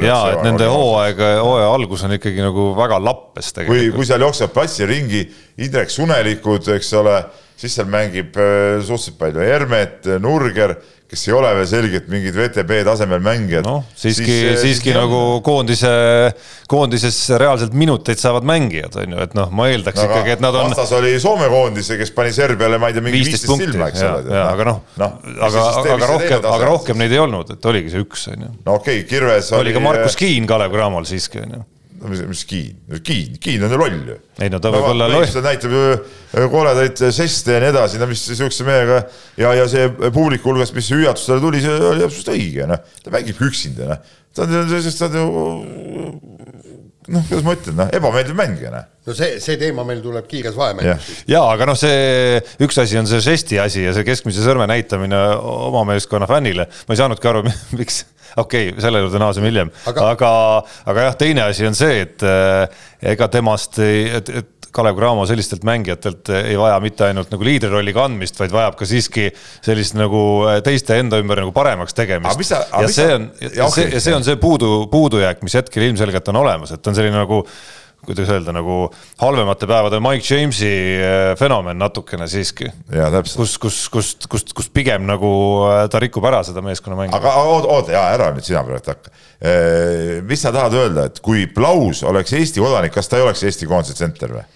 ja 0.08 0.20
et 0.34 0.44
nende 0.48 0.70
hooaeg, 0.72 1.22
hooaja 1.42 1.70
algus 1.76 2.06
on 2.08 2.18
ikkagi 2.18 2.44
nagu 2.44 2.72
väga 2.78 3.00
lappes 3.04 3.54
tegelikult. 3.56 3.78
kui, 3.78 3.94
kui 4.02 4.10
seal 4.10 4.26
jooksevad 4.28 4.56
platsi 4.56 4.90
ringi 4.90 5.24
Indrek 5.62 5.92
Sunelikud, 5.94 6.72
eks 6.76 6.94
ole, 6.98 7.18
siis 7.60 7.76
seal 7.78 7.90
mängib 7.92 8.38
äh, 8.40 8.80
suhteliselt 8.82 9.20
palju. 9.20 9.44
Hermet, 9.46 10.08
Nurger 10.24 10.78
kes 11.12 11.26
ei 11.28 11.34
ole 11.36 11.50
veel 11.58 11.66
selgelt 11.68 12.06
mingid 12.08 12.36
VTB 12.38 12.86
tasemel 12.88 13.20
mängijad. 13.24 13.66
noh, 13.68 13.84
siiski, 14.00 14.24
siiski, 14.24 14.60
siiski 14.62 14.94
nagu 14.96 15.42
koondise, 15.44 15.90
koondises 16.72 17.18
reaalselt 17.42 17.76
minuteid 17.76 18.22
saavad 18.22 18.48
mängijad, 18.48 18.96
on 19.02 19.18
ju, 19.18 19.20
et 19.26 19.36
noh, 19.36 19.52
ma 19.52 19.68
eeldaks 19.74 20.00
no, 20.00 20.06
ikkagi, 20.08 20.38
et 20.38 20.46
nad 20.46 20.56
on. 20.56 20.72
vastas 20.72 20.94
oli 20.96 21.12
Soome 21.20 21.50
koondise, 21.52 22.00
kes 22.00 22.16
pani 22.16 22.32
Serbiale, 22.36 22.80
ma 22.80 22.88
ei 22.88 22.96
tea, 22.96 23.04
mingi 23.04 23.20
viisteist 23.26 23.52
silma, 23.52 23.92
eks 23.92 24.06
ole. 24.08 24.40
aga 24.40 24.70
noh 24.70 24.80
no,, 25.02 25.12
aga, 25.50 25.66
aga 25.98 26.10
rohkem, 26.14 26.48
aga 26.56 26.72
rohkem 26.72 27.04
neid 27.04 27.18
ei 27.18 27.20
olnud, 27.26 27.52
et 27.58 27.70
oligi 27.74 27.92
see 27.92 28.08
üks, 28.08 28.30
on 28.32 28.48
ju. 28.48 28.56
no 28.64 28.80
okei 28.80 29.04
okay,, 29.04 29.10
Kirves 29.12 29.52
oli. 29.52 29.68
oli 29.68 29.76
ka 29.76 29.84
Markus 29.84 30.16
Kiin 30.22 30.48
Kalev 30.48 30.72
Cramol 30.72 31.12
siiski, 31.12 31.44
on 31.44 31.58
ju 31.58 31.64
no 32.02 32.10
mis, 32.10 32.22
mis 32.26 32.44
Kiin, 32.50 32.78
Kiin, 33.06 33.36
Kiin 33.42 33.64
on 33.66 33.74
ju 33.74 33.80
loll 33.80 33.98
ju. 34.12 34.18
ei 34.42 34.50
no 34.50 34.60
ta 34.62 34.72
võib 34.74 34.86
no, 34.86 34.94
olla 34.96 35.10
loll. 35.12 35.28
ta 35.30 35.44
näitab 35.46 35.76
ju 35.76 36.48
koledaid 36.52 37.04
žeste 37.14 37.56
ja 37.56 37.62
nii 37.64 37.72
edasi, 37.74 38.00
no 38.02 38.08
mis 38.10 38.24
sihukese 38.26 38.66
mehega 38.68 39.04
ja, 39.40 39.54
ja 39.60 39.68
see 39.70 39.88
publiku 40.10 40.52
hulgast, 40.52 40.76
mis 40.78 40.90
hüüatus 40.94 41.28
talle 41.30 41.44
tuli, 41.44 41.62
see 41.64 41.78
oli 41.78 42.06
absoluutselt 42.08 42.34
õige, 42.36 42.68
noh. 42.70 42.82
ta 43.06 43.14
mängib 43.14 43.42
üksinda, 43.46 43.94
noh. 43.94 44.16
ta 44.36 44.48
on, 44.48 44.56
ta 44.74 45.10
on 45.10 45.20
ju 45.22 45.26
noh, 47.12 47.26
kuidas 47.28 47.46
ma 47.46 47.56
ütlen, 47.58 47.78
noh, 47.80 47.92
ebameeldiv 47.98 48.38
mängija, 48.38 48.72
noh. 48.74 48.88
No 49.08 49.16
see, 49.18 49.40
see 49.42 49.58
teema 49.58 49.84
meil 49.88 50.02
tuleb 50.04 50.28
kiires 50.30 50.56
vahemängus. 50.58 51.12
ja 51.32 51.42
aga 51.50 51.66
noh, 51.70 51.78
see 51.80 52.40
üks 52.62 52.78
asi 52.84 53.00
on 53.02 53.10
see 53.10 53.22
žesti 53.26 53.60
asi 53.62 53.86
ja 53.88 53.96
see 53.98 54.06
keskmise 54.08 54.46
sõrme 54.46 54.68
näitamine 54.70 55.20
oma 55.42 55.84
meeskonna 55.90 56.30
fännile, 56.30 56.68
ma 56.88 56.96
ei 56.96 57.02
saanudki 57.02 57.32
aru, 57.32 57.46
miks. 57.80 58.04
Okei 58.40 58.70
okay,, 58.70 58.80
selle 58.80 59.02
juurde 59.02 59.20
naaseme 59.20 59.50
hiljem, 59.50 59.74
aga, 59.92 60.06
aga, 60.14 60.28
aga 60.88 61.10
jah, 61.10 61.16
teine 61.20 61.44
asi 61.50 61.66
on 61.68 61.76
see, 61.76 62.06
et 62.06 62.24
eh, 62.24 62.84
ega 63.12 63.28
temast, 63.34 63.82
et, 63.84 64.30
et 64.32 64.61
Kalev 64.72 64.96
Cramo 64.96 65.26
sellistelt 65.28 65.66
mängijatelt 65.68 66.32
ei 66.42 66.56
vaja 66.60 66.80
mitte 66.84 67.08
ainult 67.10 67.32
nagu 67.34 67.44
liidrirolli 67.48 67.94
kandmist, 67.96 68.40
vaid 68.40 68.54
vajab 68.56 68.78
ka 68.80 68.88
siiski 68.88 69.28
sellist 69.36 69.98
nagu 70.00 70.22
eh, 70.52 70.62
teiste 70.66 71.00
enda 71.02 71.20
ümber 71.22 71.44
nagu 71.44 71.52
paremaks 71.56 71.98
tegemist. 71.98 72.40
ja 72.52 72.88
see 72.88 73.12
on, 73.18 73.30
ja 73.52 73.70
see, 73.74 73.90
ja 73.92 74.02
see 74.04 74.16
on 74.16 74.26
see 74.28 74.40
puudu, 74.42 74.88
puudujääk, 74.92 75.44
mis 75.46 75.60
hetkel 75.60 75.90
ilmselgelt 75.90 76.32
on 76.32 76.44
olemas, 76.46 76.74
et 76.76 76.88
on 76.88 76.98
selline 76.98 77.20
nagu 77.20 77.44
kuidas 78.06 78.30
öelda, 78.34 78.54
nagu 78.56 78.90
halvemate 79.22 79.68
päevade 79.70 80.00
Mike 80.02 80.36
Jamesi 80.36 80.70
äh, 80.98 81.38
fenomen 81.40 81.78
natukene 81.78 82.28
siiski. 82.28 82.66
kus, 83.36 83.58
kus, 83.58 83.90
kust, 83.94 84.28
kust, 84.28 84.54
kus 84.58 84.70
pigem 84.74 85.06
nagu 85.06 85.32
äh, 85.70 85.84
ta 85.92 86.02
rikub 86.02 86.26
ära 86.26 86.42
seda 86.44 86.64
meeskonna 86.66 86.98
mängu. 86.98 87.16
aga 87.16 87.36
oota, 87.44 87.92
jaa, 87.94 88.08
ära 88.16 88.32
nüüd 88.34 88.48
sina 88.48 88.64
praegu 88.66 88.94
hakka. 88.94 89.14
Äh, 89.38 90.18
mis 90.26 90.42
sa 90.42 90.54
tahad 90.56 90.78
öelda, 90.78 91.06
et 91.12 91.22
kui 91.22 91.46
Plaus 91.52 92.02
oleks 92.08 92.34
Eesti 92.38 92.64
kodanik, 92.64 92.94
kas 92.96 93.12
ta 93.12 93.22
ei 93.22 93.28
oleks 93.28 93.46
Eesti 93.46 93.70
koondise 93.70 93.98
tsenter 93.98 94.34
või? 94.40 94.48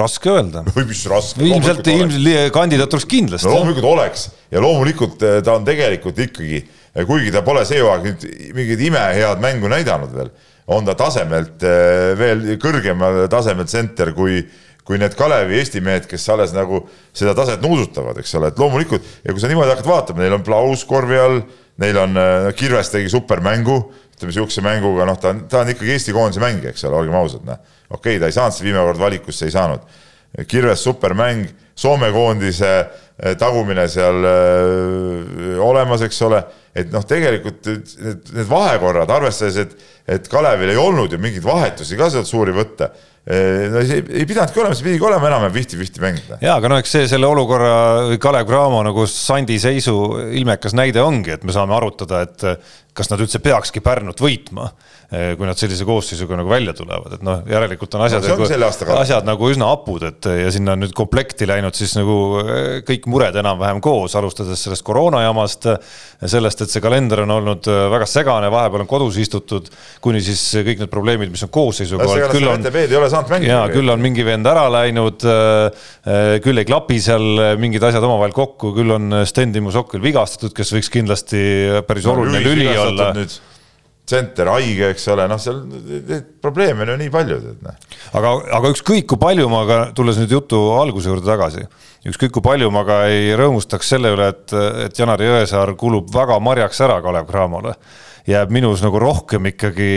Raske 0.00 0.32
öelda. 0.32 0.64
või 0.76 0.88
mis 0.90 1.06
raske? 1.10 1.46
ilmselt, 1.46 1.86
ilmselt 1.94 2.54
kandidaat 2.56 2.98
oleks 2.98 3.08
kindlasti 3.10 3.48
no,. 3.48 3.56
loomulikult 3.60 3.90
oleks 3.92 4.28
ja 4.50 4.62
loomulikult 4.64 5.26
ta 5.44 5.56
on 5.56 5.66
tegelikult 5.68 6.18
ikkagi, 6.26 6.64
kuigi 7.06 7.34
ta 7.34 7.44
pole 7.46 7.64
see 7.68 7.82
hooaeg 7.82 8.08
nüüd 8.08 8.30
mingit 8.56 8.88
imehead 8.90 9.44
mängu 9.44 9.70
näidanud 9.70 10.16
veel 10.16 10.32
on 10.70 10.86
ta 10.86 10.94
tasemelt 10.98 11.64
eh, 11.66 12.12
veel 12.18 12.44
kõrgemal 12.62 13.24
tasemel 13.30 13.66
tsenter 13.68 14.12
kui, 14.16 14.40
kui 14.86 15.00
need 15.00 15.16
Kalevi 15.18 15.58
Eesti 15.58 15.82
mehed, 15.84 16.06
kes 16.10 16.28
alles 16.32 16.54
nagu 16.54 16.84
seda 17.16 17.34
taset 17.38 17.62
nuusutavad, 17.64 18.20
eks 18.22 18.36
ole, 18.38 18.52
et 18.52 18.60
loomulikult 18.60 19.06
ja 19.24 19.34
kui 19.34 19.42
sa 19.42 19.50
niimoodi 19.50 19.74
hakkad 19.74 19.90
vaatama, 19.90 20.22
neil 20.22 20.38
on 20.38 20.46
Plaus 20.46 20.84
korvi 20.88 21.18
all, 21.18 21.42
neil 21.82 21.98
on, 22.04 22.14
eh, 22.20 22.52
Kirves 22.58 22.92
tegi 22.94 23.10
supermängu, 23.10 23.80
ütleme 24.20 24.36
sihukese 24.36 24.64
mänguga, 24.64 25.08
noh, 25.08 25.16
ta 25.18 25.32
on, 25.32 25.46
ta 25.48 25.64
on 25.64 25.72
ikkagi 25.72 25.96
Eesti 25.96 26.14
koondise 26.14 26.42
mängija, 26.44 26.74
eks 26.74 26.84
ole, 26.84 27.00
olgem 27.00 27.16
ausad, 27.16 27.44
noh. 27.48 27.58
okei 27.88 28.18
okay,, 28.18 28.20
ta 28.20 28.28
ei 28.28 28.36
saanud 28.36 28.56
seda 28.56 28.68
viimane 28.68 28.86
kord 28.90 29.00
valikusse, 29.00 29.48
ei 29.48 29.56
saanud. 29.56 29.98
Kirves 30.46 30.84
supermäng, 30.86 31.48
Soome 31.80 32.10
koondise 32.12 32.68
eh, 32.76 33.36
tagumine 33.40 33.86
seal 33.88 34.18
öö, 34.28 35.54
olemas, 35.64 36.02
eks 36.04 36.18
ole, 36.26 36.42
et 36.76 36.90
noh, 36.92 37.06
tegelikult 37.08 37.64
need, 37.70 38.28
need 38.36 38.50
vahekorrad, 38.50 39.08
arvestades, 39.16 39.56
et 39.64 39.88
et 40.10 40.26
Kalevil 40.28 40.72
ei 40.72 40.78
olnud 40.80 41.12
ju 41.12 41.20
mingeid 41.22 41.44
vahetusi 41.46 41.96
ka 41.98 42.08
sealt 42.10 42.26
suuri 42.26 42.52
võtta 42.56 42.88
no 43.30 43.82
ei, 43.84 44.00
ei 44.00 44.24
pidanudki 44.26 44.62
olema, 44.62 44.74
see 44.76 44.86
pidigi 44.86 45.04
olema 45.04 45.28
enam-vähem 45.28 45.54
fifty-fifty 45.54 46.00
mäng. 46.02 46.18
ja 46.40 46.56
aga 46.56 46.70
noh, 46.72 46.80
eks 46.80 46.94
see 46.96 47.08
selle 47.10 47.28
olukorra 47.28 48.16
Kalev 48.22 48.48
Cramo 48.48 48.80
nagu 48.86 49.04
sandi 49.10 49.58
seisu 49.60 49.94
ilmekas 50.40 50.74
näide 50.78 51.02
ongi, 51.04 51.34
et 51.36 51.44
me 51.44 51.54
saame 51.54 51.76
arutada, 51.76 52.24
et 52.24 52.46
kas 53.00 53.08
nad 53.12 53.22
üldse 53.24 53.40
peakski 53.40 53.80
Pärnut 53.84 54.20
võitma 54.20 54.70
kui 55.10 55.46
nad 55.48 55.58
sellise 55.58 55.82
koosseisuga 55.82 56.36
nagu 56.38 56.50
välja 56.52 56.70
tulevad, 56.76 57.16
et 57.16 57.22
noh, 57.26 57.40
järelikult 57.50 57.96
on 57.98 58.04
asjad 58.04 58.22
no,, 58.28 58.36
nagu, 58.38 58.94
asjad 58.94 59.26
nagu 59.26 59.48
üsna 59.50 59.72
hapud, 59.72 60.04
et 60.06 60.28
ja 60.38 60.52
sinna 60.54 60.76
on 60.76 60.84
nüüd 60.84 60.94
komplekti 60.94 61.48
läinud 61.50 61.74
siis 61.74 61.96
nagu 61.98 62.14
eh, 62.44 62.76
kõik 62.86 63.08
mured 63.10 63.34
enam-vähem 63.42 63.80
koos, 63.82 64.14
alustades 64.20 64.62
sellest 64.62 64.86
koroonajamast, 64.86 65.66
sellest, 66.30 66.62
et 66.62 66.70
see 66.70 66.84
kalender 66.84 67.24
on 67.24 67.34
olnud 67.40 67.66
eh, 67.66 67.80
väga 67.96 68.06
segane, 68.06 68.52
vahepeal 68.54 68.86
on 68.86 68.92
kodus 68.94 69.18
istutud, 69.18 69.66
kuni 70.04 70.22
siis 70.22 70.44
kõik 70.70 70.84
need 70.84 70.94
probleemid, 70.94 71.34
mis 71.34 71.42
on 71.48 71.52
koosseisuga 71.58 72.06
olnud, 72.06 72.30
küll 72.30 72.54
on, 72.54 73.42
jaa, 73.48 73.66
küll 73.74 73.90
on 73.90 74.06
mingi 74.06 74.30
vend 74.30 74.46
ära 74.46 74.68
läinud, 74.70 75.26
küll 76.46 76.62
ei 76.62 76.70
klapi 76.70 77.02
seal 77.02 77.58
mingid 77.58 77.82
asjad 77.90 78.06
omavahel 78.06 78.36
kokku, 78.36 78.76
küll 78.78 78.94
on 78.94 79.24
Sten 79.26 79.50
Timo 79.58 79.74
Sokk 79.74 79.98
vigastatud, 79.98 80.54
kes 80.54 80.70
võiks 80.78 80.94
kindlasti 81.00 81.40
päris 81.90 82.06
oluline 82.06 82.46
lüli 82.46 82.70
olla. 82.78 83.10
Nüüd 83.18 83.40
tsenter 84.10 84.50
haige, 84.50 84.90
eks 84.94 85.06
ole, 85.14 85.26
noh, 85.30 85.38
seal 85.40 85.60
probleeme 86.42 86.84
on 86.84 86.94
ju 86.94 86.98
nii 87.00 87.12
palju, 87.14 87.38
tead 87.44 87.64
noh. 87.66 87.78
aga, 88.18 88.34
aga 88.58 88.72
ükskõik 88.74 89.06
kui 89.10 89.20
palju 89.20 89.48
ma 89.52 89.62
ka, 89.68 89.80
tulles 89.96 90.18
nüüd 90.20 90.34
jutu 90.34 90.60
alguse 90.74 91.10
juurde 91.12 91.28
tagasi, 91.28 91.66
ükskõik 92.10 92.34
kui 92.36 92.44
palju 92.44 92.70
ma 92.74 92.84
ka 92.88 93.02
ei 93.12 93.30
rõõmustaks 93.38 93.94
selle 93.94 94.14
üle, 94.16 94.30
et, 94.34 94.56
et 94.86 95.02
Janar 95.02 95.22
Jõesaar 95.22 95.74
kulub 95.80 96.10
väga 96.14 96.40
marjaks 96.42 96.82
ära 96.86 96.98
Kalev 97.04 97.30
Cramole, 97.30 97.76
jääb 98.30 98.52
minus 98.54 98.82
nagu 98.84 99.00
rohkem 99.00 99.48
ikkagi 99.52 99.92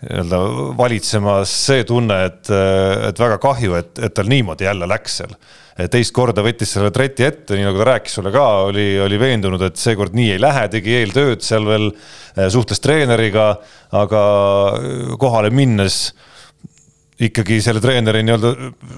nii-öelda 0.00 0.38
valitsemas 0.78 1.50
see 1.66 1.84
tunne, 1.88 2.16
et, 2.30 2.50
et 3.10 3.18
väga 3.20 3.36
kahju, 3.42 3.74
et, 3.76 3.98
et 4.00 4.14
tal 4.16 4.30
niimoodi 4.32 4.64
jälle 4.64 4.88
läks 4.88 5.18
seal. 5.20 5.34
teist 5.92 6.12
korda 6.16 6.42
võttis 6.44 6.72
selle 6.74 6.90
treti 6.92 7.24
ette, 7.24 7.56
nii 7.56 7.66
nagu 7.68 7.80
ta 7.80 7.90
rääkis 7.92 8.16
sulle 8.18 8.32
ka, 8.32 8.46
oli, 8.70 8.88
oli 9.00 9.20
veendunud, 9.20 9.62
et 9.64 9.76
seekord 9.80 10.16
nii 10.16 10.34
ei 10.34 10.40
lähe, 10.40 10.66
tegi 10.72 10.96
eeltööd 11.02 11.44
seal 11.44 11.68
veel, 11.68 11.90
eh, 12.36 12.48
suhtles 12.52 12.80
treeneriga, 12.80 13.52
aga 13.92 14.24
kohale 15.20 15.52
minnes 15.52 16.10
ikkagi 17.20 17.58
selle 17.62 17.80
treeneri 17.82 18.22
nii-öelda 18.24 18.50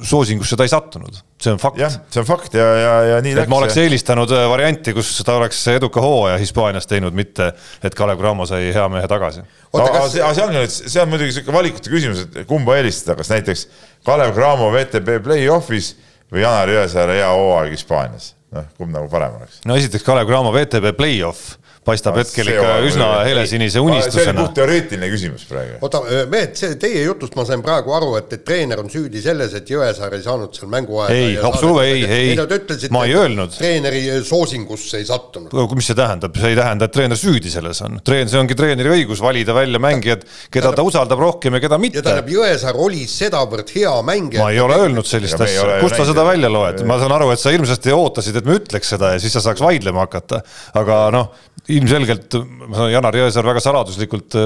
soosingusse 0.07 0.57
ta 0.59 0.67
ei 0.67 0.71
sattunud, 0.71 1.17
see 1.43 1.53
on 1.55 1.59
fakt. 1.63 1.81
jah, 1.81 1.95
see 2.13 2.23
on 2.23 2.27
fakt 2.29 2.55
ja, 2.55 2.67
ja, 2.79 2.93
ja 3.11 3.17
nii 3.25 3.35
läks. 3.39 3.51
ma 3.51 3.59
oleks 3.59 3.79
eelistanud 3.83 4.31
eh, 4.37 4.45
varianti, 4.51 4.95
kus 4.95 5.11
ta 5.27 5.37
oleks 5.41 5.63
eduka 5.73 6.03
hooaja 6.05 6.37
Hispaanias 6.41 6.87
teinud, 6.91 7.17
mitte 7.19 7.51
et 7.83 7.97
Kalev 7.99 8.21
Cramo 8.23 8.47
sai 8.49 8.71
hea 8.75 8.85
mehe 8.93 9.09
tagasi. 9.11 9.43
aga 9.75 10.05
see, 10.07 10.23
see 10.23 10.45
ongi 10.45 10.61
nüüd, 10.61 10.77
see 10.77 11.03
on 11.03 11.11
muidugi 11.11 11.37
sihuke 11.39 11.57
valikute 11.57 11.91
küsimus, 11.93 12.23
et 12.29 12.47
kumba 12.51 12.79
eelistada, 12.79 13.19
kas 13.19 13.33
näiteks 13.33 13.67
Kalev 14.07 14.37
Cramo 14.39 14.71
VTB 14.77 15.19
play-off'is 15.27 15.97
või 16.33 16.47
Janar 16.47 16.71
Jõesaare 16.77 17.19
hea 17.19 17.33
hooaeg 17.35 17.75
Hispaanias, 17.75 18.37
noh, 18.55 18.71
kumb 18.79 18.95
nagu 18.95 19.11
parem 19.11 19.35
oleks? 19.41 19.65
no 19.67 19.79
esiteks 19.81 20.07
Kalev 20.07 20.31
Cramo 20.31 20.55
VTB 20.55 20.95
play-off 20.99 21.57
paistab 21.83 22.14
no, 22.14 22.23
hetkel 22.23 22.47
ikka 22.53 22.75
üsna 22.87 23.07
helesinise 23.27 23.81
unistusena. 23.83 24.23
see 24.23 24.31
oli 24.31 24.38
puhtteoreetiline 24.47 25.09
küsimus 25.11 25.47
praegu. 25.51 25.79
oota, 25.83 26.01
mehed, 26.31 26.55
see 26.59 26.77
teie 26.81 27.03
jutust 27.03 27.35
ma 27.38 27.45
sain 27.49 27.62
praegu 27.64 27.95
aru, 27.97 28.12
et, 28.21 28.29
et 28.37 28.45
treener 28.47 28.79
on 28.79 28.90
süüdi 28.92 29.23
selles, 29.25 29.57
et 29.59 29.73
Jõesaar 29.73 30.14
ei 30.14 30.23
saanud 30.23 30.55
seal 30.55 30.71
mänguaega. 30.71 31.16
ei, 31.16 31.35
absoluutselt 31.42 32.14
ei, 32.14 32.37
ei, 32.37 32.90
ma 32.95 33.03
ei 33.09 33.16
öelnud. 33.18 33.57
treeneri 33.57 34.05
soosingusse 34.29 35.01
ei 35.03 35.09
sattunud. 35.09 35.57
mis 35.75 35.90
see 35.90 35.99
tähendab, 35.99 36.38
see 36.38 36.53
ei 36.55 36.61
tähenda, 36.61 36.87
et 36.87 36.95
treener 36.95 37.18
süüdi 37.18 37.51
selles 37.51 37.83
on. 37.83 37.99
treen-, 38.07 38.31
see 38.31 38.38
ongi 38.38 38.59
treeneri 38.59 38.95
õigus 39.01 39.25
valida 39.25 39.57
välja 39.57 39.83
mängijad, 39.83 40.23
keda 40.55 40.71
ta 40.77 40.87
usaldab 40.87 41.18
rohkem 41.27 41.59
ja 41.59 41.64
keda 41.66 41.83
mitte. 41.83 41.99
ja 41.99 42.07
tähendab, 42.07 42.31
Jõesaar 42.31 42.79
oli 42.79 43.09
sedavõrd 43.11 43.75
hea 43.75 43.97
mängija. 44.07 44.45
ma 44.45 44.55
ei 44.55 44.62
ole 44.62 44.79
öelnud 44.85 45.09
sellist 45.09 45.40
asja, 45.42 45.81
kust 45.83 45.99
sa 45.99 46.07
seda 46.07 46.31
välja 46.31 46.53
loed, 46.53 46.87
ma 46.87 47.03
saan 47.03 47.18
aru, 47.18 47.33
et 47.35 47.42
sa 47.42 47.51
hirmsasti 47.51 47.90
ootasid, 47.97 48.38
et 48.38 48.47
me 48.47 48.61
ütleks 48.62 48.95
seda 48.95 49.16
ja 49.16 49.23
siis 49.23 49.35
sa 49.35 49.42
saaks 49.51 49.64
vaidlema 49.64 50.07
hakata. 50.07 50.45
aga 50.79 51.09
noh, 51.14 51.33
ilmselgelt 51.79 52.37
ma 52.43 52.77
saan, 52.77 52.93
Janar 52.93 53.17
Jõesaar 53.17 53.49
väga 53.49 53.63
saladuslikult 53.65 54.39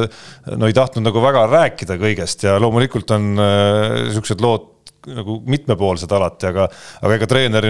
no 0.56 0.70
ei 0.70 0.76
tahtnud 0.76 1.06
nagu 1.08 1.22
väga 1.24 1.46
rääkida 1.50 1.98
kõigest 2.00 2.46
ja 2.46 2.56
loomulikult 2.62 3.10
on 3.16 3.34
äh, 3.40 4.00
siuksed 4.14 4.42
lood 4.44 4.72
nagu 5.06 5.36
mitmepoolsed 5.46 6.10
alati, 6.12 6.48
aga, 6.50 6.66
aga 7.02 7.18
ega 7.18 7.28
treener 7.30 7.68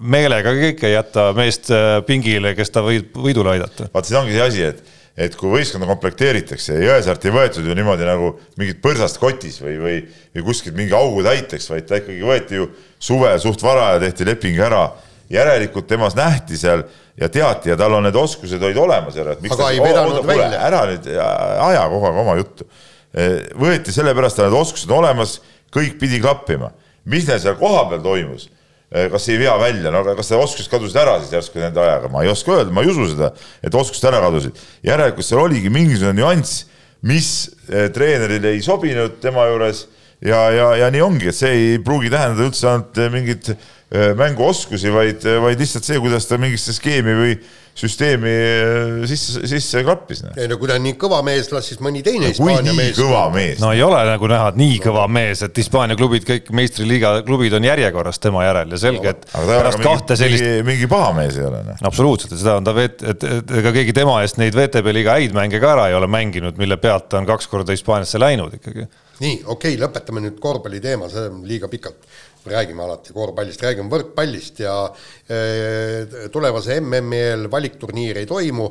meelega 0.00 0.54
kõik 0.56 0.86
ei 0.86 0.94
jäta 0.94 1.30
meest 1.36 1.68
äh, 1.74 1.98
pingile, 2.06 2.54
kes 2.56 2.72
ta 2.72 2.84
võib 2.84 3.16
võidule 3.16 3.54
aidata. 3.56 3.90
vaat 3.92 4.08
see 4.08 4.18
ongi 4.20 4.36
see 4.36 4.46
asi, 4.46 4.64
et, 4.70 4.96
et 5.20 5.36
kui 5.36 5.52
võistkonda 5.52 5.88
komplekteeritakse 5.90 6.78
ja 6.78 6.94
Jõesaart 6.94 7.26
ei 7.26 7.34
võetud 7.36 7.68
ju 7.68 7.76
niimoodi 7.76 8.08
nagu 8.08 8.32
mingit 8.60 8.80
põrsast 8.84 9.20
kotis 9.20 9.60
või, 9.64 9.76
või, 9.82 9.98
või 10.36 10.46
kuskilt 10.48 10.78
mingi 10.78 10.96
augu 10.96 11.24
täiteks, 11.26 11.68
vaid 11.72 11.88
ta 11.88 12.00
ikkagi 12.00 12.24
võeti 12.24 12.60
ju 12.60 12.70
suve 13.00 13.34
suht 13.42 13.62
vara 13.64 13.94
ja 13.94 14.04
tehti 14.06 14.28
leping 14.28 14.60
ära. 14.64 14.88
Järelikult 15.30 15.86
temas 15.88 16.16
nähti 16.18 16.58
seal 16.58 16.82
ja 17.20 17.28
teati 17.28 17.70
ja 17.70 17.76
tal 17.78 17.94
on 17.94 18.06
need 18.06 18.16
oskused 18.18 18.62
olid 18.62 18.78
olemas 18.80 19.18
ära, 19.20 19.34
et 19.36 19.42
miks 19.44 19.54
aga 19.54 19.66
ta, 19.66 19.72
ei 19.74 19.82
vedanud 19.82 20.26
välja. 20.26 20.62
ära 20.66 20.84
nüüd 20.90 21.10
aja 21.14 21.82
kogu 21.92 22.08
aeg 22.08 22.22
oma 22.24 22.36
juttu. 22.40 22.66
E, 23.10 23.26
võeti 23.58 23.94
sellepärast, 23.94 24.40
et 24.40 24.48
need 24.48 24.58
oskused 24.58 24.90
olemas, 24.94 25.38
kõik 25.74 25.98
pidi 26.00 26.20
klappima. 26.22 26.72
mis 27.04 27.28
neil 27.28 27.40
seal 27.42 27.56
kohapeal 27.58 28.02
toimus? 28.02 28.48
E, 28.90 29.06
kas 29.12 29.28
ei 29.30 29.38
vea 29.38 29.54
välja, 29.58 29.92
no 29.94 30.02
aga 30.02 30.16
kas 30.18 30.32
need 30.32 30.42
oskused 30.42 30.70
kadusid 30.70 30.98
ära 30.98 31.20
siis 31.20 31.32
järsku 31.36 31.62
nende 31.62 31.80
ajaga, 31.80 32.10
ma 32.10 32.24
ei 32.24 32.32
oska 32.32 32.56
öelda, 32.56 32.74
ma 32.74 32.82
ei 32.82 32.90
usu 32.90 33.06
seda, 33.12 33.30
et 33.62 33.74
oskused 33.74 34.08
ära 34.10 34.22
kadusid. 34.24 34.58
järelikult 34.86 35.26
seal 35.26 35.44
oligi 35.44 35.70
mingisugune 35.70 36.18
nüanss, 36.18 36.64
mis 37.06 37.30
e, 37.70 37.88
treenerile 37.94 38.56
ei 38.56 38.62
sobinud 38.66 39.20
tema 39.22 39.46
juures 39.46 39.86
ja, 40.20 40.40
ja, 40.50 40.72
ja 40.82 40.90
nii 40.90 41.04
ongi, 41.04 41.30
et 41.30 41.38
see 41.38 41.52
ei 41.54 41.78
pruugi 41.84 42.10
tähendada 42.12 42.48
üldse 42.48 42.66
ainult 42.68 42.98
mingit 43.14 43.52
mänguoskusi, 43.90 44.92
vaid, 44.94 45.24
vaid 45.42 45.58
lihtsalt 45.58 45.86
see, 45.88 45.98
kuidas 45.98 46.28
ta 46.30 46.38
mingisse 46.38 46.74
skeemi 46.76 47.14
või 47.18 47.32
süsteemi 47.80 48.30
äh, 48.30 49.08
sisse, 49.08 49.42
sisse 49.48 49.82
klappis. 49.86 50.22
ei 50.36 50.48
no 50.50 50.58
kui 50.60 50.68
ta 50.68 50.76
on 50.78 50.84
nii 50.84 50.96
kõva 51.00 51.20
mees, 51.26 51.48
las 51.54 51.70
siis 51.70 51.80
mõni 51.82 52.02
teine 52.04 52.26
no, 52.26 52.32
Hispaania 52.32 52.74
mees. 52.76 52.98
kõva 52.98 53.22
mees. 53.34 53.60
no 53.62 53.72
ei 53.74 53.82
ole 53.84 54.00
nagu 54.08 54.30
näha, 54.30 54.50
et 54.52 54.58
nii 54.60 54.78
kõva 54.84 55.06
mees, 55.12 55.44
et 55.46 55.60
Hispaania 55.62 55.96
klubid, 55.98 56.26
kõik 56.28 56.50
meistriliiga 56.56 57.12
klubid 57.26 57.54
on 57.56 57.68
järjekorras 57.68 58.20
tema 58.22 58.44
järel 58.46 58.74
ja 58.74 58.80
selge, 58.82 59.14
et 59.14 59.28
no, 59.32 59.44
pärast 59.48 59.84
kahte 59.84 60.18
sellist. 60.20 60.48
mingi 60.66 60.88
paha 60.90 61.12
mees 61.20 61.38
ei 61.38 61.46
ole. 61.46 61.62
Noh. 61.70 61.84
absoluutselt, 61.90 62.34
seda 62.40 62.58
on 62.60 62.66
ta, 62.66 62.74
et 62.84 63.28
ega 63.60 63.74
keegi 63.76 63.94
tema 63.96 64.18
eest 64.24 64.40
neid 64.40 64.56
VTB 64.58 64.96
liiga 64.96 65.18
häid 65.18 65.36
mänge 65.36 65.62
ka 65.62 65.76
ära 65.76 65.90
ei 65.90 65.98
ole 65.98 66.10
mänginud, 66.10 66.58
mille 66.60 66.80
pealt 66.82 67.08
ta 67.12 67.22
on 67.22 67.28
kaks 67.28 67.48
korda 67.50 67.76
Hispaaniasse 67.76 68.20
läinud 68.20 68.58
ikkagi. 68.58 68.88
nii, 69.20 69.42
okei 69.44 69.76
okay,, 69.76 69.80
lõpetame 69.80 70.24
nüüd 70.26 70.42
korvpalli 70.42 70.82
teema, 70.82 71.08
see 71.12 71.28
on 71.30 71.44
liiga 71.48 71.70
pikalt 71.70 72.10
räägime 72.48 72.84
alati 72.84 73.12
korvpallist, 73.16 73.62
räägime 73.64 73.92
võrkpallist 73.92 74.62
ja 74.64 74.74
äh, 74.88 76.28
tulevase 76.32 76.80
MM-i 76.80 77.20
eel 77.30 77.46
valikturniir 77.52 78.22
ei 78.22 78.28
toimu 78.30 78.70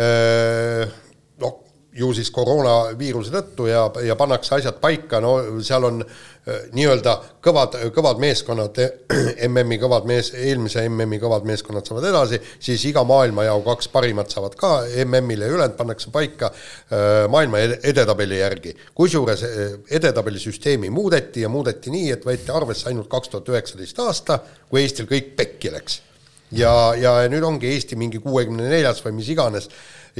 äh,. 0.00 0.96
noh, 1.42 1.60
ju 1.96 2.12
siis 2.16 2.30
koroonaviiruse 2.34 3.32
tõttu 3.32 3.68
ja, 3.70 3.86
ja 4.04 4.16
pannakse 4.18 4.56
asjad 4.58 4.76
paika, 4.82 5.20
no 5.24 5.32
seal 5.64 5.86
on 5.88 6.02
äh, 6.02 6.66
nii-öelda 6.76 7.14
kõvad, 7.44 7.78
kõvad 7.94 8.20
meeskonnad, 8.22 8.80
MM-i 9.48 9.78
kõvad 9.80 10.08
mees, 10.08 10.32
eelmise 10.36 10.84
MM-i 10.90 11.20
kõvad 11.22 11.46
meeskonnad 11.48 11.88
saavad 11.88 12.08
edasi, 12.10 12.40
siis 12.62 12.84
iga 12.90 13.04
maailmajao 13.08 13.62
kaks 13.66 13.90
parimat 13.94 14.32
saavad 14.32 14.56
ka 14.60 14.72
MM-ile 15.06 15.48
ja 15.48 15.56
ülejäänud 15.56 15.78
pannakse 15.78 16.12
paika 16.14 16.52
äh, 16.52 17.24
maailma 17.32 17.64
edetabeli 17.64 18.40
järgi. 18.42 18.76
kusjuures 18.94 19.44
edetabelisüsteemi 19.90 20.90
muudeti 20.90 21.46
ja 21.46 21.52
muudeti 21.52 21.92
nii, 21.94 22.10
et 22.12 22.26
võeti 22.28 22.52
arvesse 22.52 22.90
ainult 22.90 23.08
kaks 23.12 23.32
tuhat 23.32 23.54
üheksateist 23.54 24.04
aasta, 24.04 24.40
kui 24.68 24.84
Eestil 24.84 25.08
kõik 25.08 25.32
pekki 25.36 25.72
läks. 25.72 26.02
ja, 26.52 26.94
ja 26.94 27.18
nüüd 27.32 27.42
ongi 27.42 27.72
Eesti 27.72 27.96
mingi 27.96 28.20
kuuekümne 28.22 28.68
neljas 28.68 29.00
või 29.04 29.16
mis 29.16 29.28
iganes 29.32 29.70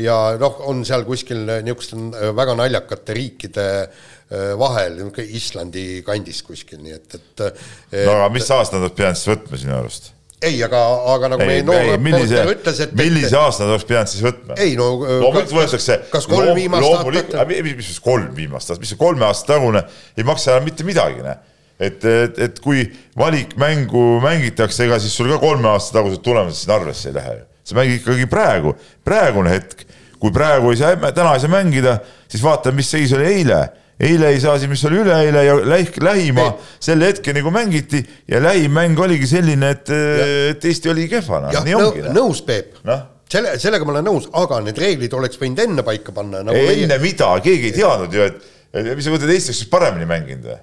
ja 0.00 0.16
noh, 0.40 0.60
on 0.70 0.82
seal 0.86 1.06
kuskil 1.08 1.46
niisuguste 1.46 1.96
äh, 1.96 2.34
väga 2.36 2.56
naljakate 2.58 3.16
riikide 3.16 3.64
äh, 3.84 4.52
vahel, 4.58 4.98
niisugune 4.98 5.38
Islandi 5.38 5.86
kandis 6.06 6.42
kuskil, 6.46 6.82
nii 6.84 6.98
et, 6.98 7.16
et 7.16 7.46
äh, 7.46 8.04
no 8.04 8.18
aga 8.18 8.28
mis 8.34 8.50
aasta 8.52 8.82
nad 8.82 8.94
pidanud 8.96 9.18
siis 9.18 9.32
võtma 9.32 9.60
sinu 9.62 9.76
arust? 9.78 10.12
ei, 10.44 10.60
aga, 10.66 10.82
aga 11.14 11.32
nagu 11.32 11.46
ei, 11.46 11.48
meie 11.48 11.64
noor 11.64 11.82
reporter 11.94 12.52
ütles, 12.52 12.82
et 12.84 12.94
millise 12.98 13.40
aasta 13.40 13.64
nad 13.64 13.74
oleks 13.74 13.88
pidanud 13.88 14.12
siis 14.12 14.26
võtma? 14.26 14.60
ei 14.60 14.76
no 14.78 14.92
loomulikult 15.00 15.56
võetakse 15.62 15.98
kas 16.12 16.28
kolm 16.30 16.52
viimast 16.58 16.92
aastat 16.92 17.50
mis, 17.56 17.74
mis 17.80 18.00
kolm 18.04 18.30
viimast 18.36 18.70
aastat, 18.70 18.84
mis 18.84 18.92
see 18.92 19.00
kolme 19.00 19.28
aasta 19.28 19.54
tagune 19.54 19.84
ei 20.16 20.28
maksa 20.28 20.54
enam 20.54 20.68
mitte 20.68 20.86
midagi, 20.86 21.24
näe 21.24 21.38
et, 21.76 22.04
et, 22.04 22.38
et 22.40 22.60
kui 22.64 22.86
valikmängu 23.20 24.06
mängitakse, 24.24 24.86
ega 24.86 24.96
siis 25.00 25.16
sul 25.16 25.28
ka 25.34 25.40
kolme 25.42 25.68
aasta 25.72 25.98
tagused 25.98 26.22
tulemused 26.24 26.62
siin 26.62 26.72
arvesse 26.76 27.10
ei 27.10 27.16
lähe 27.16 27.36
ju 27.40 27.44
sa 27.66 27.78
mängid 27.78 28.00
ikkagi 28.00 28.28
praegu, 28.30 28.76
praegune 29.04 29.56
hetk. 29.56 29.82
kui 30.16 30.32
praegu 30.32 30.70
ei 30.72 30.78
saa, 30.80 30.96
täna 31.12 31.34
ei 31.36 31.42
saa 31.42 31.52
mängida, 31.52 31.98
siis 32.28 32.40
vaata, 32.42 32.72
mis 32.72 32.88
seis 32.90 33.12
oli 33.12 33.26
eile 33.28 33.58
eile 34.00 34.28
ei 34.28 34.40
saa 34.40 34.58
siin, 34.60 34.70
mis 34.70 34.84
oli 34.84 35.00
üleeile 35.00 35.42
ja 35.44 35.56
läh-, 35.64 35.98
lähima 36.04 36.46
selle 36.80 37.10
hetkeni, 37.10 37.42
kui 37.44 37.52
mängiti 37.52 38.02
ja 38.28 38.42
lähim 38.42 38.74
mäng 38.76 39.00
oligi 39.00 39.28
selline, 39.30 39.70
et, 39.76 39.92
et 40.52 40.64
Eesti 40.64 40.92
oli 40.92 41.06
kehva, 41.08 41.46
noh, 41.46 41.60
nii 41.64 41.76
ongi. 41.78 42.04
Noh. 42.04 42.16
nõus, 42.16 42.42
Peep 42.46 42.82
no?. 42.84 42.98
selle, 43.32 43.56
sellega 43.60 43.88
ma 43.88 43.96
olen 43.96 44.08
nõus, 44.10 44.28
aga 44.36 44.60
need 44.66 44.80
reeglid 44.80 45.16
oleks 45.16 45.40
võinud 45.40 45.64
enne 45.64 45.84
paika 45.86 46.12
panna 46.16 46.44
nagu. 46.44 46.60
enne 46.60 46.90
meie... 46.92 47.02
mida, 47.02 47.32
keegi 47.44 47.72
ei 47.72 47.76
teadnud 47.78 48.16
ju, 48.18 48.28
et, 48.28 48.50
et 48.76 48.92
mis 48.92 49.08
sa 49.08 49.14
mõtled, 49.14 49.32
Eesti 49.32 49.52
oleks 49.52 49.64
siis 49.64 49.72
paremini 49.72 50.08
mänginud 50.12 50.50
või? 50.52 50.60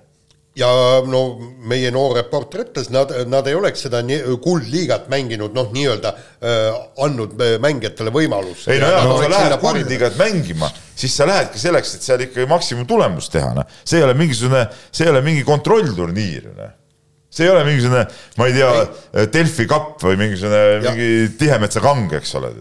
Ja 0.56 0.70
no 1.10 1.22
meie 1.70 1.90
noor 1.94 2.18
reporter 2.20 2.64
ütles, 2.68 2.90
nad, 2.94 3.12
nad 3.30 3.48
ei 3.50 3.56
oleks 3.58 3.88
seda 3.88 4.04
kuldliigat 4.44 5.08
mänginud, 5.12 5.56
noh, 5.56 5.72
nii-öelda 5.74 6.14
äh, 6.14 6.68
andnud 7.06 7.34
äh, 7.42 7.56
mängijatele 7.64 8.14
võimaluse. 8.14 8.70
ei 8.74 8.84
no 8.84 8.92
jaa, 8.94 9.08
kui 9.08 9.26
sa 9.26 9.32
lähed 9.34 9.58
kuldliigat 9.64 10.20
mängima, 10.20 10.70
siis 10.96 11.18
sa 11.18 11.28
lähedki 11.30 11.62
selleks, 11.62 11.98
et 11.98 12.06
seal 12.06 12.28
ikkagi 12.28 12.50
maksimumtulemust 12.52 13.34
teha, 13.34 13.52
noh. 13.58 13.82
see 13.82 14.02
ei 14.02 14.08
ole 14.08 14.16
mingisugune, 14.20 14.68
see 14.92 15.08
ei 15.08 15.14
ole 15.16 15.26
mingi 15.26 15.46
kontrollturniir, 15.48 16.54
noh 16.54 16.80
see 17.34 17.48
ei 17.48 17.52
ole 17.52 17.64
mingisugune, 17.66 18.04
ma 18.38 18.48
ei 18.50 18.54
tea, 18.56 19.26
Delfi 19.34 19.66
kapp 19.70 20.04
või 20.06 20.18
mingisugune 20.20 20.60
ja. 20.60 20.82
mingi 20.86 21.08
Tihemetsa 21.40 21.82
kang, 21.84 22.12
eks 22.20 22.36
ole. 22.38 22.52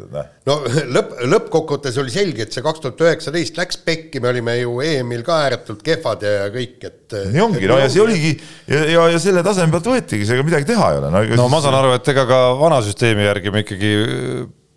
no 0.49 0.57
lõpp, 0.97 1.13
lõppkokkuvõttes 1.35 1.99
oli 2.01 2.15
selge, 2.15 2.47
et 2.47 2.57
see 2.57 2.65
kaks 2.65 2.85
tuhat 2.85 3.05
üheksateist 3.05 3.61
läks 3.61 3.83
pekki, 3.85 4.23
me 4.25 4.33
olime 4.33 4.57
ju 4.63 4.79
EM-il 4.87 5.27
ka 5.27 5.43
ääretult 5.45 5.85
kehvad 5.85 6.25
ja 6.27 6.49
kõik, 6.55 6.79
et. 6.89 7.19
nii 7.35 7.45
ongi, 7.45 7.69
no 7.69 7.79
ja 7.83 7.91
see 7.93 8.05
oligi 8.05 8.33
ja, 8.71 8.81
ja, 8.95 9.05
ja 9.13 9.21
selle 9.23 9.45
taseme 9.45 9.75
pealt 9.75 9.93
võetigi, 9.93 10.27
seega 10.29 10.47
midagi 10.47 10.69
teha 10.73 10.89
ei 10.95 11.03
ole 11.03 11.13
no, 11.13 11.23
no 11.43 11.51
ma 11.53 11.61
saan 11.65 11.79
aru, 11.83 11.93
et 11.99 12.13
ega 12.15 12.27
ka 12.29 12.43
vana 12.61 12.81
süsteemi 12.87 13.29
järgi 13.29 13.53
me 13.53 13.65
ikkagi 13.67 13.95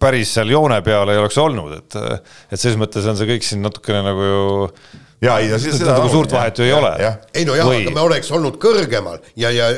päris 0.02 0.36
seal 0.36 0.52
joone 0.52 0.82
peal 0.86 1.10
ei 1.12 1.22
oleks 1.22 1.40
olnud, 1.40 1.80
et, 1.80 1.98
et 2.52 2.60
selles 2.60 2.78
mõttes 2.80 3.08
on 3.08 3.18
see 3.18 3.30
kõik 3.30 3.48
siin 3.48 3.64
natukene 3.64 4.04
nagu 4.06 4.28
ju 4.28 4.46
ja 5.26 5.40
ei 5.42 5.52
siis 5.60 5.80
seda 5.80 5.98
nagu 5.98 6.12
suurt 6.12 6.34
vahet 6.36 6.62
ju 6.62 6.68
ei 6.68 6.74
ole. 6.76 6.94
ei 7.34 7.46
no 7.48 7.58
jah, 7.58 7.70
aga 7.70 7.94
me 7.98 8.06
oleks 8.06 8.32
olnud 8.36 8.60
kõrgemal 8.62 9.20
ja, 9.36 9.52
ja, 9.54 9.70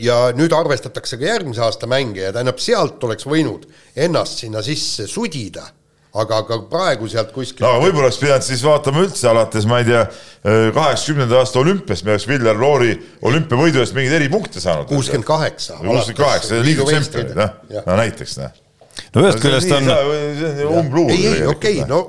ja 0.00 0.18
nüüd 0.36 0.54
arvestatakse 0.56 1.20
ka 1.20 1.28
järgmise 1.28 1.64
aasta 1.64 1.88
mänge 1.90 2.26
ja 2.26 2.34
tähendab, 2.34 2.60
sealt 2.62 3.02
oleks 3.06 3.28
võinud 3.28 3.68
ennast 3.94 4.44
sinna 4.44 4.62
sisse 4.64 5.08
sudida 5.10 5.66
aga, 6.14 6.40
aga 6.44 6.58
praegu 6.70 7.08
sealt 7.10 7.32
kuskilt 7.34 7.64
no 7.64 7.74
aga 7.74 7.84
võib-olla 7.84 8.08
oleks 8.08 8.20
pidanud 8.22 8.46
siis 8.46 8.64
vaatama 8.64 9.04
üldse 9.04 9.28
alates, 9.30 9.68
ma 9.70 9.80
ei 9.82 9.88
tea, 9.88 10.02
kaheksakümnenda 10.76 11.40
aasta 11.40 11.62
olümpiast, 11.62 12.06
me 12.06 12.14
oleks 12.14 12.28
Viljar 12.30 12.60
Loori 12.60 12.96
olümpiavõidu 13.26 13.82
eest 13.82 13.96
mingeid 13.96 14.18
eripunkte 14.20 14.62
saanud. 14.62 14.88
kuuskümmend 14.90 15.26
kaheksa. 15.28 15.80
kuuskümmend 15.82 16.20
kaheksa, 16.20 16.60
liidu 16.64 16.86
tšempionid, 16.90 17.38
noh, 17.38 17.80
no 17.80 17.98
näiteks, 18.02 18.36
noh. 18.42 18.60
no 19.14 19.24
ühest 19.24 19.42
küljest 19.42 19.74
on. 19.74 19.90
see 19.90 20.68
on 20.68 20.84
umbluul. 20.84 21.10
ei, 21.14 21.26
ei, 21.32 21.48
okei 21.50 21.80
okay,, 21.80 21.88
no 21.90 22.04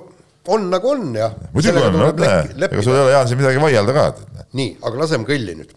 on 0.47 0.69
nagu 0.69 0.91
on 0.91 1.15
jah. 1.15 1.33
muidugi 1.53 1.81
on, 1.81 1.97
no 1.99 2.11
näe, 2.19 2.43
ega 2.67 2.83
sul 2.83 2.95
ei 2.95 3.01
ole, 3.05 3.15
Jaan, 3.15 3.31
siin 3.31 3.41
midagi 3.41 3.63
vaielda 3.63 3.95
ka. 3.95 4.05
nii, 4.57 4.69
aga 4.81 5.01
laseme 5.01 5.27
kõlli 5.29 5.57
nüüd. 5.61 5.73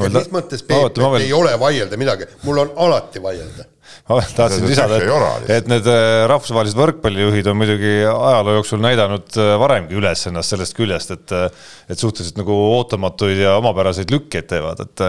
mis 0.00 0.30
mõttes, 0.32 0.62
Peep, 0.64 0.96
et 0.96 1.20
ei 1.20 1.34
ole 1.36 1.52
vaielda 1.60 1.98
midagi, 2.00 2.30
mul 2.46 2.64
on 2.64 2.72
alati 2.86 3.22
vaielda 3.22 3.68
ma 4.10 4.18
tahtsin 4.36 4.66
lisada, 4.66 4.98
et, 4.98 5.50
et 5.54 5.68
need 5.70 5.86
äh, 5.90 6.24
rahvusvahelised 6.30 6.78
võrkpallijuhid 6.78 7.46
on 7.50 7.58
muidugi 7.60 7.92
ajaloo 8.06 8.56
jooksul 8.58 8.82
näidanud 8.82 9.38
äh, 9.38 9.52
varemgi 9.60 9.98
üles 9.98 10.24
ennast 10.30 10.54
sellest 10.54 10.76
küljest, 10.78 11.14
et 11.14 11.34
äh, 11.36 11.46
et 11.90 12.00
suhteliselt 12.00 12.40
nagu 12.40 12.56
ootamatuid 12.78 13.38
ja 13.44 13.56
omapäraseid 13.60 14.10
lükkeid 14.14 14.50
teevad, 14.50 14.82
et 14.86 15.04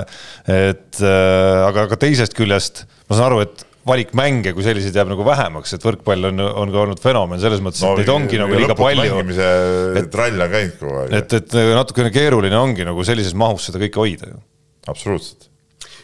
et 0.52 1.02
aga 1.02 1.88
ka 1.92 1.98
teisest 2.02 2.36
küljest 2.38 2.86
ma 3.10 3.18
saan 3.18 3.32
aru, 3.32 3.42
et 3.46 3.66
valik 3.88 4.12
mänge 4.18 4.54
kui 4.54 4.66
selliseid 4.66 4.98
jääb 4.98 5.10
nagu 5.14 5.26
vähemaks, 5.26 5.74
et 5.78 5.86
võrkpall 5.86 6.30
on, 6.30 6.42
on 6.42 6.74
ka 6.74 6.84
olnud 6.84 7.02
fenomen 7.02 7.42
selles 7.42 7.64
mõttes 7.66 7.82
no,, 7.86 7.96
et 7.96 8.04
neid 8.04 8.14
ongi 8.14 8.42
nagu 8.42 8.60
liiga 8.60 8.78
palju. 8.78 9.24
trall 10.14 10.46
on 10.46 10.54
käinud 10.54 10.76
kogu 10.82 11.00
aeg. 11.06 11.16
et, 11.22 11.40
et 11.40 11.58
natukene 11.78 12.14
keeruline 12.14 12.60
ongi 12.60 12.86
nagu 12.88 13.08
sellises 13.08 13.34
mahus 13.38 13.70
seda 13.70 13.82
kõike 13.82 14.04
hoida 14.04 14.30
ju. 14.34 14.38
absoluutselt. 14.92 15.50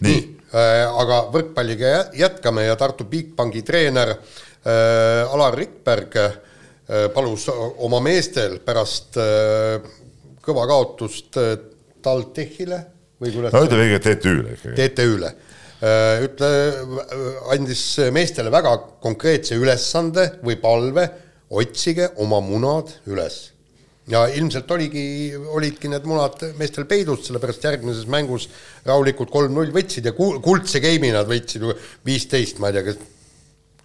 nii, 0.02 0.10
nii 0.10 0.26
Äh, 0.48 0.86
aga 0.88 1.26
võrkpalliga 1.34 1.90
jätkame 2.16 2.70
ja 2.70 2.78
Tartu 2.80 3.04
Bigbanki 3.12 3.66
treener 3.68 4.14
äh, 4.14 5.28
Alar 5.28 5.58
Rikberg 5.60 6.14
äh, 6.22 6.38
palus 7.12 7.50
oma 7.52 8.00
meestel 8.00 8.62
pärast 8.64 9.20
kõva 10.48 10.64
kaotust 10.70 11.36
TalTechile 12.00 12.80
või 13.20 13.34
kuidas 13.34 13.52
no 13.52 13.64
ütleme 13.66 13.90
õige 13.90 14.00
TTÜ-le 14.06 14.56
ikkagi. 14.56 14.78
TTÜ-le 14.78 15.34
ütle, 15.78 16.50
andis 17.54 17.84
meestele 18.16 18.50
väga 18.54 18.72
konkreetse 19.04 19.60
ülesande 19.60 20.32
või 20.42 20.58
palve, 20.62 21.06
otsige 21.54 22.10
oma 22.24 22.42
munad 22.44 22.90
üles 23.08 23.38
ja 24.12 24.24
ilmselt 24.32 24.72
oligi, 24.72 25.04
olidki 25.36 25.90
need 25.92 26.06
munad 26.08 26.40
meestel 26.60 26.88
peidus, 26.88 27.26
sellepärast 27.28 27.66
järgmises 27.68 28.08
mängus 28.12 28.48
rahulikult 28.88 29.32
kolm-null 29.34 29.74
võtsid 29.76 30.08
ja 30.08 30.14
kuldse 30.16 30.82
game'i 30.84 31.12
nad 31.16 31.28
võitsid 31.28 31.66
viisteist, 32.08 32.62
ma 32.64 32.72
ei 32.72 32.78
tea, 32.78 32.86
kas 32.88 33.02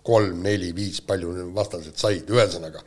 kolm, 0.07 0.43
neli, 0.45 0.70
viis, 0.76 1.01
palju 1.07 1.49
vastased 1.55 1.99
said, 1.99 2.30
ühesõnaga. 2.30 2.82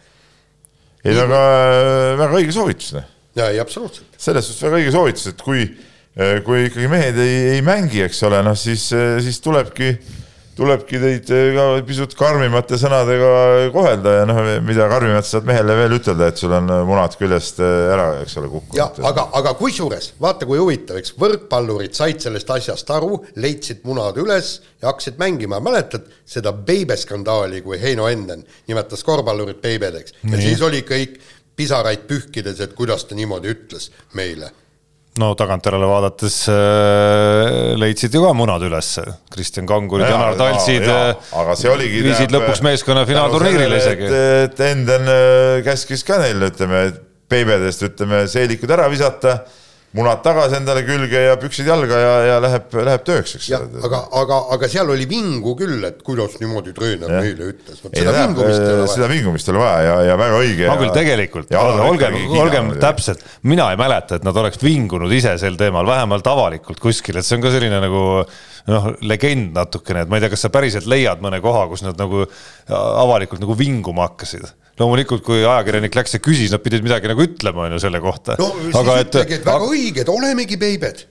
ei, 1.04 1.16
aga 1.16 1.42
äh, 1.42 2.14
väga 2.20 2.40
õige 2.40 2.56
soovitus. 2.56 2.94
Noh. 2.96 3.12
jaa, 3.36 3.52
ei 3.52 3.60
absoluutselt. 3.64 4.16
selles 4.20 4.48
suhtes 4.48 4.64
väga 4.68 4.80
õige 4.82 4.96
soovitus, 4.96 5.28
et 5.32 5.44
kui, 5.44 5.68
äh, 5.68 5.95
kui 6.46 6.68
ikkagi 6.70 6.92
mehed 6.92 7.18
ei, 7.20 7.40
ei 7.58 7.66
mängi, 7.66 8.06
eks 8.06 8.22
ole, 8.28 8.40
noh 8.46 8.56
siis, 8.60 8.88
äh, 8.96 9.18
siis 9.24 9.42
tulebki 9.44 9.96
tulebki 10.56 11.00
teid 11.02 11.32
eh, 11.36 11.50
ka 11.56 11.66
pisut 11.88 12.14
karmimate 12.16 12.78
sõnadega 12.80 13.32
kohelda 13.74 14.14
ja 14.20 14.24
noh, 14.30 14.40
mida 14.64 14.88
karmimat 14.92 15.28
saad 15.28 15.48
mehele 15.48 15.76
veel 15.82 15.98
ütelda, 15.98 16.30
et 16.32 16.40
sul 16.40 16.54
on 16.56 16.72
munad 16.88 17.18
küljest 17.20 17.60
ära, 17.60 18.08
eks 18.24 18.38
ole, 18.40 18.52
kukkunud. 18.54 19.04
aga, 19.10 19.28
aga 19.36 19.56
kusjuures 19.60 20.14
vaata, 20.22 20.48
kui 20.48 20.60
huvitav, 20.62 21.00
eks 21.02 21.16
võrkpallurid 21.20 21.96
said 21.98 22.24
sellest 22.24 22.56
asjast 22.56 22.96
aru, 22.96 23.20
leidsid 23.44 23.84
munad 23.88 24.20
üles 24.22 24.58
ja 24.80 24.92
hakkasid 24.94 25.20
mängima, 25.22 25.60
mäletad 25.64 26.08
seda 26.24 26.56
beibeskandaali, 26.56 27.60
kui 27.66 27.80
Heino 27.82 28.08
Enden 28.12 28.46
nimetas 28.70 29.04
korvpallurit 29.04 29.60
beibedeks? 29.64 30.22
Ja 30.24 30.40
siis 30.40 30.64
oli 30.64 30.86
kõik 30.88 31.20
pisaraid 31.56 32.08
pühkides, 32.08 32.62
et 32.64 32.76
kuidas 32.76 33.04
ta 33.08 33.16
niimoodi 33.16 33.52
ütles 33.52 33.92
meile 34.16 34.54
no 35.22 35.32
tagantjärele 35.40 35.88
vaadates 35.88 36.38
äh, 36.52 37.74
leidsid 37.80 38.16
ju 38.16 38.24
ka 38.26 38.34
munad 38.36 38.64
ülesse, 38.68 39.06
Kristjan 39.32 39.68
Kangurid, 39.70 40.08
Janar 40.10 40.36
Taltsid 40.40 40.84
äh, 40.92 41.36
viisid 42.04 42.34
lõpuks 42.36 42.64
meeskonna 42.66 43.06
finaalturniirile 43.08 43.80
isegi. 43.80 44.10
et 44.48 44.64
Enden 44.68 45.12
äh, 45.12 45.60
käskis 45.66 46.04
ka 46.08 46.20
neil, 46.24 46.44
ütleme, 46.50 46.88
peibedest, 47.32 47.86
ütleme, 47.88 48.26
seelikud 48.32 48.76
ära 48.76 48.90
visata 48.92 49.40
munad 49.96 50.22
tagasi 50.26 50.58
endale 50.60 50.84
külge 50.88 51.22
ja 51.28 51.36
püksid 51.40 51.70
jalga 51.70 52.00
ja, 52.00 52.14
ja 52.30 52.40
läheb, 52.44 52.74
läheb 52.88 53.04
tööks, 53.08 53.36
eks. 53.38 53.50
aga, 53.56 54.02
aga, 54.22 54.40
aga 54.56 54.70
seal 54.72 54.92
oli 54.92 55.08
vingu 55.10 55.56
küll, 55.60 55.78
et 55.88 56.02
kuidas 56.06 56.36
niimoodi 56.42 56.74
treener 56.76 57.14
ja. 57.16 57.22
meile 57.24 57.52
ütles. 57.54 57.80
seda 57.86 58.16
vingumist 58.18 58.60
ei 58.60 58.74
ole 58.74 58.82
vaja. 58.82 58.90
seda 58.96 59.10
vingumist 59.12 59.50
ei 59.50 59.56
ole 59.56 59.64
vaja 59.64 59.86
ja, 59.88 59.96
ja 60.10 60.18
väga 60.20 60.42
õige. 60.42 60.68
ma 60.72 60.80
küll 60.82 60.96
tegelikult, 60.98 61.56
olgem, 61.86 62.20
olgem 62.42 62.74
täpsed, 62.82 63.24
mina 63.48 63.70
ei 63.72 63.80
mäleta, 63.80 64.20
et 64.20 64.28
nad 64.28 64.44
oleks 64.44 64.60
vingunud 64.64 65.16
ise 65.16 65.38
sel 65.42 65.56
teemal, 65.60 65.88
vähemalt 65.88 66.28
avalikult 66.28 66.84
kuskil, 66.84 67.22
et 67.22 67.28
see 67.28 67.40
on 67.40 67.46
ka 67.46 67.54
selline 67.56 67.80
nagu 67.84 68.04
noh, 68.72 68.92
legend 69.06 69.56
natukene, 69.56 70.06
et 70.06 70.12
ma 70.12 70.18
ei 70.18 70.26
tea, 70.26 70.34
kas 70.34 70.46
sa 70.48 70.54
päriselt 70.54 70.90
leiad 70.90 71.24
mõne 71.24 71.42
koha, 71.44 71.66
kus 71.72 71.86
nad 71.86 71.98
nagu 72.00 72.26
avalikult 72.70 73.44
nagu 73.44 73.58
vinguma 73.58 74.10
hakkasid 74.10 74.48
loomulikult, 74.80 75.24
kui 75.24 75.44
ajakirjanik 75.44 75.96
läks 75.96 76.18
ja 76.18 76.22
küsis, 76.24 76.54
nad 76.54 76.64
pidid 76.64 76.84
midagi 76.86 77.08
nagu 77.08 77.24
ütlema, 77.24 77.68
on 77.68 77.76
ju, 77.76 77.82
selle 77.86 78.02
kohta. 78.04 78.36
no 78.40 78.50
aga 78.76 78.98
siis 78.98 79.10
ütlegi, 79.10 79.38
et 79.40 79.46
väga 79.48 79.60
aga... 79.62 79.76
õiged, 79.76 80.12
olemegi 80.12 80.58
beibed. 80.60 81.06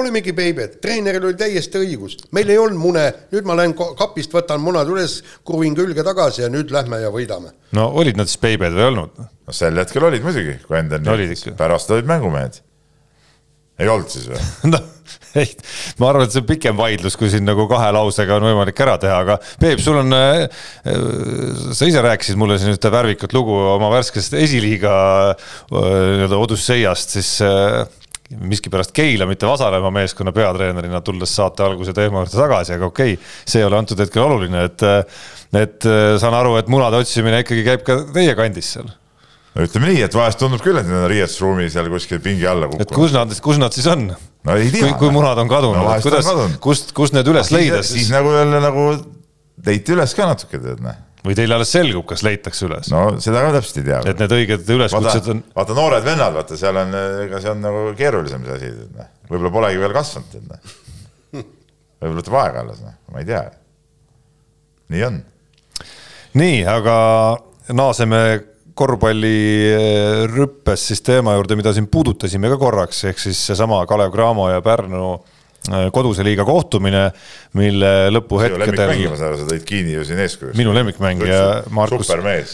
olemegi 0.00 0.32
beibed, 0.32 0.78
treeneril 0.80 1.26
oli 1.28 1.36
täiesti 1.36 1.82
õigus, 1.82 2.16
meil 2.32 2.48
ei 2.48 2.56
olnud 2.60 2.80
mune, 2.80 3.04
nüüd 3.34 3.48
ma 3.48 3.58
lähen 3.58 3.74
kapist, 3.76 4.32
võtan 4.32 4.62
munad 4.64 4.88
üles, 4.88 5.18
kruvin 5.44 5.76
külge 5.76 6.04
tagasi 6.06 6.46
ja 6.46 6.48
nüüd 6.52 6.72
lähme 6.72 7.02
ja 7.02 7.12
võidame. 7.12 7.52
no 7.76 7.90
olid 8.00 8.16
nad 8.20 8.30
siis 8.30 8.40
beibed 8.40 8.72
või 8.72 8.86
ei 8.86 8.90
olnud? 8.94 9.20
no 9.20 9.56
sel 9.56 9.82
hetkel 9.82 10.08
olid 10.08 10.24
muidugi, 10.24 10.56
kui 10.64 10.80
Endel 10.80 11.04
no, 11.04 11.18
pärast 11.60 11.92
olid 11.92 12.08
mängumehed. 12.08 12.62
ei 13.84 13.92
olnud 13.92 14.08
siis 14.08 14.32
või 14.32 14.40
ei, 14.72 14.91
ma 15.98 16.10
arvan, 16.10 16.26
et 16.26 16.34
see 16.34 16.42
on 16.42 16.48
pikem 16.48 16.78
vaidlus, 16.78 17.16
kui 17.18 17.30
siin 17.32 17.46
nagu 17.48 17.66
kahe 17.70 17.88
lausega 17.94 18.36
on 18.38 18.46
võimalik 18.50 18.82
ära 18.84 18.98
teha, 19.02 19.22
aga 19.24 19.38
Peep, 19.60 19.80
sul 19.82 20.00
on, 20.02 20.14
äh, 20.16 20.44
sa 21.72 21.88
ise 21.88 22.04
rääkisid 22.04 22.38
mulle 22.40 22.58
siin 22.60 22.74
ühte 22.74 22.92
värvikat 22.92 23.34
lugu 23.36 23.56
oma 23.74 23.90
värskest 23.92 24.36
esiliiga 24.38 24.94
äh, 25.32 25.36
nii-öelda 25.72 26.40
Odusseiast, 26.42 27.16
siis 27.18 27.34
äh, 27.46 27.82
miskipärast 28.32 28.94
Keila, 28.96 29.26
mitte 29.28 29.48
Vasalemma 29.48 29.90
meeskonna 29.92 30.32
peatreenerina, 30.36 31.02
tulles 31.04 31.34
saate 31.36 31.66
alguse 31.66 31.92
teema 31.96 32.22
juurde 32.22 32.38
tagasi, 32.38 32.78
aga 32.78 32.88
okei 32.88 33.18
okay,, 33.18 33.30
see 33.44 33.60
ei 33.60 33.68
ole 33.68 33.80
antud 33.82 34.00
hetkel 34.00 34.24
oluline, 34.24 34.66
et 34.70 34.88
et 35.52 35.84
saan 36.16 36.32
aru, 36.32 36.54
et 36.56 36.70
munade 36.72 36.96
otsimine 37.02 37.42
ikkagi 37.42 37.66
käib 37.66 37.82
ka 37.84 37.98
teie 38.14 38.32
kandis 38.38 38.70
seal 38.78 38.88
no 39.52 39.66
ütleme 39.66 39.92
nii, 39.92 40.02
et 40.06 40.16
vahest 40.16 40.40
tundub 40.40 40.62
küll, 40.64 40.80
et 40.80 40.88
need 40.88 40.98
on 41.02 41.08
riietusruumi 41.12 41.68
seal 41.72 41.90
kuskil 41.92 42.20
pingi 42.24 42.48
alla 42.48 42.68
kukkunud. 42.70 42.88
et 42.88 42.96
kus 42.96 43.14
nad, 43.16 43.32
kus 43.44 43.60
nad 43.60 43.76
siis 43.76 43.88
on? 43.92 44.08
no 44.12 44.58
ei 44.58 44.72
tea. 44.72 44.88
kui, 44.88 44.98
kui 45.04 45.14
munad 45.14 45.38
on 45.42 45.50
kadunud 45.50 45.82
no,, 45.82 45.96
kuidas, 46.04 46.28
kust, 46.64 46.92
kust 46.96 47.16
need 47.16 47.28
üles 47.32 47.52
leida 47.54 47.82
siis? 47.82 48.06
siis 48.06 48.12
nagu 48.14 48.32
jälle 48.34 48.62
nagu 48.64 48.86
leiti 49.66 49.96
üles 49.96 50.14
ka 50.16 50.28
natuke, 50.32 50.60
tead 50.62 50.84
näe 50.84 50.98
või 51.22 51.36
teil 51.38 51.54
alles 51.54 51.70
selgub, 51.70 52.04
kas 52.10 52.24
leitakse 52.26 52.66
üles? 52.66 52.88
no 52.90 53.04
seda 53.22 53.44
ka 53.44 53.52
täpselt 53.56 53.82
ei 53.82 53.88
tea. 53.90 54.00
et 54.10 54.22
need 54.22 54.36
õiged 54.38 54.70
üleskutsed 54.74 55.28
on. 55.34 55.42
vaata 55.54 55.76
noored 55.78 56.06
vennad, 56.06 56.34
vaata 56.34 56.58
seal 56.58 56.78
on, 56.82 56.96
ega 57.26 57.42
see 57.42 57.52
on 57.52 57.60
nagu 57.62 57.82
keerulisem 57.98 58.46
see 58.46 58.56
asi, 58.56 58.70
tead 58.80 58.96
näe. 58.98 59.10
võib-olla 59.30 59.52
polegi 59.54 59.82
veel 59.82 59.94
kasvanud, 59.94 60.32
tead 60.32 60.48
näe. 60.50 61.44
võib-olla 62.02 62.18
võtab 62.18 62.38
aega 62.42 62.64
alles, 62.64 62.80
noh, 62.82 62.96
ma 63.12 63.22
ei 63.22 63.28
tea. 63.28 63.44
nii 64.94 65.04
on. 65.10 65.20
nii, 66.42 66.58
aga 66.72 66.96
naaseme 67.78 68.22
korvpallirüppes 68.74 70.86
siis 70.88 71.02
teema 71.04 71.34
juurde, 71.36 71.56
mida 71.58 71.72
siin 71.76 71.88
puudutasime 71.92 72.50
ka 72.52 72.58
korraks, 72.60 73.04
ehk 73.10 73.18
siis 73.22 73.38
seesama 73.50 73.82
Kalev 73.90 74.10
Cramo 74.14 74.48
ja 74.50 74.60
Pärnu 74.64 75.06
eh, 75.14 75.88
koduse 75.94 76.22
liiga 76.26 76.44
kohtumine, 76.48 77.04
mille 77.58 77.92
lõpuhetkedel. 78.12 79.16
sa 79.18 79.26
tõid 79.48 79.64
Kiini 79.68 79.92
ju 79.98 80.02
siin 80.08 80.20
eeskujuks. 80.24 80.56
minu 80.58 80.70
lemmikmängija 80.76 81.42
Markus. 81.70 82.06
supermees 82.06 82.50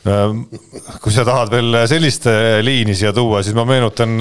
kui 0.00 1.12
sa 1.12 1.24
tahad 1.28 1.50
veel 1.52 1.76
sellist 1.90 2.24
liini 2.64 2.94
siia 2.96 3.12
tuua, 3.16 3.42
siis 3.44 3.56
ma 3.56 3.66
meenutan, 3.68 4.14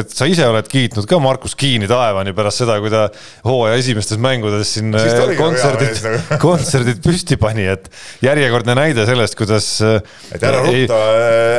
et 0.00 0.14
sa 0.14 0.28
ise 0.30 0.46
oled 0.48 0.70
kiitnud 0.70 1.08
ka 1.08 1.18
Markus 1.20 1.56
Kiini 1.58 1.88
taevani 1.90 2.32
pärast 2.36 2.62
seda, 2.62 2.78
kui 2.80 2.92
ta 2.92 3.06
hooaja 3.44 3.76
esimestes 3.80 4.20
mängudes 4.24 4.72
siin 4.78 4.96
kontserdid, 5.36 6.00
kontserdid 6.46 7.02
püsti 7.04 7.36
pani, 7.40 7.68
et 7.74 7.90
järjekordne 8.24 8.78
näide 8.78 9.04
sellest, 9.08 9.36
kuidas. 9.38 9.68
et 9.84 10.40
ära 10.40 10.64
rutta, 10.64 11.04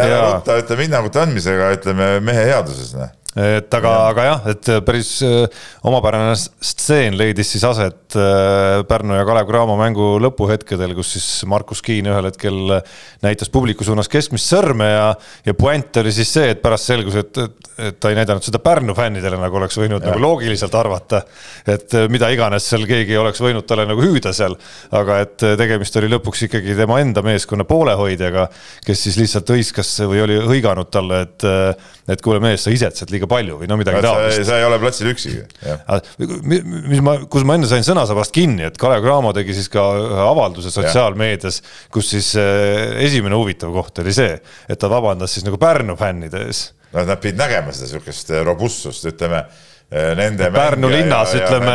ära 0.01 0.20
rutta, 0.26 0.59
ütleme 0.63 0.89
hinnangute 0.89 1.24
andmisega, 1.28 1.72
ütleme 1.78 2.11
mehe 2.26 2.49
headuses, 2.49 2.95
noh 2.97 3.13
et 3.39 3.75
aga, 3.77 3.91
aga 4.09 4.25
jah, 4.25 4.47
et 4.51 4.69
päris 4.85 5.11
äh, 5.23 5.45
omapärane 5.87 6.33
stseen 6.35 7.15
leidis 7.19 7.53
siis 7.53 7.63
aset 7.67 8.17
äh, 8.19 8.81
Pärnu 8.89 9.15
ja 9.15 9.25
Kalev 9.27 9.47
Cramo 9.47 9.77
mängu 9.79 10.17
lõpuhetkedel, 10.23 10.91
kus 10.97 11.13
siis 11.15 11.27
Markus 11.49 11.81
Kiin 11.85 12.09
ühel 12.09 12.27
hetkel 12.27 12.75
näitas 13.23 13.51
publiku 13.53 13.87
suunas 13.87 14.11
keskmist 14.11 14.49
sõrme 14.51 14.89
ja, 14.91 15.05
ja 15.45 15.55
puänt 15.57 16.01
oli 16.01 16.13
siis 16.15 16.31
see, 16.35 16.49
et 16.55 16.63
pärast 16.63 16.89
selgus, 16.91 17.15
et, 17.21 17.39
et, 17.45 17.69
et 17.89 17.99
ta 18.01 18.11
ei 18.11 18.17
näidanud 18.19 18.43
seda 18.45 18.61
Pärnu 18.63 18.95
fännidele, 18.97 19.39
nagu 19.39 19.61
oleks 19.61 19.79
võinud 19.79 20.03
ja. 20.03 20.11
nagu 20.11 20.23
loogiliselt 20.25 20.75
arvata. 20.75 21.23
et 21.69 21.95
mida 22.11 22.31
iganes 22.33 22.67
seal 22.67 22.83
keegi 22.89 23.17
oleks 23.17 23.39
võinud 23.43 23.67
talle 23.69 23.87
nagu 23.87 24.03
hüüda 24.03 24.33
seal, 24.35 24.57
aga 24.95 25.21
et 25.23 25.47
tegemist 25.61 25.95
oli 26.01 26.11
lõpuks 26.11 26.47
ikkagi 26.49 26.75
tema 26.77 26.99
enda 27.03 27.23
meeskonna 27.25 27.63
poolehoidjaga, 27.69 28.49
kes 28.85 29.07
siis 29.07 29.21
lihtsalt 29.21 29.55
hõiskas 29.55 29.95
või 30.09 30.23
oli 30.25 30.41
hõiganud 30.43 30.91
talle, 30.91 31.23
et, 31.27 31.47
et 32.09 32.25
kuule 32.25 32.41
mees, 32.43 32.65
sa 32.65 32.73
isetsed 32.73 33.11
liiga 33.13 33.28
palju 33.32 33.59
või 33.61 33.69
no 33.69 33.77
midagi 33.80 34.01
taolist. 34.03 34.43
sa 34.47 34.57
ei 34.59 34.65
ole 34.67 34.80
platsil 34.82 35.11
üksigi. 35.11 35.43
mis 36.89 37.03
ma, 37.05 37.15
kus 37.32 37.45
ma 37.47 37.59
enne 37.59 37.69
sain 37.69 37.86
sõnasabast 37.86 38.34
kinni, 38.36 38.67
et 38.69 38.80
Kalev 38.82 39.05
Cramo 39.05 39.34
tegi 39.36 39.55
siis 39.57 39.71
ka 39.71 39.86
ühe 39.99 40.25
avalduse 40.25 40.73
sotsiaalmeedias, 40.73 41.61
kus 41.93 42.11
siis 42.15 42.34
eh, 42.39 42.99
esimene 43.05 43.38
huvitav 43.39 43.73
koht 43.75 44.03
oli 44.03 44.15
see, 44.15 44.36
et 44.69 44.82
ta 44.82 44.91
vabandas 44.91 45.34
siis 45.36 45.47
nagu 45.47 45.61
Pärnu 45.61 45.97
fännide 45.99 46.45
ees. 46.49 46.69
no 46.93 47.05
nad 47.05 47.21
pidid 47.21 47.39
nägema 47.39 47.73
seda 47.75 47.93
sihukest 47.93 48.34
robustsust, 48.47 49.09
ütleme 49.13 49.45
nende 49.89 50.51
Pärnu 50.53 50.89
linnas 50.91 51.31
ja, 51.33 51.47
ütleme 51.47 51.73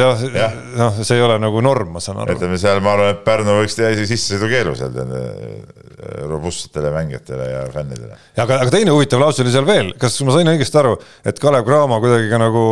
jah 0.00 0.22
ja., 0.34 0.46
noh, 0.74 0.96
see 1.06 1.20
ei 1.20 1.22
ole 1.22 1.36
nagu 1.38 1.60
norm, 1.62 1.92
ma 1.94 2.00
saan 2.02 2.18
aru. 2.24 2.34
ütleme 2.34 2.58
seal, 2.58 2.80
ma 2.82 2.96
arvan, 2.96 3.12
et 3.14 3.20
Pärnu 3.26 3.54
võiks 3.60 3.76
teha 3.78 3.92
isegi 3.94 4.10
sissesõidukeelu 4.10 4.74
seal 4.80 4.98
eh, 5.04 5.84
robustsetele 6.26 6.90
mängijatele 6.96 7.46
ja 7.52 7.62
fännidele. 7.70 8.18
aga, 8.42 8.58
aga 8.64 8.74
teine 8.74 8.90
huvitav 8.96 9.22
lause 9.22 9.44
oli 9.46 9.54
seal 9.54 9.68
veel, 9.70 9.92
kas 10.02 10.18
ma 10.26 10.34
sain 10.34 10.50
õigesti 10.50 10.82
aru, 10.82 10.96
et 11.30 11.38
Kalev 11.38 11.62
Cramo 11.68 12.00
kuidagi 12.02 12.26
ka 12.32 12.42
nagu, 12.42 12.66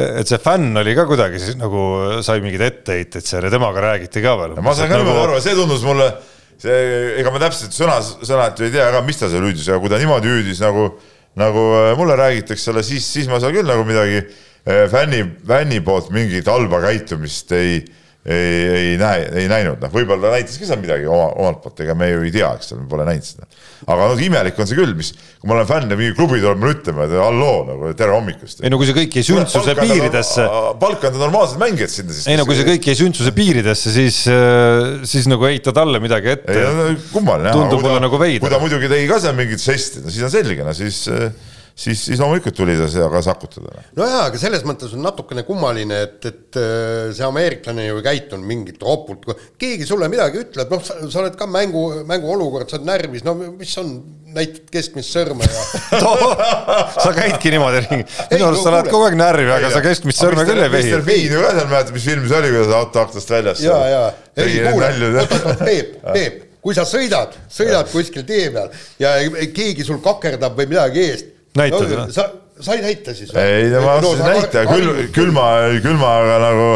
et 0.00 0.32
see 0.32 0.40
fänn 0.40 0.80
oli 0.80 0.96
ka 0.96 1.04
kuidagi 1.12 1.42
siis 1.42 1.60
nagu 1.60 1.86
sai 2.24 2.40
mingeid 2.40 2.64
etteheiteid 2.70 3.28
seal 3.28 3.44
ja 3.44 3.52
temaga 3.52 3.84
räägiti 3.90 4.24
ka 4.24 4.38
veel. 4.40 4.56
ma 4.64 4.72
sain 4.78 4.88
ka 4.88 5.02
nagu... 5.02 5.12
aru, 5.26 5.42
see 5.44 5.58
tundus 5.60 5.84
mulle, 5.84 6.08
see, 6.56 6.82
ega 7.20 7.36
ma 7.36 7.44
täpselt 7.44 7.76
sõna, 7.76 8.00
sõnalt 8.00 8.64
ei 8.64 8.72
tea 8.72 8.88
ka, 8.96 9.04
mis 9.04 9.20
ta 9.20 9.28
seal 9.28 9.44
hüüdis, 9.44 9.68
aga 9.68 9.82
kui 9.84 9.92
ta 9.92 10.00
niimoodi 10.00 10.38
hüüdis 10.38 10.64
nagu 10.64 10.94
nagu 11.40 11.66
äh, 11.78 11.92
mulle 11.98 12.16
räägitakse, 12.18 12.74
siis, 12.82 13.06
siis 13.12 13.28
ma 13.30 13.40
seal 13.40 13.54
küll 13.56 13.68
nagu 13.68 13.84
midagi 13.88 14.20
äh, 14.20 14.86
fänni, 14.92 15.24
fänni 15.48 15.80
poolt 15.84 16.10
mingit 16.14 16.50
halba 16.50 16.82
käitumist 16.84 17.52
ei 17.56 17.82
ei, 18.22 18.66
ei 18.70 18.98
näe, 19.00 19.24
ei 19.40 19.48
näinud, 19.50 19.80
noh, 19.82 19.90
võib-olla 19.90 20.28
ta 20.28 20.36
näitas 20.36 20.54
ka 20.60 20.66
seal 20.68 20.78
midagi 20.78 21.08
oma, 21.10 21.32
omalt 21.42 21.58
poolt, 21.64 21.80
ega 21.82 21.96
me 21.98 22.06
ju 22.12 22.20
ei 22.22 22.30
tea, 22.34 22.52
eks 22.54 22.70
ole, 22.70 22.84
me 22.84 22.90
pole 22.92 23.06
näinud 23.08 23.26
seda. 23.26 23.48
aga 23.82 24.06
noh, 24.12 24.22
imelik 24.22 24.60
on 24.62 24.68
see 24.70 24.78
küll, 24.78 24.92
mis, 24.94 25.10
kui 25.40 25.50
ma 25.50 25.56
olen 25.56 25.66
fänn 25.66 25.90
ja 25.90 25.98
mingi 25.98 26.14
klubi 26.14 26.38
tuleb 26.38 26.60
mulle 26.62 26.76
ütlema, 26.76 27.08
et 27.08 27.16
halloo 27.18 27.56
nagu 27.66 27.90
tere 27.98 28.14
hommikust. 28.14 28.62
ei 28.62 28.70
no 28.70 28.78
kui 28.78 28.86
see 28.86 28.98
kõik 29.00 29.18
jäi 29.18 29.26
sündsuse 29.26 29.74
piiridesse. 29.80 30.46
palka 30.84 31.10
anda 31.10 31.24
normaalsed 31.24 31.58
mängijad 31.62 31.94
sinna 31.96 32.14
siis. 32.14 32.28
ei 32.30 32.38
no 32.38 32.46
kui 32.46 32.58
see 32.58 32.68
kõik 32.68 32.90
jäi 32.92 32.98
sündsuse 33.00 33.34
piiridesse, 33.34 33.94
siis, 33.96 34.22
äh, 34.30 35.02
siis 35.08 35.26
nagu 35.30 35.48
heita 35.50 35.74
talle 35.74 35.98
midagi 36.04 36.36
ette. 36.36 36.54
ei 36.54 36.76
no 36.78 36.92
kummaline 37.10 37.56
tundub 37.58 37.82
mulle 37.82 38.04
nagu 38.06 38.22
veider. 38.22 38.44
kui 38.46 38.54
ta 38.54 38.62
muidugi 38.62 38.92
tegi 38.92 39.10
ka 39.10 39.18
seal 39.26 39.34
mingit 39.38 39.66
žesti, 39.66 40.06
no 40.06 40.14
siis 40.14 40.30
on 40.30 40.34
selge, 40.38 40.62
no 40.62 40.76
siis 40.78 41.08
äh, 41.10 41.32
siis, 41.74 42.04
siis 42.06 42.20
loomulikult 42.20 42.56
tuli 42.56 42.74
ta 42.78 42.86
seda 42.90 43.08
ka 43.12 43.22
sakutada. 43.24 43.84
no 43.96 44.06
jaa, 44.08 44.26
aga 44.28 44.40
selles 44.40 44.64
mõttes 44.68 44.92
on 44.96 45.02
natukene 45.04 45.44
kummaline, 45.46 46.02
et, 46.06 46.18
et 46.28 46.58
äh, 46.60 47.12
see 47.16 47.26
ameeriklane 47.26 47.86
ju 47.88 48.00
ei 48.00 48.06
käitunud 48.06 48.46
mingit 48.48 48.82
ropult, 48.82 49.26
keegi 49.60 49.88
sulle 49.88 50.08
midagi 50.12 50.42
ütleb, 50.42 50.72
noh, 50.72 50.84
sa 50.84 51.22
oled 51.22 51.38
ka 51.38 51.48
mängu, 51.50 51.84
mänguolukord, 52.08 52.70
sa 52.70 52.78
oled 52.78 52.88
närvis, 52.90 53.24
no 53.26 53.34
mis 53.40 53.74
on, 53.80 53.94
näitad 54.32 54.70
keskmist 54.72 55.12
sõrme 55.12 55.48
ja 55.48 55.64
sa 57.04 57.10
käidki 57.16 57.52
niimoodi 57.52 57.82
ringi, 57.88 58.06
minu 58.30 58.48
arust 58.50 58.64
sa 58.66 58.76
lähed 58.76 58.92
kogu 58.92 59.08
aeg 59.08 59.18
närvi, 59.20 59.50
aga 59.50 59.68
ei, 59.68 59.76
sa 59.76 59.82
keskmist 59.84 60.22
sõrme 60.22 60.46
küll 60.48 60.62
ei 60.62 60.72
vehi. 60.72 60.94
Mr 60.94 61.04
Bean 61.08 61.26
ju 61.26 61.42
ka 61.42 61.50
seal 61.58 61.68
mäletad, 61.68 61.96
mis 61.96 62.08
film 62.08 62.30
see 62.30 62.40
oli, 62.40 62.54
kuidas 62.54 62.72
auto 62.78 63.04
aknast 63.04 63.36
väljas. 63.36 63.66
ja, 63.66 63.82
ja, 63.90 64.06
ei 64.40 64.56
kuule, 64.70 64.88
oot, 64.88 65.20
oot, 65.26 65.52
oot, 65.52 65.62
Peep, 65.66 66.00
Peep 66.16 66.48
kui 66.62 66.76
sa 66.76 66.84
sõidad, 66.86 67.34
sõidad 67.50 67.90
kuskil 67.90 68.24
tee 68.26 68.46
peal 68.54 68.70
ja 69.02 69.16
keegi 69.54 69.84
sul 69.86 69.98
kakerdab 70.02 70.54
või 70.58 70.68
midagi 70.70 71.02
eest, 71.08 71.32
näitad 71.58 71.94
no,? 71.96 72.08
sa, 72.14 72.28
sa 72.60 72.76
ei 72.76 72.84
näita 72.84 73.14
siis 73.16 73.32
või? 73.34 73.44
ei, 73.44 73.70
ma 73.76 73.98
tahtsin 74.00 74.24
no, 74.24 74.32
näita, 74.32 74.66
küll, 74.70 75.06
külma, 75.14 75.46
külmaga 75.84 76.42
nagu 76.42 76.68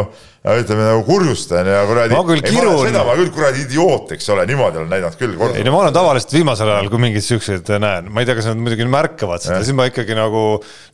ütleme 0.55 0.85
nagu 0.85 1.03
kurjustan 1.03 1.67
ja 1.67 1.83
kuradi. 1.87 2.15
ma 2.15 2.23
küll 2.27 2.43
kirun. 2.45 2.79
seda 2.85 3.03
ma 3.07 3.17
küll 3.17 3.31
kuradi 3.35 3.65
idioot, 3.65 4.13
eks 4.15 4.29
ole, 4.33 4.45
niimoodi 4.47 4.81
olen 4.81 4.89
näidanud 4.93 5.19
küll. 5.19 5.35
ei 5.49 5.65
no 5.67 5.73
ma 5.75 5.83
olen 5.83 5.95
tavaliselt 5.95 6.35
viimasel 6.37 6.71
ajal, 6.71 6.89
kui 6.93 7.03
mingeid 7.03 7.25
siukseid 7.25 7.71
näen, 7.83 8.11
ma 8.13 8.23
ei 8.23 8.29
tea, 8.29 8.37
kas 8.37 8.49
nad 8.51 8.59
muidugi 8.61 8.87
märkavad 8.91 9.43
seda, 9.43 9.61
siis 9.65 9.75
ma 9.77 9.87
ikkagi 9.89 10.17
nagu 10.17 10.43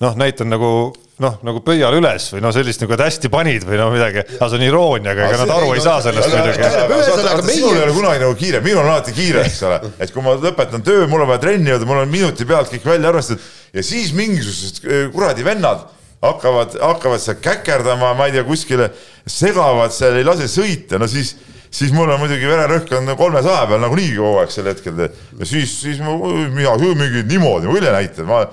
noh, 0.03 0.19
näitan 0.19 0.49
nagu 0.53 0.73
noh, 1.23 1.37
nagu 1.45 1.61
pöial 1.65 1.93
üles 1.99 2.29
või 2.33 2.43
no 2.43 2.51
sellist 2.55 2.81
nagu, 2.83 2.95
et 2.95 3.03
hästi 3.05 3.29
panid 3.33 3.67
või 3.67 3.79
no 3.81 3.89
midagi, 3.93 4.23
aga 4.39 4.49
see 4.49 4.59
on 4.59 4.67
irooniaga, 4.67 5.27
ega 5.29 5.41
nad 5.43 5.55
aru 5.59 5.73
ei 5.75 5.83
saa 5.83 5.99
sellest 6.05 6.33
muidugi. 6.33 7.51
minul 7.51 7.77
ei 7.77 7.83
ole 7.83 7.97
kunagi 7.99 8.23
nagu 8.25 8.37
kiire, 8.39 8.63
minul 8.65 8.85
on 8.85 8.93
alati 8.95 9.13
kiire, 9.15 9.45
eks 9.45 9.61
ole, 9.69 9.81
et 9.99 10.13
kui 10.13 10.25
ma 10.25 10.37
lõpetan 10.39 10.85
töö, 10.85 11.05
mul 11.11 11.27
on 11.27 11.33
vaja 11.35 11.43
trenni 11.45 11.73
jõuda, 11.73 11.89
mul 11.89 12.01
on 12.05 12.13
minuti 12.13 12.49
pealt 12.49 12.73
kõik 12.73 12.89
välja 12.95 13.13
arvestatud 13.13 13.51
ja 13.73 13.83
siis 13.85 14.13
mingisugused 14.17 15.11
kuradi 15.13 15.45
vennad 15.45 15.87
hakkavad, 16.23 16.77
hakkavad 16.79 17.21
seal 17.23 17.39
käkerdama, 17.43 18.13
ma 18.17 18.29
ei 18.29 18.37
tea, 18.37 18.45
kuskile 18.47 18.91
segavad 19.27 19.91
seal, 19.95 20.19
ei 20.19 20.27
lase 20.27 20.47
sõita, 20.51 20.99
no 21.01 21.09
siis 21.11 21.35
siis 21.73 21.93
mul 21.93 22.11
on 22.13 22.21
muidugi 22.21 22.45
vererõhk 22.45 22.91
on 22.99 23.15
kolmesaja 23.17 23.65
peal 23.69 23.81
nagunii 23.81 24.11
kogu 24.13 24.41
aeg 24.43 24.51
sel 24.53 24.69
hetkel. 24.69 24.99
Ja 25.39 25.47
siis, 25.49 25.73
siis 25.81 26.01
ma, 26.03 26.13
mina 26.53 26.75
mingi 26.77 27.23
niimoodi, 27.31 27.69
ma 27.69 27.77
küll 27.77 27.89
ei 27.89 27.95
näita, 27.97 28.25
ma 28.27 28.43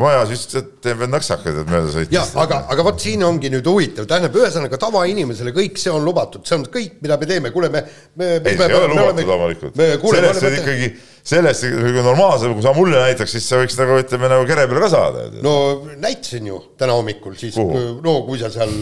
vaja, 0.00 0.24
siis 0.26 0.44
teeb 0.50 0.98
veel 0.98 1.10
nõksakaid, 1.12 1.60
et 1.62 1.70
mööda 1.70 1.90
sõita. 1.92 2.14
jah, 2.16 2.30
aga, 2.42 2.60
aga 2.74 2.86
vot 2.86 3.00
siin 3.02 3.22
ongi 3.26 3.50
nüüd 3.52 3.68
huvitav, 3.70 4.08
tähendab, 4.10 4.34
ühesõnaga 4.40 4.78
tavainimesele 4.82 5.54
kõik 5.54 5.78
see 5.80 5.92
on 5.94 6.06
lubatud, 6.06 6.42
see 6.48 6.58
on 6.58 6.66
kõik, 6.66 6.96
mida 7.04 7.18
me 7.20 7.28
teeme, 7.30 7.52
kuule, 7.54 7.70
me, 7.70 7.84
me. 8.18 8.30
ei, 8.40 8.58
see 8.58 8.68
ei 8.68 8.78
ole 8.78 8.90
lubatud 8.90 9.30
loomulikult. 9.30 9.78
sellest 9.78 10.46
võib 10.46 10.58
ikkagi, 10.58 10.90
sellest 11.34 11.66
kui 11.70 11.94
normaalse, 12.00 12.50
kui 12.50 12.66
sa 12.66 12.74
mulle 12.76 13.02
näitaks, 13.06 13.36
siis 13.36 13.48
sa 13.50 13.60
võiks 13.62 13.78
nagu 13.78 13.98
ütleme 14.02 14.30
nagu 14.34 14.46
kere 14.50 14.66
peale 14.70 14.86
ka 14.86 14.92
saada. 14.96 15.26
no 15.44 15.56
näitasin 15.94 16.50
ju 16.50 16.62
täna 16.80 16.96
hommikul 16.98 17.38
siis, 17.38 17.58
no 17.58 18.20
kui 18.26 18.40
sa 18.42 18.50
seal 18.54 18.74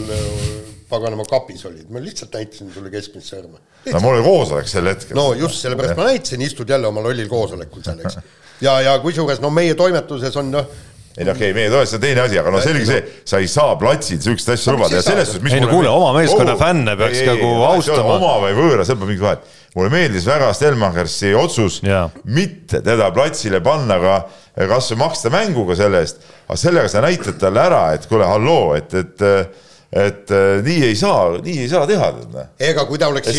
paganama 0.93 1.25
kapis 1.29 1.61
olid, 1.69 1.89
ma 1.93 2.01
lihtsalt 2.01 2.33
näitasin 2.37 2.71
sulle 2.73 2.89
keskmist 2.93 3.29
sõrme. 3.33 3.61
no 3.89 4.01
mul 4.01 4.17
oli 4.17 4.25
koosolek 4.25 4.69
sel 4.69 4.89
hetkel. 4.89 5.17
no 5.17 5.29
just, 5.37 5.61
sellepärast 5.61 5.99
ma 5.99 6.09
näitasin, 6.09 6.41
istud 6.45 6.69
jälle 6.69 6.89
oma 6.89 7.05
lollil 7.05 7.29
koosolekul 7.29 7.85
seal, 7.85 8.01
eks. 8.01 8.17
ja, 8.65 8.79
ja 8.81 8.97
kusjuures 9.03 9.41
no 9.43 9.53
meie 9.53 9.77
toimetuses 9.77 10.41
on 10.41 10.51
noh 10.53 10.73
ei 11.17 11.25
no 11.27 11.33
okei 11.35 11.51
okay,, 11.51 11.55
meie 11.57 11.69
toetus 11.69 11.93
on 11.97 12.01
teine 12.01 12.23
asi, 12.23 12.37
aga 12.41 12.53
no 12.53 12.61
selge 12.63 12.85
see, 12.87 13.01
sa 13.29 13.41
ei 13.41 13.49
saa 13.51 13.75
platsil 13.79 14.21
siukest 14.23 14.53
asja 14.55 14.73
lubada 14.73 14.97
ja 14.97 15.03
selles 15.05 15.29
suhtes, 15.29 15.43
mis 15.45 15.53
ei 15.53 15.61
no 15.61 15.69
kuule, 15.69 15.89
oma 15.91 16.13
meeskonna 16.15 16.55
fänne 16.57 16.95
peaks 16.97 17.21
nagu 17.27 17.51
austama. 17.67 18.15
oma 18.17 18.31
või 18.47 18.55
võõra, 18.57 18.87
seal 18.87 18.97
pole 18.97 19.11
mingit 19.11 19.25
vahet. 19.27 19.51
mulle 19.75 19.91
meeldis 19.93 20.25
väga 20.29 20.47
Stelmachersi 20.57 21.35
otsus 21.37 21.81
ja. 21.85 22.07
mitte 22.25 22.81
teda 22.85 23.11
platsile 23.13 23.61
panna, 23.65 23.99
aga 23.99 24.65
kas 24.73 24.89
või 24.93 25.03
maksta 25.03 25.33
mänguga 25.33 25.77
selle 25.77 26.01
eest, 26.01 26.25
aga 26.47 26.57
sellega 26.63 26.89
sa 26.89 27.05
näitad 27.05 27.37
talle 27.41 27.61
ära, 27.61 27.83
et 27.93 28.09
kuule, 28.09 28.25
halloo, 28.29 28.73
et, 28.79 28.97
et 28.97 29.29
et 29.93 30.31
nii 30.65 30.87
ei 30.87 30.95
saa, 30.97 31.35
nii 31.37 31.59
ei 31.61 31.69
saa 31.69 31.85
teha. 31.85 32.07
ega 32.57 32.85
kui 32.89 32.97
ta 32.97 33.11
oleks 33.13 33.29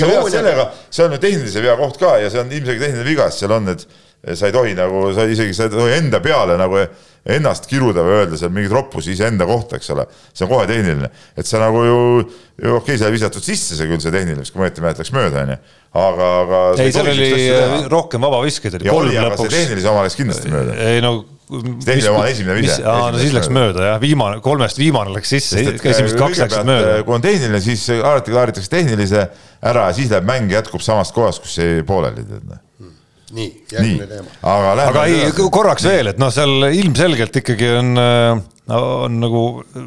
see 0.87 1.07
on 1.07 1.17
ju 1.17 1.23
tehnilise 1.23 1.63
vea 1.65 1.75
koht 1.81 1.99
ka 1.99 2.13
ja 2.23 2.31
see 2.31 2.45
on 2.45 2.53
ilmselgelt 2.53 2.87
tehniline 2.87 3.09
viga, 3.09 3.27
sest 3.27 3.43
seal 3.43 3.57
on, 3.57 3.73
et 3.75 3.83
sa 4.33 4.49
ei 4.49 4.55
tohi 4.55 4.77
nagu, 4.79 5.09
sa 5.15 5.27
isegi, 5.29 5.55
sa 5.57 5.69
ei 5.69 5.75
tohi 5.75 5.99
enda 5.99 6.21
peale 6.25 6.57
nagu 6.61 6.81
ennast 7.25 7.69
kiruda 7.69 8.05
või 8.05 8.17
öelda 8.19 8.39
seal 8.39 8.53
mingeid 8.53 8.73
roppusi 8.75 9.15
iseenda 9.15 9.47
kohta, 9.49 9.79
eks 9.81 9.91
ole. 9.95 10.05
see 10.33 10.45
on 10.45 10.51
kohe 10.51 10.67
tehniline, 10.69 11.09
et 11.37 11.49
sa 11.49 11.61
nagu 11.63 11.85
ju, 11.87 12.01
ju 12.61 12.75
okei 12.77 12.95
okay,, 12.95 12.99
sa 13.01 13.09
ei 13.09 13.15
visatud 13.17 13.45
sisse 13.45 13.79
see 13.79 13.89
küll, 13.89 14.03
see 14.03 14.13
tehniline, 14.13 14.45
kui 14.45 14.61
ma 14.61 14.69
õieti 14.69 14.85
mäletaks 14.85 15.13
mööda, 15.15 15.45
onju. 15.47 15.57
aga, 16.05 16.33
aga. 16.43 16.65
ei, 16.85 16.93
seal 16.93 17.09
oli 17.15 17.31
rohkem 17.93 18.27
vabaviskeid 18.29 18.77
oli 18.81 18.93
kolm 18.93 19.15
lõpuks. 19.17 19.55
tehnilise 19.57 19.89
oma 19.93 20.03
läks 20.05 20.19
kindlasti 20.21 20.53
mööda. 20.53 20.77
ei 20.85 21.01
no 21.05 21.15
tehniline 21.49 22.13
oma 22.13 22.27
esimene 22.29 22.59
vise. 22.61 22.77
aa, 22.85 23.09
no 23.15 23.23
siis 23.23 23.33
läks 23.37 23.49
mööda 23.53 23.89
jah, 23.89 23.99
viimane, 24.05 24.43
kolmest 24.45 24.81
viimane 24.81 25.17
läks 25.17 25.33
sisse, 25.33 25.65
esimesed 25.65 26.21
kaks 26.21 26.45
läksid 26.45 26.69
mööda. 26.69 27.01
kui 27.09 27.17
on 27.17 27.25
tehniline, 27.25 27.63
siis 27.65 27.87
alati 27.97 28.37
klaaritakse 28.37 28.73
tehnilise 28.77 29.25
ära 29.65 29.89
ja 29.89 29.97
siis 29.97 30.13
läheb 30.13 30.29
mäng 30.29 30.53
jätkub 30.53 30.85
samast 30.85 31.17
kohast, 31.17 31.41
kus 31.41 31.57
see 31.57 31.81
pooleli, 31.89 32.29
tead 32.29 32.53
noh 32.53 32.61
nii, 33.35 33.51
järgmine 33.73 34.09
teema. 34.11 34.35
aga, 34.55 34.75
aga 34.89 35.05
ei, 35.11 35.31
korraks 35.53 35.87
veel, 35.89 36.13
et 36.13 36.21
noh, 36.23 36.33
seal 36.35 36.69
ilmselgelt 36.71 37.41
ikkagi 37.43 37.71
on, 37.81 37.95
äh, 38.01 38.45
on 38.73 39.19
nagu 39.21 39.41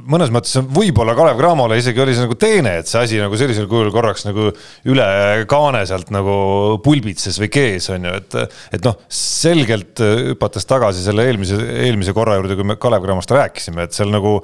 mõnes 0.06 0.30
mõttes 0.34 0.54
võib-olla 0.62 1.16
Kalev 1.18 1.40
Cramole 1.40 1.80
isegi 1.80 2.02
oli 2.04 2.14
see 2.14 2.28
nagu 2.28 2.36
teene, 2.38 2.76
et 2.82 2.90
see 2.90 3.02
asi 3.02 3.22
nagu 3.22 3.40
sellisel 3.40 3.66
kujul 3.70 3.90
korraks 3.94 4.28
nagu 4.28 4.52
üle 4.92 5.08
kaane 5.50 5.82
sealt 5.90 6.12
nagu 6.14 6.78
pulbitses 6.86 7.40
või 7.42 7.50
kees 7.54 7.90
on 7.94 8.06
ju, 8.06 8.14
et, 8.22 8.38
et 8.78 8.86
noh, 8.86 9.00
selgelt 9.10 10.04
hüpates 10.04 10.70
tagasi 10.70 11.02
selle 11.08 11.26
eelmise, 11.26 11.58
eelmise 11.88 12.14
korra 12.18 12.38
juurde, 12.38 12.60
kui 12.60 12.70
me 12.70 12.78
Kalev 12.78 13.06
Cramost 13.08 13.34
rääkisime, 13.34 13.88
et 13.88 13.98
seal 13.98 14.14
nagu 14.14 14.38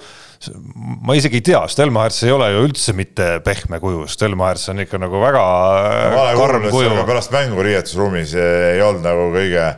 ma 1.06 1.14
isegi 1.16 1.38
ei 1.40 1.46
tea, 1.54 1.62
Stelmachers 1.70 2.26
ei 2.26 2.34
ole 2.34 2.50
ju 2.56 2.68
üldse 2.68 2.98
mitte 2.98 3.36
pehme 3.46 3.78
kuju, 3.84 4.08
Stelmachers 4.12 4.72
on 4.74 4.82
ikka 4.84 5.00
nagu 5.02 5.22
väga 5.22 5.44
karm 6.42 6.72
kuju. 6.74 6.96
pärast 7.06 7.34
mängu 7.36 7.70
riietusruumis 7.70 8.34
ei 8.34 8.82
olnud 8.82 9.06
nagu 9.06 9.30
kõige 9.36 9.70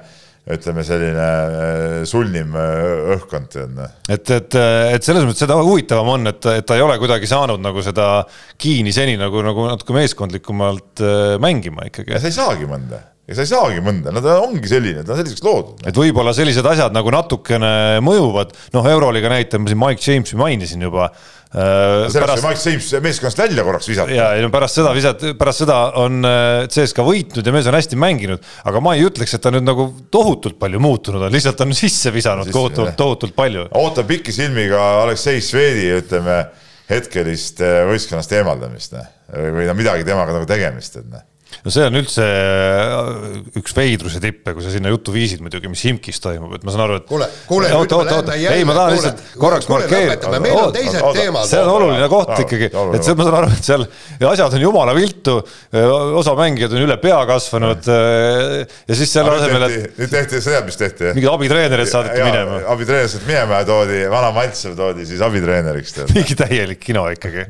ütleme 0.45 0.83
selline 0.85 1.25
äh, 1.25 2.03
sulnim 2.05 2.53
äh, 2.59 3.15
õhkkond 3.15 3.57
noh. 3.73 3.95
et, 4.05 4.29
et, 4.29 4.57
et 4.93 5.07
selles 5.07 5.25
mõttes 5.25 5.41
seda 5.41 5.57
huvitavam 5.57 6.11
on, 6.17 6.29
et, 6.29 6.51
et 6.59 6.67
ta 6.67 6.77
ei 6.77 6.85
ole 6.85 6.99
kuidagi 7.01 7.29
saanud 7.29 7.63
nagu 7.63 7.81
seda 7.85 8.09
kiini 8.61 8.93
seni 8.93 9.17
nagu, 9.17 9.41
nagu 9.45 9.65
natuke 9.71 9.95
meeskondlikumalt 9.97 11.01
äh, 11.01 11.35
mängima 11.41 11.89
ikkagi. 11.89 12.13
sa 12.21 12.29
ei 12.29 12.37
saagi 12.37 12.69
mõnda 12.69 13.01
ja 13.25 13.37
sa 13.37 13.41
ei 13.41 13.49
saagi 13.49 13.81
mõnda, 13.81 14.13
no 14.13 14.21
ta 14.21 14.37
ongi 14.43 14.69
selline, 14.69 15.01
ta 15.01 15.15
on 15.15 15.21
selliseks 15.23 15.45
loodud. 15.45 15.81
et 15.89 15.97
võib-olla 15.97 16.33
sellised 16.37 16.67
asjad 16.69 16.93
nagu 16.93 17.13
natukene 17.13 18.03
mõjuvad, 18.05 18.53
noh, 18.75 18.89
Euroliiga 18.91 19.31
näitel 19.33 19.63
ma 19.63 19.71
siin 19.71 19.81
Mike 19.81 20.05
Jamesi 20.05 20.37
mainisin 20.37 20.85
juba 20.85 21.09
Äh, 21.56 22.10
sellest 22.12 22.41
sai 22.41 22.49
Mike 22.51 22.70
James 22.70 22.88
meeskonnast 23.06 23.39
välja 23.39 23.64
korraks 23.64 23.88
visata. 23.88 24.12
ja, 24.12 24.26
ei 24.36 24.43
no 24.43 24.49
pärast 24.51 24.76
seda 24.76 24.91
visat-, 24.95 25.24
pärast 25.39 25.62
seda 25.64 25.78
on 26.01 26.28
äh, 26.28 26.66
CSKA 26.68 27.06
võitnud 27.08 27.47
ja 27.47 27.53
mees 27.56 27.70
on 27.72 27.78
hästi 27.78 27.99
mänginud, 28.01 28.43
aga 28.68 28.82
ma 28.84 28.95
ei 28.97 29.06
ütleks, 29.08 29.38
et 29.38 29.43
ta 29.45 29.53
nüüd 29.56 29.64
nagu 29.64 29.86
tohutult 30.12 30.58
palju 30.60 30.82
muutunud 30.84 31.24
on, 31.24 31.32
lihtsalt 31.32 31.64
on 31.64 31.72
sisse 31.84 32.12
visanud 32.16 32.49
sisse, 32.49 32.58
tohutult, 32.58 32.91
tohutult 32.99 33.38
palju. 33.38 33.70
ootab 33.72 34.10
pikisilmiga 34.12 34.82
Aleksei 35.06 35.39
Svedi, 35.43 35.88
ütleme, 36.01 36.41
hetkelist 36.91 37.64
äh, 37.64 37.86
võistkonnast 37.88 38.36
eemaldamist 38.36 38.99
või 39.32 39.70
no 39.70 39.78
midagi 39.80 40.03
temaga 40.08 40.36
nagu 40.36 40.49
tegemist, 40.49 40.99
et 40.99 41.08
noh 41.08 41.24
no 41.64 41.74
see 41.74 41.86
on 41.88 41.97
üldse 41.99 42.26
äh, 42.26 43.60
üks 43.60 43.76
veidruse 43.78 44.20
tippe, 44.24 44.53
kui 44.56 44.64
sa 44.66 44.74
sinna 44.74 44.91
juttu 44.91 45.14
viisid 45.16 45.43
muidugi, 45.43 45.70
mis 45.72 45.84
Imkis 45.89 46.20
toimub, 46.24 46.56
et 46.58 46.66
ma 46.66 46.74
saan 46.74 46.86
aru, 46.88 46.99
et. 47.01 47.08
kuule, 47.10 47.28
kuule, 47.49 47.70
nüüd 47.72 47.93
me 47.95 48.08
läheme 48.10 48.38
jälle. 48.41 48.56
ei, 48.60 48.68
ma 48.68 48.78
tahan 48.78 48.95
lihtsalt 48.95 49.24
korraks 49.41 49.70
markeerida. 49.72 50.39
meil 50.43 50.60
on 50.60 50.74
teised 50.76 51.08
teemad. 51.18 51.49
see 51.49 51.62
on 51.62 51.72
oluline 51.76 52.10
koht 52.12 52.34
ikkagi, 52.45 52.72
et 52.72 53.08
see, 53.08 53.18
ma 53.18 53.28
saan 53.28 53.39
aru, 53.41 53.51
et 53.56 53.70
seal 53.70 53.86
asjad 54.32 54.58
on 54.58 54.66
jumala 54.66 54.95
viltu. 54.97 55.38
osa 56.22 56.36
mängijaid 56.38 56.76
on 56.76 56.86
üle 56.88 56.97
pea 57.01 57.20
kasvanud. 57.30 57.86
Ja 57.86 58.97
siis 58.97 59.12
selle 59.14 59.36
asemel, 59.36 59.68
et. 59.68 59.99
nüüd 59.99 60.12
tehti, 60.12 60.41
tead, 60.41 60.66
mis 60.68 60.80
tehti? 60.80 61.12
mingid 61.16 61.32
abitreenerid 61.32 61.91
saadeti 61.91 62.24
minema. 62.24 62.60
abitreener 62.74 63.12
saati 63.12 63.30
minema 63.30 63.62
ja 63.62 63.70
toodi, 63.70 64.01
vana 64.12 64.32
Maltsev 64.36 64.76
toodi 64.78 65.08
siis 65.08 65.24
abitreeneriks. 65.26 66.01
mingi 66.14 66.38
täielik 66.39 66.82
kino 66.84 67.08
ikkagi. 67.14 67.47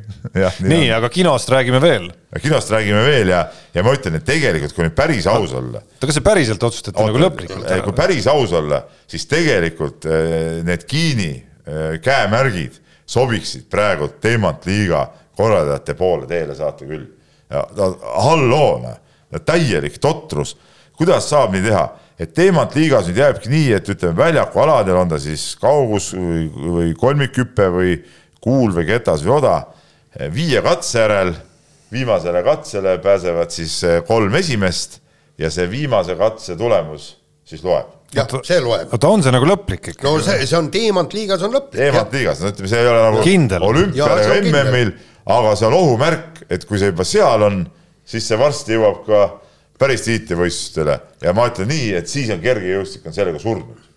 nii, 0.65 0.91
aga 0.95 1.09
kinost 1.13 1.51
räägime 1.53 1.81
veel 1.83 2.11
kinost 2.43 2.71
räägime 2.71 3.03
veel 3.05 3.31
ja, 3.31 3.41
ja 3.73 3.83
ma 3.85 3.93
ütlen, 3.95 4.17
et 4.19 4.25
tegelikult, 4.27 4.73
kui 4.75 4.85
nüüd 4.87 4.95
päris 4.97 5.27
aus 5.31 5.53
olla. 5.55 5.81
oota, 5.81 6.07
kas 6.07 6.17
see 6.17 6.25
päriselt 6.25 6.63
otsustati 6.63 6.97
Oota, 6.97 7.11
nagu 7.11 7.21
lõplikult 7.23 7.67
ära? 7.67 7.83
kui 7.85 7.95
päris 7.95 8.27
aus 8.31 8.53
olla, 8.55 8.81
siis 9.11 9.27
tegelikult 9.31 10.07
eh, 10.09 10.63
need 10.67 10.83
Kiini 10.89 11.31
eh, 11.37 11.95
käemärgid 12.03 12.81
sobiksid 13.05 13.69
praegu 13.71 14.09
teemantliiga 14.21 15.05
korraldajate 15.37 15.95
poole 15.99 16.27
teele 16.27 16.55
saata 16.55 16.87
küll. 16.87 17.05
halloo, 18.25 18.69
noh, 18.81 19.41
täielik 19.45 19.99
totrus. 20.01 20.55
kuidas 20.97 21.29
saab 21.29 21.53
nii 21.53 21.63
teha, 21.65 21.87
et 22.19 22.31
teemantliigas 22.33 23.09
nüüd 23.09 23.19
jääbki 23.19 23.49
nii, 23.51 23.71
et 23.77 23.89
ütleme, 23.91 24.15
väljakualadel 24.17 24.95
on 24.95 25.09
ta 25.11 25.19
siis 25.19 25.53
kaugus 25.59 26.13
või, 26.15 26.47
või 26.49 26.93
kolmikhüpe 26.99 27.67
või 27.71 27.97
kuul 28.41 28.71
või 28.75 28.87
ketas 28.87 29.23
või 29.25 29.35
oda, 29.39 29.57
viie 30.31 30.61
katse 30.63 31.03
järel 31.03 31.33
viimasele 31.95 32.43
katsele 32.45 32.97
pääsevad 33.03 33.53
siis 33.55 33.77
eh, 33.87 34.01
kolm 34.07 34.35
esimest 34.35 34.99
ja 35.41 35.51
see 35.51 35.67
viimase 35.71 36.15
katse 36.19 36.55
tulemus 36.59 37.13
siis 37.45 37.63
loeb. 37.63 37.91
jah, 38.15 38.27
see 38.43 38.59
loeb. 38.63 38.91
oota, 38.93 39.11
on 39.11 39.23
see 39.23 39.33
nagu 39.35 39.47
lõplik 39.49 39.91
ikka? 39.93 40.07
no 40.07 40.19
see, 40.23 40.45
see 40.47 40.57
on 40.59 40.69
teemantliigas 40.73 41.45
on 41.45 41.55
lõplik. 41.55 41.79
teemantliigas, 41.79 42.43
no 42.43 42.51
ütleme, 42.53 42.71
see 42.71 42.83
ei 42.83 42.91
ole 42.91 43.01
nagu 43.05 43.69
olümpial 43.69 44.21
ega 44.23 44.37
MM-il, 44.41 44.93
aga 45.37 45.55
see 45.55 45.69
on 45.69 45.77
ohumärk, 45.79 46.45
et 46.49 46.67
kui 46.69 46.81
see 46.81 46.91
juba 46.91 47.07
seal 47.07 47.47
on, 47.47 47.65
siis 48.07 48.27
see 48.27 48.39
varsti 48.39 48.77
jõuab 48.77 49.03
ka 49.07 49.25
päris 49.79 50.05
tiitlivõistlustele 50.07 50.99
ja 51.23 51.35
ma 51.35 51.49
ütlen 51.51 51.69
nii, 51.71 51.91
et 51.99 52.11
siis 52.11 52.31
on 52.33 52.41
kergejõustik 52.43 53.05
on 53.09 53.15
sellega 53.15 53.41
surnud. 53.41 53.91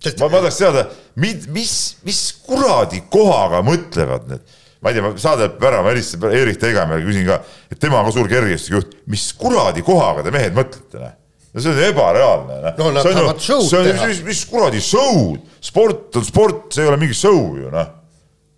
Ma, 0.00 0.28
ma 0.32 0.38
tahaks 0.38 0.56
teada, 0.56 0.86
mis, 1.20 1.80
mis 2.06 2.20
kuradi 2.46 3.02
kohaga 3.12 3.60
mõtlevad 3.64 4.30
need 4.30 4.59
ma 4.80 4.90
ei 4.90 4.96
tea, 4.96 5.12
saade 5.20 5.46
läheb 5.46 5.64
ära, 5.70 5.84
ma 5.84 5.92
helistasin 5.92 6.36
Eerik 6.40 6.60
Tegemäele, 6.60 7.04
küsin 7.04 7.26
ka, 7.28 7.40
et 7.70 7.80
tema 7.80 8.00
on 8.00 8.08
ka 8.08 8.16
suur 8.16 8.28
kergejõustikujuht, 8.32 8.98
mis 9.12 9.26
kuradi 9.38 9.84
kohaga 9.86 10.24
te 10.24 10.34
mehed 10.34 10.56
mõtlete, 10.56 11.00
noh? 11.02 11.16
no 11.50 11.62
see 11.64 11.72
on 11.74 11.80
ebareaalne, 11.90 12.58
noh. 12.64 12.76
no 12.80 12.90
nad 12.96 13.08
tahavad 13.08 13.40
show'd 13.44 13.70
teha. 13.74 14.10
mis, 14.10 14.20
mis 14.26 14.42
kuradi 14.48 14.82
show'd, 14.84 15.40
sport 15.70 16.20
on 16.20 16.28
sport, 16.28 16.68
see 16.74 16.86
ei 16.86 16.92
ole 16.92 17.00
mingi 17.00 17.16
show 17.16 17.56
ju, 17.58 17.72
noh 17.72 17.96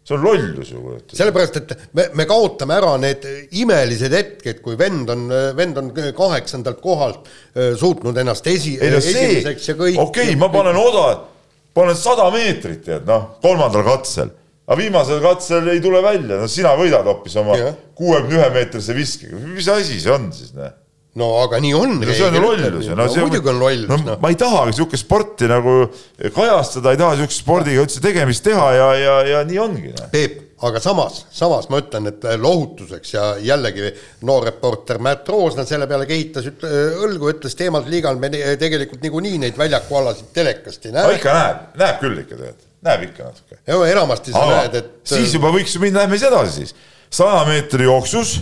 see 0.03 0.16
on 0.16 0.25
lollus 0.25 0.70
ju. 0.73 0.97
sellepärast, 1.14 1.59
et 1.61 1.75
me, 1.95 2.09
me 2.18 2.27
kaotame 2.27 2.75
ära 2.75 2.95
need 2.99 3.27
imelised 3.62 4.14
hetked, 4.14 4.59
kui 4.64 4.75
vend 4.79 5.11
on, 5.14 5.29
vend 5.59 5.79
on 5.79 5.91
kaheksandalt 5.95 6.81
kohalt 6.83 7.29
äh, 7.29 7.73
suutnud 7.79 8.18
ennast 8.18 8.47
esi, 8.51 8.77
ei, 8.81 8.91
no 8.91 8.99
esimeseks 8.99 9.70
ja 9.70 9.77
kõik. 9.79 10.01
okei 10.03 10.33
okay,, 10.33 10.39
ma 10.41 10.51
panen 10.55 10.79
oda, 10.79 11.07
panen 11.75 11.99
sada 11.99 12.27
meetrit, 12.35 12.83
tead 12.87 13.07
noh, 13.07 13.37
kolmandal 13.45 13.87
katsel 13.87 14.35
aga 14.66 14.78
viimasel 14.78 15.22
katsel 15.24 15.72
ei 15.72 15.80
tule 15.82 16.02
välja, 16.04 16.38
no 16.42 16.50
sina 16.50 16.76
võidad 16.78 17.08
hoopis 17.08 17.34
oma 17.42 17.56
kuuekümne 17.98 18.38
ühe 18.38 18.52
meetrise 18.54 18.94
viskega, 18.96 19.40
mis 19.56 19.68
asi 19.72 19.98
see 20.02 20.14
on 20.14 20.30
siis, 20.34 20.54
noh? 20.56 20.70
no 21.18 21.28
aga 21.42 21.58
nii 21.60 21.72
on. 21.76 21.98
no 22.00 22.14
see 22.14 22.24
on 22.24 22.38
ju 22.38 22.44
lollus 22.44 22.86
ju, 22.86 22.94
no, 22.94 23.04
no 23.04 23.26
muidugi 23.26 23.50
on 23.52 23.58
lollus. 23.60 23.90
no, 23.90 23.98
no 24.06 24.14
ma 24.22 24.30
ei 24.32 24.38
tahagi 24.40 24.72
niisugust 24.72 25.04
sporti 25.04 25.50
nagu 25.50 25.74
kajastada, 26.22 26.94
ei 26.94 27.02
taha 27.02 27.18
niisuguse 27.18 27.42
spordiga 27.42 27.84
üldse 27.84 28.00
tegemist 28.04 28.46
teha 28.46 28.70
ja, 28.78 28.88
ja, 29.00 29.18
ja 29.32 29.42
nii 29.48 29.60
ongi 29.60 29.92
no.. 29.92 30.08
Peep, 30.14 30.40
aga 30.64 30.80
samas, 30.80 31.24
samas 31.34 31.68
ma 31.72 31.82
ütlen, 31.82 32.08
et 32.14 32.26
lohutuseks 32.40 33.14
ja 33.18 33.28
jällegi 33.44 33.92
noor 34.28 34.48
reporter 34.48 35.02
Märt 35.02 35.28
Roosna 35.28 35.66
selle 35.68 35.90
peale 35.90 36.08
kehitas 36.08 36.48
üt, 36.48 36.64
õlgu, 36.64 37.34
ütles 37.34 37.58
teemalt 37.58 37.92
liigal 37.92 38.20
me 38.22 38.32
tegelikult 38.32 39.04
niikuinii 39.04 39.42
neid 39.42 39.60
väljakualasid 39.60 40.32
telekast 40.32 40.88
ei 40.88 40.96
näe. 40.96 41.16
ikka 41.18 41.40
näeb, 41.40 41.64
näeb 41.82 42.04
küll 42.06 42.24
ikka 42.24 42.38
tegelikult 42.38 42.68
näeb 42.83 43.07
ikka 43.09 43.30
natuke. 43.30 43.59
ja 43.66 43.78
enamasti 43.93 44.35
sa 44.35 44.45
näed, 44.51 44.76
et. 44.80 44.93
siis 45.09 45.35
juba 45.35 45.53
võiks 45.55 45.76
ju 45.76 45.83
minna, 45.83 46.03
lähme 46.03 46.18
siis 46.18 46.28
edasi 46.30 46.55
siis. 46.61 46.74
saja 47.12 47.43
meetri 47.49 47.89
jooksus, 47.89 48.37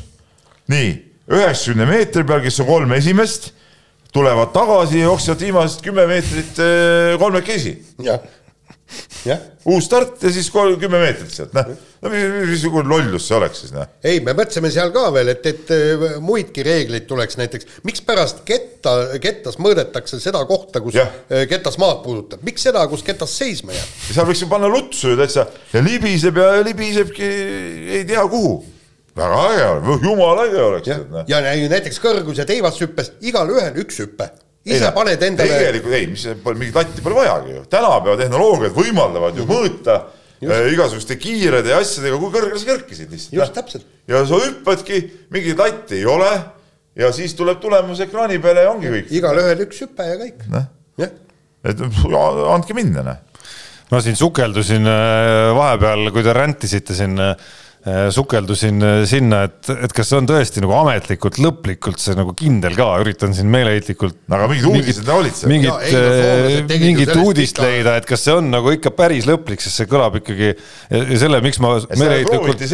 nii, 0.72 0.92
üheksakümne 1.30 1.88
meetri 1.90 2.26
peal, 2.26 2.42
kes 2.44 2.60
on 2.64 2.70
kolm 2.70 2.92
esimest, 2.96 3.50
tulevad 4.14 4.52
tagasi 4.54 5.04
jooksevad 5.04 5.46
viimased 5.46 5.84
kümme 5.84 6.06
meetrit 6.10 6.62
eh, 6.64 7.16
kolmekesi. 7.20 7.76
jah 8.06 8.20
uus 9.68 9.84
start 9.84 10.22
ja 10.24 10.30
siis 10.32 10.48
kolm, 10.52 10.78
kümme 10.80 11.00
meetrit 11.02 11.32
sealt, 11.34 11.52
noh. 11.56 11.68
no 12.00 12.12
missugune 12.48 12.88
lollus 12.88 13.26
see 13.28 13.36
oleks 13.36 13.62
siis, 13.64 13.74
noh. 13.74 13.88
ei, 14.06 14.22
me 14.24 14.34
mõtlesime 14.36 14.70
seal 14.72 14.92
ka 14.94 15.06
veel, 15.14 15.32
et, 15.34 15.46
et 15.50 15.72
äh, 15.76 16.04
muidki 16.24 16.64
reegleid 16.66 17.06
tuleks 17.10 17.36
näiteks, 17.40 17.68
mikspärast 17.86 18.42
ketta, 18.48 18.96
kettas 19.22 19.60
mõõdetakse 19.60 20.20
seda 20.22 20.42
kohta, 20.48 20.82
kus 20.84 20.96
ja. 20.98 21.06
Äh, 21.28 21.46
ketas 21.50 21.78
maad 21.82 22.02
puudutab, 22.06 22.44
miks 22.46 22.64
seda, 22.68 22.86
kus 22.90 23.04
ketas 23.06 23.36
seisma 23.42 23.76
jääb? 23.76 23.94
seal 24.08 24.28
võiks 24.28 24.44
ju 24.44 24.50
panna 24.50 24.70
lutsu 24.72 25.14
ju 25.14 25.20
täitsa 25.20 25.46
ja 25.74 25.84
libiseb 25.84 26.40
ja 26.40 26.52
libisebki 26.64 27.32
ei 28.00 28.04
tea 28.08 28.24
kuhu 28.32 28.60
väga 29.20 29.40
äge, 29.50 29.96
jumala 30.04 30.46
äge 30.48 30.62
oleks. 30.62 30.88
ja, 30.88 31.00
noh. 31.10 31.26
ja 31.28 31.40
näiteks 31.44 32.00
kõrgus- 32.02 32.40
ja 32.40 32.48
teivashüppes 32.48 33.18
igalühel 33.20 33.76
üks 33.84 34.00
hüpe 34.00 34.30
ise 34.64 34.86
ei, 34.86 34.94
paned 34.94 35.22
endale. 35.24 35.58
tegelikult 35.58 35.96
ei, 35.96 36.08
mis 36.10 36.26
mingit 36.46 36.76
latti 36.76 37.04
pole 37.04 37.18
vajagi 37.20 37.54
ju, 37.54 37.62
tänapäeva 37.72 38.16
tehnoloogiad 38.20 38.74
võimaldavad 38.76 39.38
ju 39.40 39.46
mõõta 39.48 39.96
äh, 40.02 40.66
igasuguste 40.74 41.16
kiirede 41.20 41.74
asjadega, 41.76 42.18
kui 42.20 42.34
kõrgele 42.34 42.60
sa 42.60 42.70
kerkisid 42.72 43.14
lihtsalt. 43.14 43.36
just 43.38 43.56
täpselt. 43.56 43.88
ja 44.10 44.24
sa 44.28 44.42
hüppadki, 44.44 45.00
mingit 45.32 45.60
latti 45.60 46.00
ei 46.02 46.06
ole 46.08 46.30
ja 47.00 47.12
siis 47.16 47.34
tuleb 47.38 47.62
tulemus 47.62 48.02
ekraani 48.04 48.40
peale 48.42 48.66
ja 48.66 48.74
ongi 48.74 48.92
kõik. 48.92 49.10
igalühel 49.20 49.64
üks 49.64 49.80
hüpe 49.86 50.10
ja 50.10 50.20
kõik. 50.20 50.44
jah, 51.00 51.16
et 51.64 51.82
andke 51.86 52.76
minna, 52.76 53.06
noh. 53.06 53.48
ma 53.90 54.04
siin 54.04 54.18
sukeldusin 54.18 54.84
äh, 54.84 55.50
vahepeal, 55.56 56.12
kui 56.12 56.26
te 56.26 56.36
rändisite 56.36 56.98
siin 56.98 57.16
Äh, 57.20 57.36
sukeldusin 58.12 58.82
äh, 58.84 59.02
sinna, 59.08 59.44
et, 59.48 59.70
et 59.86 59.92
kas 59.96 60.10
see 60.10 60.18
on 60.20 60.26
tõesti 60.28 60.60
nagu 60.60 60.74
ametlikult, 60.76 61.38
lõplikult 61.40 62.02
see 62.02 62.12
nagu 62.18 62.34
kindel 62.36 62.74
ka, 62.76 62.88
üritan 63.00 63.32
siin 63.36 63.48
meeleheitlikult. 63.52 64.18
aga 64.28 64.48
mingid 64.50 64.66
uudised 64.68 65.08
olid 65.14 65.38
seal. 65.38 65.48
mingit, 65.48 65.86
äh, 65.88 66.58
mingit 66.68 67.12
uudist 67.14 67.56
ikka... 67.56 67.64
leida, 67.64 67.94
et 67.96 68.08
kas 68.08 68.26
see 68.26 68.34
on 68.36 68.50
nagu 68.52 68.74
ikka 68.76 68.92
päris 68.98 69.24
lõplik, 69.28 69.64
sest 69.64 69.80
see 69.80 69.88
kõlab 69.88 70.18
ikkagi 70.20 70.52
selle, 70.90 71.40
miks 71.44 71.60
ma 71.64 71.72
meeleheitlikult, 71.88 72.66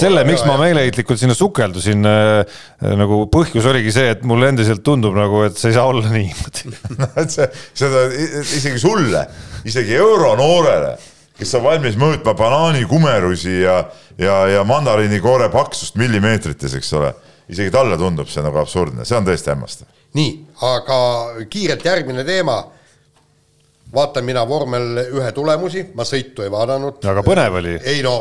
selle, 0.00 0.26
miks 0.26 0.42
ma 0.48 0.58
meeleheitlikult 0.64 1.22
sinna 1.22 1.38
sukeldusin 1.38 2.02
nagu 2.02 3.20
põhjus 3.30 3.70
oligi 3.70 3.94
see, 3.94 4.10
et 4.16 4.26
mulle 4.26 4.50
endiselt 4.50 4.82
tundub 4.86 5.14
nagu, 5.14 5.44
et 5.46 5.62
see 5.62 5.70
ei 5.70 5.78
saa 5.78 5.86
olla 5.92 6.10
niimoodi 6.10 6.74
et 7.22 7.38
see, 7.38 7.46
seda 7.84 8.08
isegi 8.42 8.82
sulle, 8.82 9.22
isegi 9.70 9.94
euronoorele 10.00 10.96
kes 11.40 11.54
on 11.56 11.64
valmis 11.64 11.96
mõõtma 12.00 12.34
banaanikumerusi 12.36 13.60
ja, 13.62 13.78
ja, 14.20 14.36
ja 14.54 14.64
mandariinikoore 14.68 15.48
paksust 15.52 15.96
millimeetrites, 16.00 16.74
eks 16.76 16.92
ole. 16.98 17.14
isegi 17.50 17.72
talle 17.74 17.96
tundub 17.98 18.28
see 18.30 18.44
nagu 18.44 18.60
absurdne, 18.60 19.06
see 19.08 19.16
on 19.16 19.26
tõesti 19.26 19.52
hämmastav. 19.52 19.88
nii, 20.18 20.34
aga 20.68 20.98
kiirelt 21.50 21.84
järgmine 21.84 22.24
teema. 22.24 22.62
vaatan 23.94 24.24
mina 24.24 24.48
vormel 24.48 25.00
ühe 25.02 25.32
tulemusi, 25.32 25.88
ma 25.94 26.04
sõitu 26.04 26.44
ei 26.44 26.50
vaadanud. 26.50 27.04
aga 27.04 27.24
põnev 27.26 27.60
oli. 27.62 27.78
ei 27.84 28.02
no, 28.02 28.16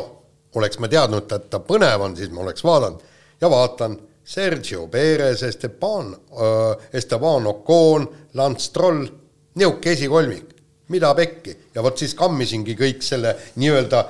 oleks 0.56 0.80
ma 0.80 0.88
teadnud, 0.88 1.32
et 1.32 1.50
ta 1.50 1.60
põnev 1.60 2.02
on, 2.02 2.16
siis 2.16 2.32
ma 2.32 2.42
oleks 2.48 2.64
vaadanud 2.64 3.04
ja 3.42 3.50
vaatan. 3.50 4.00
Sergio 4.30 4.84
Perez, 4.88 5.42
Esteban 5.44 6.12
äh,, 6.14 6.90
Esteban 6.94 7.48
Ocon, 7.48 8.04
Lance 8.34 8.68
Stroll 8.68 9.08
nihuke 9.56 9.92
esikolmik, 9.92 10.52
mida 10.94 11.12
pekki 11.18 11.56
ja 11.76 11.84
vot 11.86 12.00
siis 12.00 12.16
kammisingi 12.18 12.76
kõik 12.80 13.06
selle 13.06 13.36
nii-öelda 13.60 14.04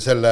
selle 0.00 0.30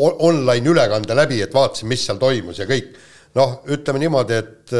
online 0.00 0.70
ülekande 0.70 1.16
läbi, 1.16 1.42
et 1.44 1.52
vaatasin, 1.52 1.88
mis 1.90 2.06
seal 2.06 2.16
toimus 2.20 2.62
ja 2.62 2.64
kõik. 2.68 2.94
noh, 3.36 3.58
ütleme 3.68 4.00
niimoodi, 4.00 4.32
et 4.32 4.72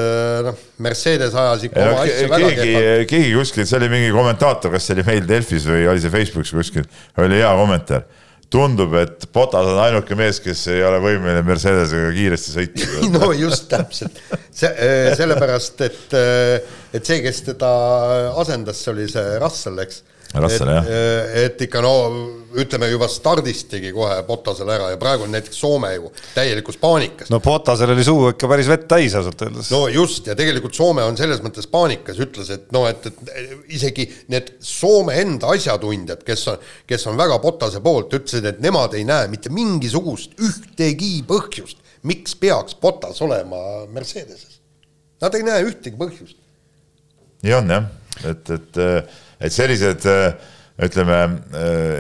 noh, 0.47 0.61
Mercedes 0.81 1.35
ajas 1.37 1.67
ikka 1.69 1.83
oma 1.83 2.05
asja 2.07 2.29
väga 2.33 2.39
keegi 2.47 2.63
kehvalt., 2.63 3.09
keegi 3.11 3.35
kuskil, 3.37 3.67
see 3.69 3.77
oli 3.77 3.91
mingi 3.93 4.15
kommentaator, 4.15 4.73
kas 4.73 4.87
see 4.89 4.97
oli 4.97 5.05
meil 5.05 5.27
Delfis 5.29 5.67
või 5.69 5.83
oli 5.93 6.01
see 6.01 6.15
Facebookis 6.15 6.55
kuskil, 6.57 6.89
oli 7.21 7.43
hea 7.43 7.51
kommentaar 7.61 8.07
tundub, 8.53 8.95
et 9.01 9.27
Botas 9.35 9.67
on 9.67 9.81
ainuke 9.83 10.17
mees, 10.19 10.39
kes 10.43 10.67
ei 10.73 10.83
ole 10.87 11.01
võimeline 11.03 11.43
Mercedesega 11.47 12.11
kiiresti 12.15 12.55
sõita. 12.55 12.91
no 13.17 13.31
just 13.37 13.69
täpselt, 13.73 14.21
see, 14.55 14.71
sellepärast 15.19 15.83
et, 15.87 16.19
et 16.95 17.01
see, 17.03 17.23
kes 17.25 17.43
teda 17.51 17.71
asendas, 18.39 18.83
see 18.83 18.95
oli 18.95 19.09
see 19.11 19.39
Russell, 19.43 19.83
eks. 19.83 20.03
Russell, 20.35 20.69
et, 20.69 20.75
jah. 20.75 20.89
et 21.45 21.63
ikka 21.67 21.81
no 21.85 21.95
ütleme 22.57 22.89
juba 22.91 23.09
stardist 23.11 23.69
tegi 23.71 23.93
kohe 23.95 24.17
Botasele 24.27 24.75
ära 24.75 24.89
ja 24.93 24.99
praegu 25.01 25.27
on 25.27 25.33
näiteks 25.35 25.59
Soome 25.61 25.93
ju 25.95 26.11
täielikus 26.35 26.79
paanikas. 26.81 27.31
no 27.33 27.41
Potasel 27.45 27.93
oli 27.95 28.05
suu 28.05 28.31
ikka 28.33 28.49
päris 28.51 28.69
vett 28.71 28.87
täis 28.91 29.15
ausalt 29.19 29.43
öeldes 29.47 29.71
no.. 29.73 29.85
no 29.85 29.93
just 29.93 30.27
ja 30.27 30.37
tegelikult 30.39 30.77
Soome 30.77 31.05
on 31.07 31.19
selles 31.19 31.43
mõttes 31.45 31.69
paanikas, 31.71 32.21
ütles, 32.23 32.51
et 32.55 32.71
noh, 32.75 32.89
et, 32.91 33.07
et 33.11 33.73
isegi 33.77 34.09
need 34.33 34.55
Soome 34.65 35.19
enda 35.23 35.53
asjatundjad, 35.55 36.25
kes 36.27 36.47
on, 36.53 36.65
kes 36.89 37.07
on 37.11 37.21
väga 37.21 37.39
Botase 37.43 37.83
poolt, 37.85 38.15
ütlesid, 38.17 38.49
et 38.49 38.63
nemad 38.65 38.97
ei 38.97 39.05
näe 39.09 39.29
mitte 39.33 39.53
mingisugust 39.55 40.37
ühtegi 40.43 41.21
põhjust, 41.29 41.83
miks 42.07 42.37
peaks 42.41 42.79
Botas 42.81 43.21
olema 43.25 43.61
Mercedeses. 43.93 44.61
Nad 45.23 45.37
ei 45.37 45.47
näe 45.47 45.63
ühtegi 45.69 45.97
põhjust. 46.01 46.37
nii 47.45 47.55
on 47.57 47.71
jah, 47.71 47.89
et, 48.25 48.51
et, 48.51 48.83
et 49.41 49.55
sellised 49.55 50.07
ütleme 50.77 51.19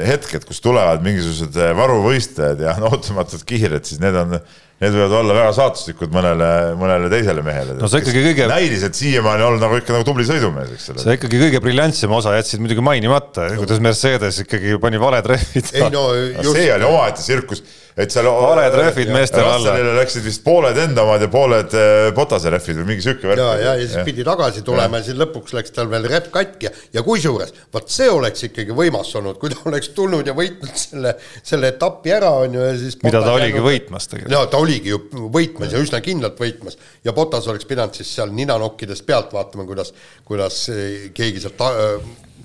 hetked, 0.04 0.44
kus 0.44 0.60
tulevad 0.60 1.00
mingisugused 1.04 1.56
varuvõistlejad 1.78 2.62
ja 2.66 2.74
on 2.76 2.90
ootamatult 2.90 3.44
kiired, 3.48 3.86
siis 3.88 4.02
need 4.02 4.16
on, 4.20 4.34
need 4.82 4.92
võivad 4.92 5.14
olla 5.22 5.36
väga 5.38 5.54
saatuslikud 5.56 6.12
mõnele, 6.12 6.50
mõnele 6.76 7.08
teisele 7.12 7.44
mehele. 7.44 7.78
No 7.80 7.88
see 7.88 8.02
ikkagi 8.04 8.24
kõige- 8.26 8.50
näiliselt 8.50 8.98
siiamaani 8.98 9.46
olnud 9.46 9.64
nagu 9.64 9.80
ikka 9.80 9.96
nagu 9.96 10.04
tubli 10.08 10.28
sõidumees, 10.28 10.74
eks 10.76 10.90
ole. 10.92 11.04
see 11.06 11.16
ikkagi 11.16 11.40
kõige 11.46 11.62
briljantsem 11.64 12.12
osa 12.18 12.36
jätsid 12.36 12.60
muidugi 12.64 12.84
mainimata, 12.84 13.48
kuidas 13.56 13.80
Mercedes 13.84 14.42
ikkagi 14.44 14.76
pani 14.82 15.00
valed 15.00 15.32
rehvid. 15.32 15.72
ei 15.72 15.88
no 15.88 16.10
just... 16.12 16.42
just 16.44 16.60
see 16.60 16.68
oli 16.76 16.88
omaette 16.90 17.24
tsirkus, 17.24 17.64
et 17.96 18.12
seal 18.12 18.26
Valed 18.28 18.74
rehvid 18.76 19.08
meestele 19.14 19.48
alla. 19.48 19.74
Läksid 19.96 20.24
vist 20.26 20.42
pooled 20.44 20.76
enda 20.82 21.04
omad 21.06 21.22
ja 21.24 21.28
pooled 21.32 21.72
eh, 21.76 22.08
Botase 22.16 22.50
rehvid 22.52 22.76
või 22.82 22.90
mingi 22.90 23.04
sihuke 23.06 23.30
värk. 23.30 23.40
ja, 23.40 23.52
ja, 23.62 23.70
ja 23.80 23.86
siis 23.88 24.04
pidi 24.04 24.24
tagasi 24.26 24.60
tulema 24.66 25.00
ja 25.00 25.06
siis 25.06 25.16
lõpuks 25.16 25.54
läks 25.56 25.72
tal 25.76 25.88
veel 25.92 26.04
rep 26.12 26.28
katki 26.34 26.68
ja, 26.68 26.72
ja 26.98 27.04
kusjuures 27.06 27.54
vot 27.72 27.88
see 27.92 28.10
oleks 28.12 28.44
ikkagi 28.50 28.76
võimas 28.76 29.14
olnud, 29.16 29.38
kui 29.40 29.52
ta 29.54 29.62
oleks 29.70 29.88
tulnud 29.96 30.28
ja 30.28 30.34
võitnud 30.36 30.76
selle, 30.76 31.14
selle 31.40 31.72
etapi 31.72 32.12
ära, 32.18 32.34
on 32.44 32.58
ju, 32.58 32.66
ja 32.68 32.76
siis 32.80 32.98
mida 33.02 33.22
ta 33.24 33.32
oligi 33.38 33.56
jäänud- 33.56 33.68
võitmas 33.70 34.10
tegelikult. 34.12 34.34
no 34.36 34.44
ta 34.52 34.60
oligi 34.60 34.92
ju 34.92 35.00
võitmas 35.38 35.72
ja 35.72 35.80
üsna 35.80 36.02
kindlalt 36.04 36.38
võitmas 36.42 36.76
ja 37.06 37.16
Botas 37.16 37.48
oleks 37.48 37.64
pidanud 37.70 37.96
siis 37.96 38.12
seal 38.18 38.28
ninanokkidest 38.36 39.06
pealt 39.08 39.32
vaatama, 39.32 39.64
kuidas, 39.68 39.94
kuidas 40.28 40.66
eh, 40.74 41.08
keegi 41.16 41.40
sealt 41.46 41.56
ta- 41.56 41.74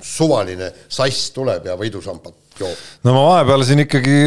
suvaline 0.06 0.72
sass 0.90 1.32
tuleb 1.36 1.66
ja 1.70 1.78
võidušampat 1.80 2.42
joob. 2.62 2.86
no 3.06 3.16
ma 3.16 3.26
vahepeal 3.28 3.66
siin 3.68 3.84
ikkagi 3.86 4.18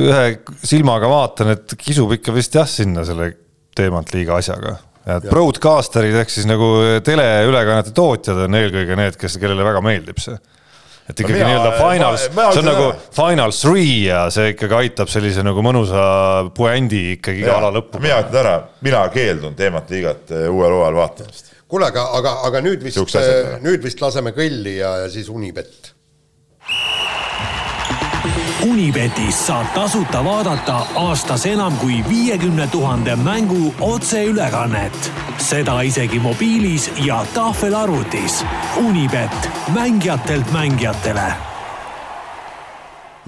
ühe 0.00 0.24
silmaga 0.64 1.10
vaatan, 1.10 1.54
et 1.56 1.76
kisub 1.80 2.14
ikka 2.16 2.34
vist 2.36 2.56
jah 2.56 2.68
sinna 2.70 3.06
selle 3.06 3.32
teemant 3.76 4.10
liiga 4.14 4.38
asjaga. 4.40 4.78
et 5.04 5.28
broadcaster'id 5.28 6.16
ehk 6.22 6.32
siis 6.32 6.48
nagu 6.48 6.70
teleülekannete 7.04 7.94
tootjad 7.96 8.44
on 8.46 8.60
eelkõige 8.60 8.98
need, 8.98 9.16
kes, 9.20 9.38
kellele 9.40 9.66
väga 9.66 9.82
meeldib 9.84 10.20
see. 10.22 10.36
et 11.10 11.20
ikkagi 11.20 11.42
nii-öelda 11.42 11.72
finals, 11.76 12.28
see 12.32 12.62
on 12.62 12.70
nagu 12.70 12.86
final 13.12 13.52
three 13.52 13.98
ja 14.06 14.24
see 14.32 14.54
ikkagi 14.54 14.78
aitab 14.84 15.12
sellise 15.12 15.44
nagu 15.44 15.64
mõnusa 15.66 16.04
puändi 16.56 17.02
ikkagi 17.18 17.44
iga 17.44 17.58
ala 17.58 17.74
lõppu. 17.74 18.00
mina 18.04 18.22
ütlen 18.24 18.40
ära, 18.44 18.54
mina 18.86 19.02
keeldun 19.12 19.58
teemat 19.58 19.92
liigat 19.92 20.32
eh, 20.32 20.48
uuel 20.48 20.78
hooajal 20.78 21.02
vaatamast. 21.02 21.53
kuule, 21.68 21.86
aga, 21.86 22.06
aga, 22.18 22.38
aga 22.48 22.62
nüüd 22.64 22.84
vist 22.84 23.00
või? 23.00 23.60
nüüd 23.64 23.84
vist 23.84 24.00
laseme 24.00 24.34
kõlli 24.36 24.78
ja, 24.78 24.96
ja 25.04 25.10
siis 25.12 25.28
Unibet. 25.32 25.92
Unibetis 28.64 29.36
saab 29.46 29.74
tasuta 29.74 30.22
vaadata 30.24 30.78
aastas 30.96 31.44
enam 31.46 31.76
kui 31.82 31.98
viiekümne 32.08 32.66
tuhande 32.72 33.16
mängu 33.16 33.74
otseülekannet. 33.80 35.10
seda 35.38 35.80
isegi 35.82 36.18
mobiilis 36.18 36.90
ja 37.04 37.24
tahvelarvutis. 37.34 38.44
Unibet, 38.80 39.50
mängijatelt 39.74 40.52
mängijatele 40.52 41.53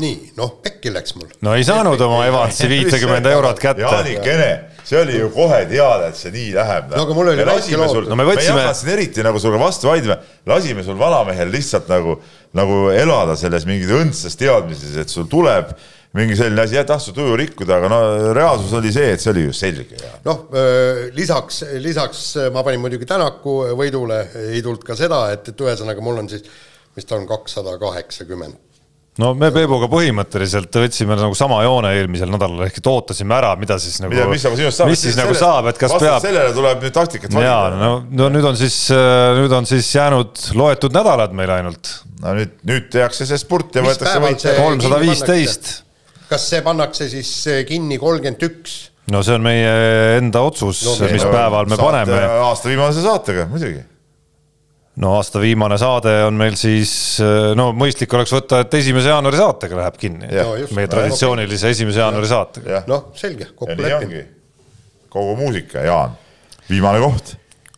nii, 0.03 0.31
noh, 0.37 0.55
pekki 0.63 0.93
läks 0.95 1.15
mul. 1.17 1.29
no 1.45 1.55
ei 1.57 1.65
saanud 1.67 2.01
oma 2.07 2.23
Evansi 2.29 2.69
viitekümmend 2.71 3.27
eurot 3.31 3.61
kätte. 3.63 3.83
Jaanikene, 3.87 4.49
see 4.87 5.01
oli 5.01 5.19
ju 5.19 5.31
kohe 5.35 5.63
teada, 5.71 6.11
et 6.13 6.19
see 6.21 6.33
nii 6.35 6.53
läheb. 6.57 6.93
No 6.95 7.03
aga 7.07 7.17
mul 7.17 7.33
oli 7.33 7.47
väike 7.49 7.81
lootus. 7.81 8.09
No 8.11 8.19
me 8.19 8.27
võtsime- 8.29 8.57
me 8.59 8.63
ei 8.63 8.67
hakanud 8.67 8.81
siin 8.83 8.93
eriti 8.97 9.25
nagu 9.27 9.41
sulle 9.43 9.61
vastu 9.61 9.89
vaidlema, 9.91 10.19
lasime 10.47 10.85
sul 10.87 10.99
vanamehel 11.01 11.51
lihtsalt 11.53 11.89
nagu, 11.93 12.19
nagu 12.57 12.81
elada 12.95 13.37
selles 13.37 13.67
mingis 13.69 13.93
õndsas 13.93 14.37
teadmises, 14.39 14.97
et 15.01 15.13
sul 15.13 15.27
tuleb 15.33 15.73
mingi 16.17 16.37
selline 16.39 16.63
asi, 16.63 16.77
jah, 16.79 16.85
tahtsid 16.89 17.13
tuju 17.17 17.35
rikkuda, 17.37 17.77
aga 17.77 17.89
no 17.93 17.99
reaalsus 18.37 18.73
oli 18.79 18.93
see, 18.95 19.11
et 19.13 19.21
see 19.21 19.33
oli 19.35 19.43
ju 19.49 19.53
selge 19.53 19.99
noh, 20.25 20.47
lisaks, 21.13 21.59
lisaks 21.83 22.23
ma 22.55 22.63
panin 22.65 22.81
muidugi 22.81 23.05
Tänaku 23.09 23.59
võidule, 23.77 24.23
ei 24.55 24.63
tulnud 24.65 24.85
ka 24.87 24.97
seda, 24.97 25.27
et, 25.35 25.51
et 25.53 25.61
ühesõnaga 25.67 26.01
mul 26.05 26.23
on 26.23 26.31
siis, 26.33 26.47
mis 26.97 27.05
ta 27.05 27.19
on, 27.19 27.27
kakssada 27.29 27.75
kaheksakümmend. 27.83 28.57
No 29.23 29.33
me 29.39 29.51
Peebuga 29.55 29.89
põhimõtteliselt 29.93 30.77
võtsime 30.83 31.17
nagu 31.19 31.37
sama 31.39 31.63
joone 31.65 31.93
eelmisel 31.99 32.31
nädalal 32.33 32.67
ehk 32.67 32.81
et 32.81 32.91
ootasime 32.91 33.37
ära, 33.37 33.55
mida 33.61 33.79
siis 33.83 33.99
nagu, 34.05 34.17
mis 34.31 34.45
sinust 34.45 34.81
saab? 34.81 34.91
mis 34.91 35.05
siis 35.07 35.17
nagu 35.19 35.37
saab, 35.37 35.71
et 35.73 35.81
kas 35.81 35.95
peab 36.01 36.21
sellele 36.25 36.53
tuleb 36.57 36.85
nüüd 36.85 36.97
taktikat 36.97 37.39
ja 37.41 37.57
no, 37.77 37.93
no 38.11 38.29
nüüd 38.33 38.49
on 38.51 38.59
siis, 38.61 38.77
nüüd 39.39 39.55
on 39.57 39.69
siis 39.69 39.89
jäänud 39.97 40.51
loetud 40.59 40.97
nädalad 40.97 41.37
meil 41.37 41.55
ainult, 41.59 41.95
no 42.25 42.37
nüüd, 42.41 42.59
nüüd 42.69 42.91
tehakse 42.93 43.29
see 43.29 43.41
spurt 43.41 43.79
ja 43.79 43.87
Mis 43.87 43.95
võetakse 43.95 44.21
võit 44.27 44.47
kolmsada 44.61 45.01
viisteist. 45.05 45.73
kas 46.29 46.51
see 46.53 46.63
pannakse 46.67 47.09
siis 47.13 47.33
kinni 47.71 48.01
kolmkümmend 48.03 48.47
üks? 48.51 48.79
no 49.13 49.23
see 49.25 49.37
on 49.39 49.45
meie 49.47 49.75
enda 50.19 50.43
otsus 50.47 50.83
No 50.87 50.97
mis 51.09 51.25
no, 51.25 51.33
päeval 51.33 51.69
me 51.71 51.79
paneme. 51.81 52.23
aasta 52.47 52.69
viimase 52.71 53.05
saatega, 53.05 53.47
muidugi. 53.51 53.81
No 55.03 55.17
aasta 55.19 55.43
viimane 55.43 55.77
saade 55.81 56.13
on 56.25 56.39
meil 56.39 56.55
siis, 56.57 56.93
no 57.59 57.71
mõistlik 57.77 58.15
oleks 58.17 58.33
võtta, 58.33 58.63
et 58.65 58.79
esimese 58.79 59.13
jaanuari 59.13 59.41
saatega 59.41 59.83
läheb 59.83 60.01
kinni. 60.01 60.31
Meie 60.77 60.89
traditsioonilise 60.93 61.75
esimese 61.77 62.01
jaanuari 62.05 62.31
saatega. 62.31 62.79
jah, 62.79 62.89
noh, 62.91 63.11
selge, 63.19 63.51
kokku 63.55 63.77
leppinud 63.77 64.35
kogu 65.17 65.37
muusika, 65.37 65.81
Jaan, 65.87 66.17
viimane 66.71 67.01
koht, 67.01 67.37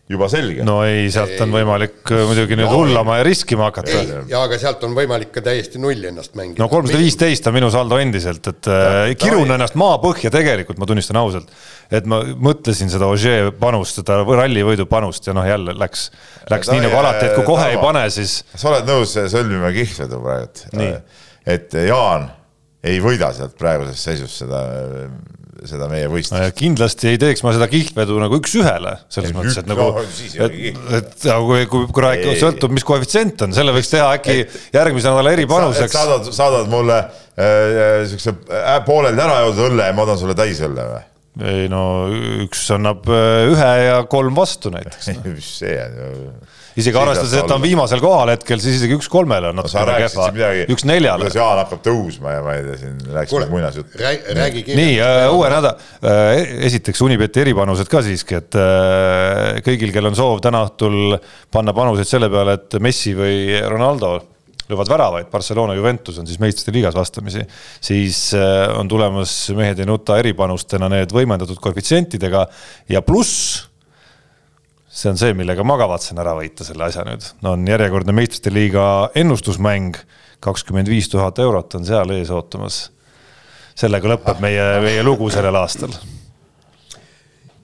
juba 0.09 0.29
selge. 0.33 0.65
no 0.65 0.79
ei, 0.89 1.09
sealt 1.13 1.41
on 1.45 1.53
võimalik 1.53 2.13
äh, 2.15 2.23
muidugi 2.29 2.57
nüüd 2.57 2.71
hullama 2.73 3.19
ja 3.21 3.27
riskima 3.27 3.67
hakata 3.69 3.93
ei, 3.93 4.13
ja 4.31 4.41
aga 4.47 4.59
sealt 4.61 4.85
on 4.89 4.95
võimalik 4.97 5.31
ka 5.35 5.43
täiesti 5.45 5.81
nulli 5.83 6.09
ennast 6.09 6.37
mängida. 6.39 6.63
no 6.63 6.69
kolmsada 6.73 7.01
viisteist 7.03 7.49
on 7.51 7.57
minu 7.59 7.69
saldo 7.75 7.99
endiselt, 8.01 8.49
et 8.49 8.71
äh, 8.73 9.13
kirun 9.21 9.53
ennast 9.59 9.77
maapõhja 9.81 10.33
tegelikult, 10.33 10.81
ma 10.81 10.89
tunnistan 10.89 11.21
ausalt. 11.21 11.53
et 11.93 12.09
ma 12.09 12.23
mõtlesin 12.49 12.93
seda 12.93 13.11
Ogier 13.13 13.53
panust, 13.61 14.01
seda 14.01 14.23
rallivõidu 14.25 14.89
panust 14.89 15.29
ja 15.29 15.37
noh, 15.37 15.47
jälle 15.49 15.77
läks, 15.77 16.09
läks 16.49 16.73
Ja 16.73 16.79
nii 16.79 16.83
ta- 16.83 16.89
nagu 16.89 17.01
alati, 17.03 17.29
et 17.29 17.37
kui 17.37 17.49
kohe 17.49 17.69
ei 17.69 17.77
Tarmo, 17.77 17.87
pane, 17.93 18.09
siis 18.13 18.41
sa 18.55 18.73
oled 18.73 18.89
nõus 18.89 19.13
sõlmima 19.33 19.73
kihlvedu 19.77 20.25
praegu 20.25 20.99
et 21.49 21.75
Jaan 21.89 22.29
ei 22.85 23.01
võida 23.03 23.31
sealt 23.37 23.57
praeguses 23.59 24.03
seisus 24.05 24.41
seda, 24.43 24.61
seda 25.67 25.89
meie 25.91 26.07
võistlust. 26.11 26.39
äh, 26.39 26.53
kindlasti 26.57 27.11
ei 27.13 27.19
teeks 27.21 27.43
ma 27.47 27.53
seda 27.57 27.69
kihlvedu 27.71 28.19
nagu 28.23 28.39
üks-ühele, 28.39 28.95
selles 29.11 29.33
Ei, 29.33 29.37
mõttes, 29.37 29.59
et 29.63 29.71
nagu 29.71 29.89
no,, 29.97 30.05
et 30.05 30.59
et 30.99 31.27
aga 31.27 31.39
kui, 31.49 31.67
kui, 31.73 31.89
kui 31.95 32.05
rääkida, 32.05 32.37
sõltub, 32.41 32.75
mis 32.77 32.87
koefitsient 32.87 33.47
on, 33.47 33.57
selle 33.57 33.75
võiks 33.75 33.91
teha 33.93 34.11
äkki 34.19 34.41
järgmise 34.77 35.11
nädala 35.11 35.35
eripanuseks. 35.35 35.95
saadad, 35.97 36.33
saadad 36.37 36.71
mulle 36.73 36.99
äh, 37.03 38.05
siukse 38.11 38.37
äh, 38.47 38.75
pooleldi 38.87 39.25
ära 39.25 39.43
joodud 39.47 39.71
õlle 39.73 39.91
ja 39.91 39.97
ma 39.97 40.07
tahan 40.09 40.23
sulle 40.23 40.39
täisõlle 40.39 40.89
või? 40.93 41.07
ei 41.49 41.67
no 41.71 41.83
üks 42.45 42.65
annab 42.75 43.07
äh, 43.11 43.49
ühe 43.53 43.73
ja 43.85 43.99
kolm 44.11 44.39
vastu 44.39 44.73
näiteks. 44.75 45.13
mis 45.27 45.53
see 45.63 45.77
on 45.83 46.01
ju. 46.03 46.33
Isegi 46.79 47.01
arvestades, 47.01 47.35
et 47.41 47.49
ta 47.51 47.57
on 47.59 47.65
viimasel 47.65 48.03
kohal 48.03 48.33
hetkel, 48.35 48.61
siis 48.63 48.79
isegi 48.79 48.97
üks 48.99 49.11
kolmele 49.13 49.51
on 49.51 49.59
no 49.59 49.65
natukene 49.65 49.87
rääkisid 49.91 50.39
kehva 50.39 50.73
üks 50.75 50.87
neljale 50.89 51.29
kuidas. 51.29 51.39
Jaan 51.39 51.61
hakkab 51.63 51.83
tõusma 51.85 52.35
ja 52.37 52.45
ma 52.45 52.55
ei 52.57 52.65
tea, 52.67 52.79
siin 52.83 52.97
rääkisime 53.03 53.29
kuule, 53.35 53.51
muinasjuttu. 53.53 54.01
räägi 54.39 54.65
nii, 54.79 54.97
uue 55.35 55.51
nädala, 55.53 55.75
esiteks 56.69 57.05
Unibeti 57.07 57.43
eripanused 57.45 57.91
ka 57.91 58.03
siiski, 58.07 58.39
et 58.39 58.59
äh, 58.59 59.61
kõigil, 59.67 59.93
kel 59.95 60.11
on 60.11 60.19
soov 60.19 60.43
täna 60.45 60.65
õhtul 60.69 61.19
panna 61.55 61.75
panuseid 61.77 62.11
selle 62.11 62.31
peale, 62.33 62.59
et 62.59 62.79
Messi 62.83 63.15
või 63.19 63.39
Ronaldo 63.67 64.17
löövad 64.69 64.91
väravaid, 64.91 65.31
Barcelona, 65.33 65.75
Juventus 65.75 66.19
on 66.21 66.27
siis 66.29 66.41
meistrite 66.41 66.75
liigas 66.77 66.97
vastamisi, 66.97 67.41
siis 67.81 68.35
äh, 68.37 68.69
on 68.79 68.89
tulemas 68.89 69.33
Mehed 69.57 69.81
ei 69.81 69.89
nuta 69.89 70.19
eripanustena 70.21 70.91
need 70.93 71.13
võimendatud 71.15 71.61
koefitsientidega 71.63 72.45
ja 72.93 73.03
pluss 73.03 73.68
see 74.99 75.11
on 75.13 75.19
see, 75.19 75.35
millega 75.39 75.65
ma 75.67 75.77
kavatsen 75.79 76.19
ära 76.19 76.35
võita 76.39 76.67
selle 76.67 76.89
asja 76.89 77.05
nüüd, 77.07 77.25
on 77.47 77.67
järjekordne 77.69 78.15
meistrite 78.17 78.51
liiga 78.51 78.85
ennustusmäng, 79.19 79.99
kakskümmend 80.43 80.91
viis 80.91 81.11
tuhat 81.13 81.39
eurot 81.43 81.79
on 81.79 81.87
seal 81.87 82.15
ees 82.17 82.33
ootamas. 82.35 82.89
sellega 83.79 84.11
lõpeb 84.15 84.41
meie, 84.43 84.65
meie 84.83 85.03
lugu 85.07 85.31
sellel 85.31 85.55
aastal. 85.61 85.95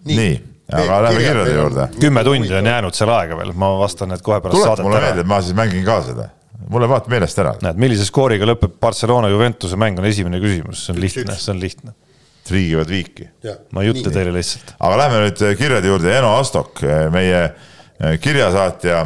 nii, 0.04 0.16
nii., 0.16 0.38
aga 0.78 1.00
lähme 1.08 1.26
kirjade 1.26 1.58
juurde. 1.58 1.88
kümme 1.98 2.24
tundi 2.24 2.54
on 2.54 2.70
jäänud 2.72 2.94
seal 2.94 3.10
aega 3.16 3.36
veel, 3.42 3.52
ma 3.52 3.74
vastan 3.82 4.14
need 4.14 4.22
kohe 4.22 4.40
pärast 4.40 4.62
saadet 4.62 4.84
ära. 4.84 4.88
mulle 4.88 5.04
meelde, 5.08 5.26
et 5.26 5.32
ma 5.34 5.42
siis 5.42 5.58
mängin 5.58 5.84
ka 5.86 6.00
seda 6.06 6.30
mulle 6.70 6.88
vaata 6.88 7.10
meelest 7.10 7.38
ära. 7.42 7.56
näed, 7.66 7.82
millise 7.82 8.06
skooriga 8.06 8.46
lõpeb 8.46 8.78
Barcelona 8.80 9.28
Juventuse 9.32 9.76
mäng, 9.80 9.98
on 9.98 10.06
esimene 10.06 10.38
küsimus, 10.42 10.86
see 10.86 10.94
on 10.94 11.02
lihtne, 11.02 11.38
see 11.40 11.54
on 11.56 11.62
lihtne 11.66 11.98
triigivad 12.44 12.90
viiki. 12.90 13.28
ma 13.72 13.82
ei 13.82 13.92
ütle 13.92 14.12
teile 14.12 14.32
lihtsalt. 14.34 14.74
aga 14.78 14.98
lähme 15.00 15.22
nüüd 15.24 15.42
äh, 15.44 15.56
kirjade 15.58 15.90
juurde, 15.90 16.12
Eno 16.18 16.34
Astok, 16.38 16.82
äh, 16.84 17.06
meie 17.12 17.42
äh, 17.44 18.16
kirjasaatja 18.20 19.02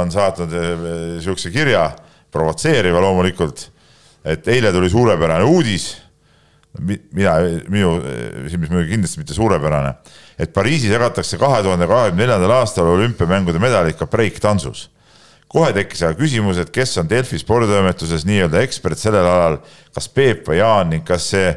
on 0.00 0.12
saatnud 0.14 0.56
sihukese 1.24 1.52
kirja, 1.54 1.88
provotseeriva 2.32 3.00
loomulikult, 3.02 3.68
et 4.26 4.48
eile 4.52 4.72
tuli 4.74 4.90
suurepärane 4.92 5.46
uudis, 5.48 5.88
mina, 7.16 7.38
minu 7.72 7.94
silmis 8.50 8.70
muidugi 8.70 8.92
kindlasti 8.92 9.22
mitte 9.22 9.36
suurepärane, 9.36 9.94
et 10.38 10.52
Pariisis 10.54 10.92
jagatakse 10.92 11.40
kahe 11.40 11.62
tuhande 11.64 11.88
kahekümne 11.88 12.22
neljandal 12.26 12.58
aastal 12.60 12.92
olümpiamängude 12.92 13.62
medalid 13.62 13.96
ka 13.98 14.08
breiktantsus 14.10 14.90
kohe 15.48 15.70
tekkis 15.72 16.02
aga 16.04 16.18
küsimus, 16.18 16.58
et 16.60 16.70
kes 16.74 16.96
on 17.00 17.08
Delfi 17.08 17.38
sporditoimetuses 17.40 18.26
nii-öelda 18.28 18.60
ekspert 18.66 19.00
sellel 19.00 19.24
alal, 19.24 19.58
kas 19.94 20.08
Peep 20.12 20.48
või 20.50 20.58
Jaan 20.58 20.90
ning 20.92 21.06
kas 21.06 21.30
see 21.32 21.52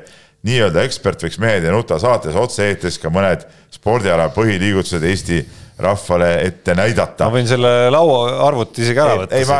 nii-öelda 0.47 0.83
ekspert 0.87 1.25
võiks 1.25 1.39
Mehed 1.41 1.65
ei 1.65 1.73
nuta 1.73 1.99
saates 1.99 2.37
otse-eetris 2.39 2.99
ka 3.01 3.11
mõned 3.11 3.43
spordiala 3.73 4.29
põhiliigutused 4.35 5.03
Eesti 5.03 5.41
rahvale 5.79 6.29
ette 6.43 6.75
näidata. 6.75 7.27
ma 7.27 7.37
võin 7.37 7.47
selle 7.47 7.73
lauaarvuti 7.91 8.83
isegi 8.83 9.03
ära 9.03 9.17
võtta. 9.21 9.35
ei, 9.35 9.47
ma, 9.47 9.59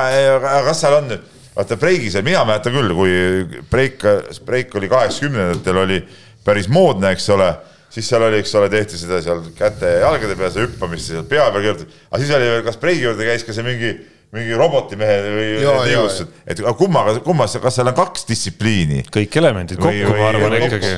kas 0.67 0.84
seal 0.84 0.97
on 0.99 1.09
nüüd, 1.13 1.25
vaata 1.55 1.80
breigis, 1.80 2.19
mina 2.25 2.43
mäletan 2.47 2.75
küll, 2.75 2.95
kui 2.95 3.61
breik, 3.71 4.05
breik 4.47 4.75
oli 4.80 4.91
kaheksakümnendatel 4.91 5.84
oli 5.84 5.99
päris 6.45 6.69
moodne, 6.71 7.13
eks 7.15 7.27
ole 7.36 7.49
siis 7.89 8.07
seal 8.09 8.23
oli, 8.27 8.39
eks 8.43 8.53
ole, 8.59 8.69
tehti 8.71 8.99
seda 8.99 9.19
seal 9.23 9.41
käte 9.57 9.95
ja 9.95 10.05
jalgade 10.05 10.38
peal, 10.38 10.51
seda 10.53 10.67
hüppamist, 10.67 11.09
seal 11.09 11.25
pea 11.30 11.47
peal 11.49 11.65
kirjutati, 11.65 11.99
aga 12.09 12.21
siis 12.21 12.34
oli 12.38 12.49
veel, 12.53 12.63
kas 12.67 12.80
breigi 12.82 13.05
juurde 13.07 13.27
käis 13.27 13.45
ka 13.47 13.55
see 13.55 13.65
mingi 13.65 13.93
mingi 14.36 14.57
robotimehed 14.57 15.27
või 15.34 15.47
liigustused, 15.89 16.34
et 16.49 16.61
kummaga, 16.77 17.15
kummas, 17.25 17.55
kas 17.61 17.80
seal 17.80 17.89
on 17.89 17.97
kaks 17.97 18.27
distsipliini? 18.30 19.03
kõik 19.09 19.38
elemendid 19.41 19.82
kokku, 19.82 20.15
ma 20.19 20.27
arvan 20.30 20.57
ikkagi. 20.59 20.91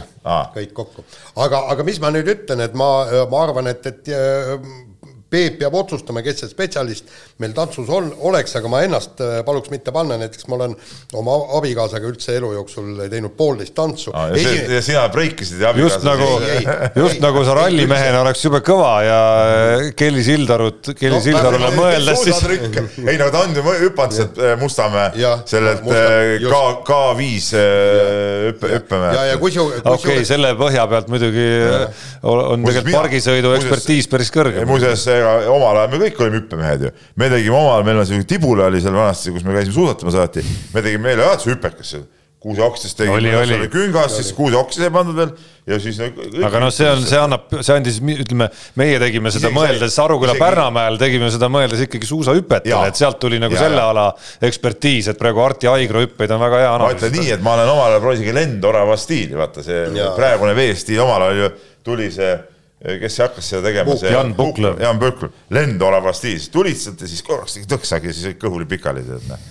kõik 0.57 0.73
kokku, 0.75 1.05
aga, 1.39 1.65
aga 1.71 1.85
mis 1.87 2.01
ma 2.03 2.11
nüüd 2.11 2.27
ütlen, 2.33 2.65
et 2.67 2.75
ma, 2.77 2.89
ma 3.31 3.43
arvan, 3.45 3.71
et, 3.71 3.87
et 3.87 4.11
Peep 5.31 5.61
peab 5.61 5.75
otsustama, 5.79 6.19
kes 6.25 6.41
see 6.43 6.49
spetsialist 6.51 7.11
meil 7.39 7.53
tantsus 7.55 7.87
on, 7.93 8.09
oleks, 8.27 8.51
aga 8.59 8.67
ma 8.71 8.81
ennast 8.83 9.21
äh, 9.23 9.37
paluks 9.47 9.71
mitte 9.71 9.93
panna, 9.95 10.17
näiteks 10.19 10.47
ma 10.51 10.57
olen 10.57 10.73
oma 11.17 11.37
abikaasaga 11.57 12.09
üldse 12.09 12.35
elu 12.35 12.49
jooksul 12.57 13.05
teinud 13.11 13.31
poolteist 13.37 13.71
tantsu 13.77 14.11
ah,. 14.11 14.27
ja, 14.33 14.41
Esi... 14.41 14.73
ja 14.75 14.81
sina 14.83 15.05
breikisid 15.13 15.63
ja 15.63 15.71
abikaasa. 15.71 15.95
just 15.95 16.07
nagu, 16.07 16.27
just 16.99 17.15
ei, 17.15 17.23
nagu 17.23 17.45
sa 17.47 17.55
rallimehena 17.61 18.19
oleks 18.25 18.43
jube 18.43 18.59
kõva 18.67 18.91
ja 19.05 19.21
äh, 19.45 19.85
Kelly 19.95 20.25
Sildarut, 20.25 20.91
Kelly 20.99 21.15
no, 21.15 21.23
Sildarule 21.23 21.71
mõeldes 21.77 22.25
siis. 22.27 22.43
ei 23.05 23.15
no 23.21 23.31
ta 23.31 23.45
on 23.45 23.55
ju 23.55 23.65
hüpanud 23.85 24.17
sealt 24.17 24.43
äh, 24.43 24.57
Mustamäe 24.59 25.31
sellelt 25.47 25.87
K, 25.87 26.61
K5 26.91 27.55
hüppe, 28.49 28.73
hüppemäe. 28.75 29.15
ja, 29.15 29.25
ja 29.31 29.39
kusjuures. 29.41 29.87
okei 29.95 30.27
selle 30.27 30.51
põhja 30.59 30.85
pealt 30.91 31.07
muidugi 31.11 31.47
on 32.27 32.67
tegelikult 32.67 32.99
pargisõidu 32.99 33.55
ekspertiis 33.57 34.11
päris 34.11 34.35
kõrge. 34.35 34.67
muuseas 34.67 35.07
ega 35.21 35.51
omal 35.53 35.83
ajal 35.83 35.91
me 35.93 36.01
kõik 36.05 36.23
olime 36.25 36.41
hüppemehed 36.41 36.87
ju. 36.87 36.95
me 37.21 37.29
tegime 37.33 37.59
omal, 37.59 37.85
meil 37.87 38.01
on 38.01 38.09
selline 38.09 38.27
Tibula 38.29 38.71
oli 38.71 38.81
seal 38.83 38.97
vanasti, 38.97 39.35
kus 39.35 39.45
me 39.47 39.55
käisime 39.55 39.77
suusatamas 39.77 40.17
alati, 40.17 40.43
me 40.73 40.83
tegime 40.83 41.09
meeleavalduse 41.09 41.53
hüpekas 41.53 41.95
seal 41.95 42.09
kuuseoksest 42.41 42.97
tegime, 42.97 43.17
oli, 43.37 43.53
oli. 43.53 43.67
küngas, 43.69 44.15
siis 44.17 44.31
kuuseoksis 44.33 44.87
ei 44.87 44.91
pandud 44.93 45.13
veel 45.13 45.29
ja 45.69 45.77
siis 45.79 45.99
no,. 46.01 46.07
aga 46.47 46.61
noh, 46.63 46.71
see 46.73 46.87
on, 46.89 47.03
see 47.05 47.19
annab, 47.21 47.43
see 47.53 47.75
andis, 47.75 47.99
ütleme, 48.01 48.47
meie 48.81 48.95
tegime 49.03 49.29
seda 49.29 49.51
isegi, 49.51 49.57
mõeldes 49.59 49.97
Aruküla 50.01 50.33
isegi... 50.33 50.41
Pärnamäel 50.41 50.97
tegime 51.01 51.29
seda 51.33 51.51
mõeldes 51.53 51.83
ikkagi 51.85 52.09
suusahüpetele, 52.09 52.79
et 52.89 52.97
sealt 52.97 53.19
tuli 53.21 53.37
nagu 53.41 53.53
ja, 53.53 53.67
selle 53.67 53.77
ja. 53.77 53.91
ala 53.93 54.07
ekspertiis, 54.49 55.11
et 55.13 55.21
praegu 55.21 55.43
Arti 55.45 55.69
Aigro 55.69 56.01
hüppeid 56.01 56.33
on 56.33 56.41
väga 56.41 56.63
hea 56.63 56.71
analüüsida. 56.79 57.05
ma 57.05 57.11
ütlen 57.11 57.27
nii, 57.27 57.35
et 57.37 57.45
ma 57.45 57.53
olen 57.59 57.73
omal 57.75 57.91
ajal 57.91 58.01
proovinud 58.07 58.23
isegi 58.23 58.37
lendorava 58.39 58.97
stiili, 58.97 59.37
vaata 59.37 59.65
see 59.67 59.83
ja. 59.99 60.09
praegune 60.17 60.57
veestiil 60.57 61.05
omal 61.05 61.27
ajal 61.27 61.43
ju 61.43 61.51
tuli 61.85 62.09
see 62.17 62.33
kes 62.81 63.17
hakkas 63.21 63.45
seda 63.51 63.61
tegema, 63.67 63.93
see 63.99 64.09
Jan 64.09 64.31
Puklev, 64.33 64.79
Jan 64.81 64.97
Puklev, 65.01 65.33
lendorava 65.53 66.13
stiilis, 66.17 66.47
tulistad 66.53 67.01
ja 67.01 67.09
siis 67.09 67.21
korraks 67.25 67.53
tegid 67.53 67.69
tõksagi 67.75 68.09
ja 68.09 68.13
siis 68.17 68.37
kõhuli 68.41 68.65
pikali 68.69 69.03
tead 69.05 69.27
noh. 69.29 69.43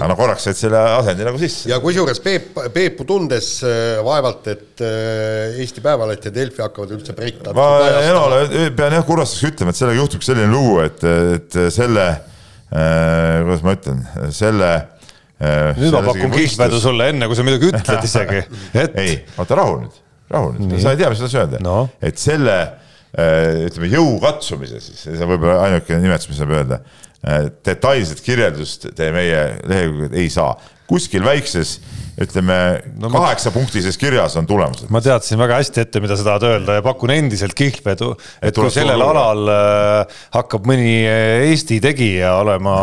aga 0.00 0.08
no 0.10 0.16
korraks 0.18 0.48
said 0.48 0.58
selle 0.58 0.80
asendi 0.96 1.26
nagu 1.28 1.38
sisse. 1.38 1.68
ja 1.70 1.78
kusjuures 1.82 2.18
Peep, 2.24 2.48
Peepu 2.74 3.06
tundes 3.06 3.50
äh, 3.66 4.00
vaevalt, 4.06 4.48
et 4.50 4.82
äh, 4.82 5.60
Eesti 5.62 5.84
Päevaleht 5.84 6.26
ja 6.26 6.32
Delfi 6.34 6.64
hakkavad 6.64 6.96
üldse 6.96 7.14
breik 7.14 7.38
ma 7.54 7.68
Enole 8.00 8.72
pean 8.78 8.96
jah 8.98 9.06
kurvastuseks 9.06 9.52
ütlema, 9.52 9.70
et 9.70 9.78
sellega 9.78 10.00
juhtub 10.00 10.26
selline 10.26 10.50
lugu, 10.50 10.80
et, 10.82 11.06
et 11.36 11.58
selle 11.74 12.08
äh,, 12.10 13.44
kuidas 13.44 13.62
ma 13.62 13.76
ütlen, 13.78 14.00
selle 14.34 14.72
äh, 14.74 15.70
nüüd 15.78 15.94
ma 15.94 16.02
pakun 16.08 16.34
kihlvedu 16.34 16.82
sulle, 16.82 17.12
enne 17.14 17.30
kui 17.30 17.38
sa 17.38 17.46
midagi 17.46 17.70
ütled 17.70 18.10
isegi, 18.10 18.42
et 18.82 18.98
ei, 19.04 19.14
oota 19.38 19.60
rahu 19.62 19.78
nüüd 19.84 20.02
rahu 20.32 20.52
nüüd, 20.56 20.76
sa 20.82 20.92
ei 20.94 21.00
tea, 21.00 21.10
mis 21.12 21.22
tahtsin 21.22 21.42
öelda 21.44 21.62
no., 21.64 21.78
et 22.04 22.20
selle 22.20 22.56
äh, 22.62 23.66
ütleme 23.68 23.90
jõu 23.92 24.16
katsumise 24.22 24.80
siis, 24.82 25.04
see 25.06 25.18
on 25.20 25.32
võib-olla 25.34 25.60
ainukene 25.68 26.02
nimetus, 26.04 26.30
mis 26.30 26.40
saab 26.42 26.54
öelda. 26.56 26.80
Äh, 27.26 27.48
detailset 27.66 28.20
kirjeldust 28.22 28.84
te 28.94 29.10
meie 29.10 29.56
leheküljel 29.66 30.12
ei 30.14 30.28
saa, 30.30 30.52
kuskil 30.86 31.24
väikses 31.26 31.80
ütleme 32.22 32.54
no, 33.02 33.10
kaheksapunktises 33.10 33.98
kirjas 33.98 34.36
on 34.38 34.46
tulemused. 34.46 34.86
ma 34.94 35.00
teadsin 35.02 35.40
väga 35.40 35.58
hästi 35.58 35.82
ette, 35.82 36.00
mida 36.04 36.14
sa 36.14 36.22
tahad 36.28 36.46
öelda 36.46 36.76
ja 36.78 36.84
pakun 36.86 37.10
endiselt 37.16 37.56
kihlvedu, 37.58 38.12
et, 38.38 38.54
kui 38.54 38.70
sellel 38.70 39.02
alal 39.02 39.50
äh, 39.50 40.14
hakkab 40.38 40.70
mõni 40.70 40.94
äh, 41.02 41.48
Eesti 41.48 41.80
tegija 41.82 42.36
olema 42.44 42.76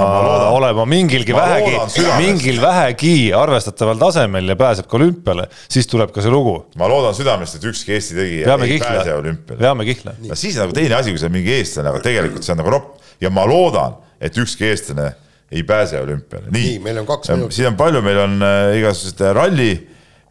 olema 0.51 0.89
mingilgi 0.91 1.37
ma 1.39 1.47
vähegi, 1.47 2.03
mingil 2.19 2.59
vähegi 2.61 3.15
arvestataval 3.39 4.03
tasemel 4.03 4.51
ja 4.51 4.59
pääseb 4.59 4.91
ka 4.91 4.99
olümpiale, 4.99 5.47
siis 5.71 5.87
tuleb 5.87 6.11
ka 6.11 6.19
see 6.19 6.35
lugu. 6.35 6.59
ma 6.75 6.91
loodan 6.91 7.15
südamest, 7.15 7.61
et 7.61 7.71
ükski 7.71 7.95
Eesti 7.95 8.19
tegija 8.19 8.51
Peame 8.51 8.67
ei 8.67 8.75
kihla. 8.75 8.91
pääse 8.91 9.15
olümpiale. 9.23 9.63
peame 9.63 9.87
kihla. 9.87 10.19
no 10.27 10.35
siis 10.35 10.59
nagu 10.59 10.75
teine 10.75 10.99
asi, 10.99 11.15
kui 11.15 11.23
sa 11.23 11.31
mingi 11.31 11.61
eestlane, 11.61 11.95
aga 11.95 12.03
tegelikult 12.11 12.43
see 12.43 12.57
on 12.57 12.65
nagu 12.65 12.75
ropp 12.75 12.99
ja 13.23 13.31
ma 13.31 13.47
loodan, 13.47 14.02
et 14.23 14.37
ükski 14.39 14.65
eestlane 14.71 15.11
ei 15.51 15.63
pääse 15.63 16.01
olümpiale. 16.01 16.49
nii, 16.51 16.67
nii, 16.67 16.79
meil 16.79 16.97
on 17.03 17.05
kaks 17.05 17.29
minutit. 17.29 17.57
siin 17.57 17.67
on 17.73 17.77
palju, 17.77 18.01
meil 18.01 18.19
on 18.23 18.41
äh, 18.41 18.77
igasuguseid 18.79 19.21
äh, 19.21 19.33
ralli 19.35 19.71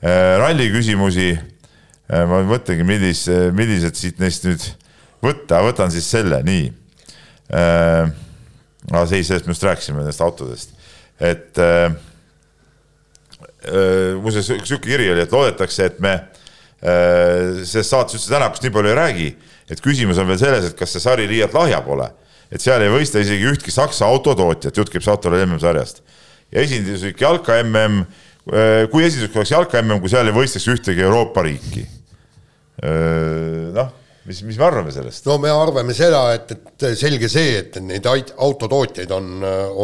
äh,, 0.03 0.39
ralli 0.43 0.71
küsimusi. 0.73 1.33
Ma 2.13 2.43
mõtlengi, 2.45 2.85
millis, 2.85 3.23
millised 3.57 3.97
siit 3.97 4.19
neist 4.21 4.43
nüüd 4.45 4.61
võtta, 5.25 5.63
võtan 5.65 5.89
siis 5.95 6.05
selle, 6.13 6.43
nii. 6.45 6.67
Aga 7.55 9.05
see, 9.09 9.23
sellest 9.25 9.47
me 9.49 9.55
just 9.55 9.65
rääkisime, 9.65 10.03
nendest 10.03 10.21
autodest, 10.21 10.75
et 11.17 11.57
muuseas, 14.21 14.51
sihuke 14.51 14.91
kiri 14.91 15.09
oli, 15.15 15.25
et 15.25 15.33
loodetakse, 15.33 15.89
et 15.89 16.03
me 16.05 16.19
sellest 16.83 17.95
saates 17.95 18.19
üldse 18.19 18.35
tänakust 18.35 18.67
nii 18.67 18.75
palju 18.77 18.93
ei 18.93 18.99
räägi, 18.99 19.31
et 19.73 19.81
küsimus 19.81 20.21
on 20.21 20.29
veel 20.29 20.43
selles, 20.43 20.69
et 20.69 20.77
kas 20.77 20.93
see 20.93 21.07
sari 21.07 21.31
liialt 21.31 21.57
lahja 21.57 21.81
pole 21.87 22.11
et 22.53 22.61
seal 22.61 22.85
ei 22.85 22.93
võistle 22.93 23.23
isegi 23.25 23.49
ühtki 23.49 23.73
Saksa 23.73 24.09
autotootjat, 24.13 24.77
jutt 24.77 24.93
käib 24.93 25.09
Autole 25.09 25.41
MM-sarjast. 25.47 26.03
ja 26.53 26.61
esinduslik 26.61 27.21
jalka 27.21 27.57
MM, 27.63 28.05
kui 28.93 29.07
esinduslik 29.07 29.41
oleks 29.41 29.55
jalka 29.55 29.81
MM, 29.81 30.03
kui 30.03 30.13
seal 30.13 30.29
ei 30.29 30.37
võistleks 30.37 30.69
ühtegi 30.75 31.05
Euroopa 31.07 31.45
riiki. 31.47 31.87
Äh, 32.83 33.71
noh, 33.73 33.93
mis, 34.27 34.43
mis 34.45 34.59
me 34.59 34.67
arvame 34.67 34.93
sellest? 34.93 35.25
no 35.29 35.39
me 35.41 35.53
arvame 35.53 35.97
seda, 35.97 36.27
et, 36.37 36.53
et 36.53 36.87
selge 36.99 37.31
see, 37.33 37.57
et 37.63 37.81
neid 37.85 38.07
autotootjaid 38.11 39.17
on, 39.17 39.33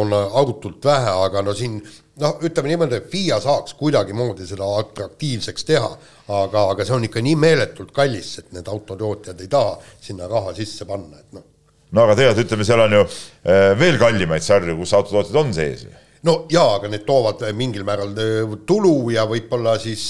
on 0.03 0.13
arutult 0.13 0.85
vähe, 0.85 1.13
aga 1.25 1.43
no 1.45 1.57
siin 1.57 1.79
noh, 1.79 2.37
ütleme 2.45 2.73
niimoodi, 2.73 2.99
et 2.99 3.09
FIA 3.09 3.39
saaks 3.41 3.77
kuidagimoodi 3.79 4.45
seda 4.49 4.67
atraktiivseks 4.83 5.69
teha, 5.69 5.93
aga, 6.37 6.67
aga 6.73 6.85
see 6.85 6.97
on 6.97 7.07
ikka 7.09 7.23
nii 7.25 7.37
meeletult 7.39 7.95
kallis, 7.95 8.35
et 8.43 8.51
need 8.57 8.69
autotootjad 8.69 9.41
ei 9.41 9.49
taha 9.49 9.79
sinna 10.01 10.29
raha 10.29 10.53
sisse 10.57 10.85
panna, 10.89 11.23
et 11.23 11.39
noh 11.39 11.47
no 11.95 12.05
aga 12.05 12.17
tegelikult 12.19 12.45
ütleme, 12.45 12.67
seal 12.67 12.83
on 12.85 12.95
ju 12.99 13.01
äh, 13.05 13.71
veel 13.79 13.97
kallimaid 14.01 14.45
sarju, 14.45 14.77
kus 14.79 14.93
autotootjad 14.97 15.41
on 15.41 15.55
sees 15.55 15.87
no 16.27 16.35
jaa, 16.51 16.75
aga 16.77 16.91
need 16.91 17.05
toovad 17.07 17.43
mingil 17.57 17.85
määral 17.87 18.13
äh, 18.13 18.53
tulu 18.69 19.09
ja 19.13 19.25
võib-olla 19.29 19.77
siis 19.81 20.03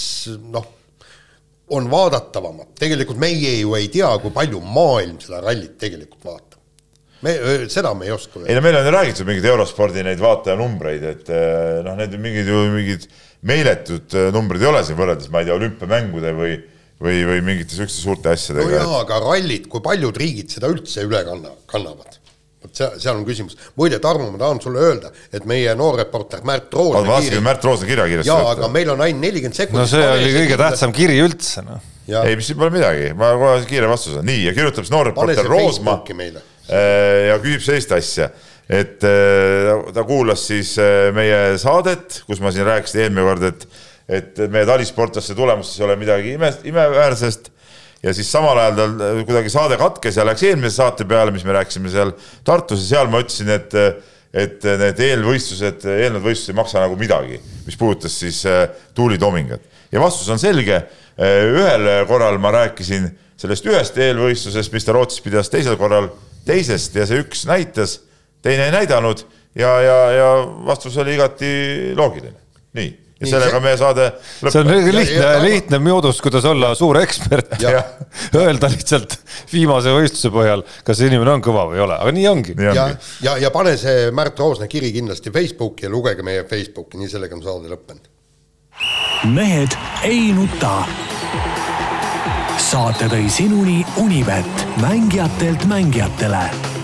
noh, 0.51 0.67
on 1.75 1.89
vaadatavamad. 1.91 2.73
tegelikult 2.80 3.21
meie 3.21 3.59
ju 3.59 3.75
ei 3.77 3.89
tea, 3.93 4.11
kui 4.21 4.34
palju 4.36 4.61
maailm 4.65 5.19
seda 5.23 5.43
rallit 5.45 5.77
tegelikult 5.82 6.25
vaatab. 6.25 6.57
me, 7.25 7.36
seda 7.71 7.93
me 7.93 8.09
ei 8.09 8.15
oska. 8.15 8.43
ei 8.47 8.57
no 8.57 8.65
meil 8.65 8.80
on 8.82 8.89
ju 8.89 8.95
räägitud 8.97 9.30
mingeid 9.30 9.49
eurospordi 9.53 10.03
neid 10.07 10.23
vaatajanumbreid, 10.23 11.07
et 11.13 11.32
noh, 11.86 11.95
need 11.99 12.17
mingid 12.19 12.51
ju 12.51 12.65
mingid 12.73 13.07
meeletud 13.47 14.17
numbrid 14.36 14.65
ei 14.65 14.73
ole 14.73 14.84
siin 14.84 14.99
võrreldes, 14.99 15.32
ma 15.32 15.39
ei 15.43 15.47
tea, 15.47 15.55
olümpiamängude 15.55 16.36
või 16.36 16.57
või, 17.00 17.20
või 17.28 17.43
mingite 17.45 17.76
niisuguste 17.76 18.04
suurte 18.04 18.34
asjadega. 18.34 18.70
no 18.70 18.80
jaa, 18.80 19.04
aga 19.04 19.20
rallid, 19.24 19.68
kui 19.72 19.84
paljud 19.84 20.18
riigid 20.20 20.56
seda 20.56 20.72
üldse 20.72 21.06
üle 21.08 21.22
kanna, 21.28 21.54
kannavad? 21.70 22.20
vot 22.60 22.76
seal, 22.76 22.95
seal 23.00 23.16
on 23.16 23.24
küsimus. 23.28 23.56
muide, 23.80 24.02
Tarmo, 24.04 24.28
ma 24.34 24.41
tahan 24.41 24.60
sulle 24.64 24.82
öelda, 24.84 25.14
et 25.32 25.45
meie 25.50 25.72
noor 25.80 26.00
reporter 26.02 26.43
Märt 26.47 26.74
Roos. 26.76 26.97
ma 26.97 27.16
lasin 27.16 27.39
Märt 27.45 27.64
Roosna 27.64 27.88
kirja 27.88 28.08
kiiresti. 28.10 28.32
jaa, 28.32 28.52
aga 28.52 28.72
meil 28.74 28.91
on 28.95 29.06
ainult 29.06 29.24
nelikümmend 29.24 29.56
sekundit. 29.56 29.86
no 29.86 29.88
see 29.91 30.12
oli 30.18 30.36
kõige 30.36 30.60
tähtsam 30.60 30.95
kiri 30.95 31.22
üldse, 31.24 31.64
noh. 31.68 31.88
ei, 32.10 32.36
mis 32.36 32.52
siin 32.52 32.60
pole 32.60 32.74
midagi, 32.76 33.14
ma 33.20 33.32
kohe 33.39 33.64
kiire 33.70 33.89
vastuse, 33.91 34.24
nii 34.28 34.45
ja 34.50 34.56
kirjutab 34.58 34.88
siis 34.88 34.93
noor 34.95 35.12
reporter 35.14 35.47
Roosma 35.47 36.02
äh, 36.04 37.30
ja 37.30 37.39
küsib 37.43 37.64
sellist 37.64 37.95
asja, 37.95 38.32
et 38.68 39.08
äh, 39.08 39.72
ta 39.95 40.04
kuulas 40.08 40.43
siis 40.52 40.76
äh, 40.84 41.14
meie 41.16 41.56
saadet, 41.62 42.26
kus 42.28 42.43
ma 42.43 42.52
siin 42.52 42.68
rääkisin 42.68 43.08
eelmine 43.08 43.30
kord, 43.32 43.47
et 43.54 43.70
et 44.10 44.41
meie 44.49 44.66
talisportlaste 44.66 45.36
tulemustes 45.38 45.80
ei 45.80 45.86
ole 45.86 45.95
midagi 45.99 46.34
ime, 46.34 46.49
imeväärsest 46.66 47.51
ja 48.03 48.14
siis 48.16 48.30
samal 48.32 48.57
ajal 48.57 48.78
tal 48.78 49.24
kuidagi 49.28 49.51
saade 49.53 49.78
katkes 49.80 50.18
ja 50.18 50.26
läks 50.28 50.45
eelmise 50.47 50.80
saate 50.80 51.05
peale, 51.07 51.34
mis 51.36 51.45
me 51.45 51.53
rääkisime 51.57 51.91
seal 51.93 52.14
Tartus 52.47 52.82
ja 52.86 52.95
seal 52.95 53.12
ma 53.12 53.22
ütlesin, 53.24 53.51
et 53.53 53.76
et 54.30 54.62
need 54.62 54.99
eelvõistlused, 55.01 55.88
eelnevad 55.89 56.28
võistlused 56.28 56.53
ei 56.53 56.57
maksa 56.60 56.84
nagu 56.84 56.93
midagi, 56.99 57.39
mis 57.66 57.78
puudutas 57.80 58.14
siis 58.14 58.43
äh, 58.45 58.68
Tuuli 58.93 59.18
Tomingat. 59.18 59.64
ja 59.91 60.01
vastus 60.01 60.30
on 60.30 60.38
selge, 60.41 60.84
äh, 61.18 61.39
ühel 61.49 61.89
korral 62.07 62.38
ma 62.38 62.51
rääkisin 62.53 63.10
sellest 63.39 63.66
ühest 63.66 63.97
eelvõistlusest, 63.97 64.74
mis 64.74 64.86
ta 64.86 64.93
Rootsis 64.93 65.26
pidas, 65.26 65.49
teisel 65.49 65.78
korral 65.82 66.12
teisest 66.45 66.95
ja 66.95 67.10
see 67.10 67.24
üks 67.24 67.47
näitas, 67.49 67.99
teine 68.45 68.70
ei 68.70 68.76
näidanud 68.78 69.26
ja, 69.57 69.74
ja, 69.82 69.99
ja 70.14 70.32
vastus 70.66 70.97
oli 71.01 71.18
igati 71.18 71.51
loogiline. 71.97 72.38
nii 72.78 73.09
ja 73.20 73.26
Nii, 73.26 73.32
sellega 73.34 73.57
see... 73.57 73.63
meie 73.65 73.78
saade 73.80 74.05
lõpeb. 74.15 74.53
see 74.53 74.61
on 74.61 74.70
lihtne, 74.95 75.32
lihtne 75.43 75.80
moodus, 75.84 76.22
kuidas 76.24 76.45
olla 76.47 76.72
suur 76.78 77.01
ekspert 77.01 77.57
ja, 77.59 77.74
ja 77.76 78.45
öelda 78.45 78.70
lihtsalt 78.72 79.17
viimase 79.51 79.91
võistluse 79.95 80.32
põhjal, 80.32 80.63
kas 80.88 81.01
see 81.01 81.11
inimene 81.11 81.36
on 81.36 81.43
kõva 81.43 81.67
või 81.67 81.82
ei 81.82 81.84
ole, 81.84 81.99
aga 81.99 82.15
nii 82.15 82.30
ongi. 82.32 82.55
ja, 82.63 82.88
ja, 83.26 83.36
ja 83.43 83.51
pane 83.51 83.76
see 83.82 84.07
Märt 84.15 84.39
Roosna 84.39 84.70
kiri 84.72 84.93
kindlasti 84.95 85.36
Facebooki 85.36 85.89
ja 85.89 85.91
lugege 85.91 86.24
meie 86.24 86.47
Facebooki, 86.47 86.99
nii 87.01 87.11
sellega 87.11 87.36
on 87.36 87.43
saade 87.43 87.76
lõppenud. 87.76 88.07
mehed 89.36 89.76
ei 90.07 90.32
nuta. 90.32 90.78
saate 92.70 93.11
tõi 93.11 93.28
sinuni 93.28 93.82
Unibet, 93.99 94.67
mängijatelt 94.80 95.67
mängijatele 95.67 96.78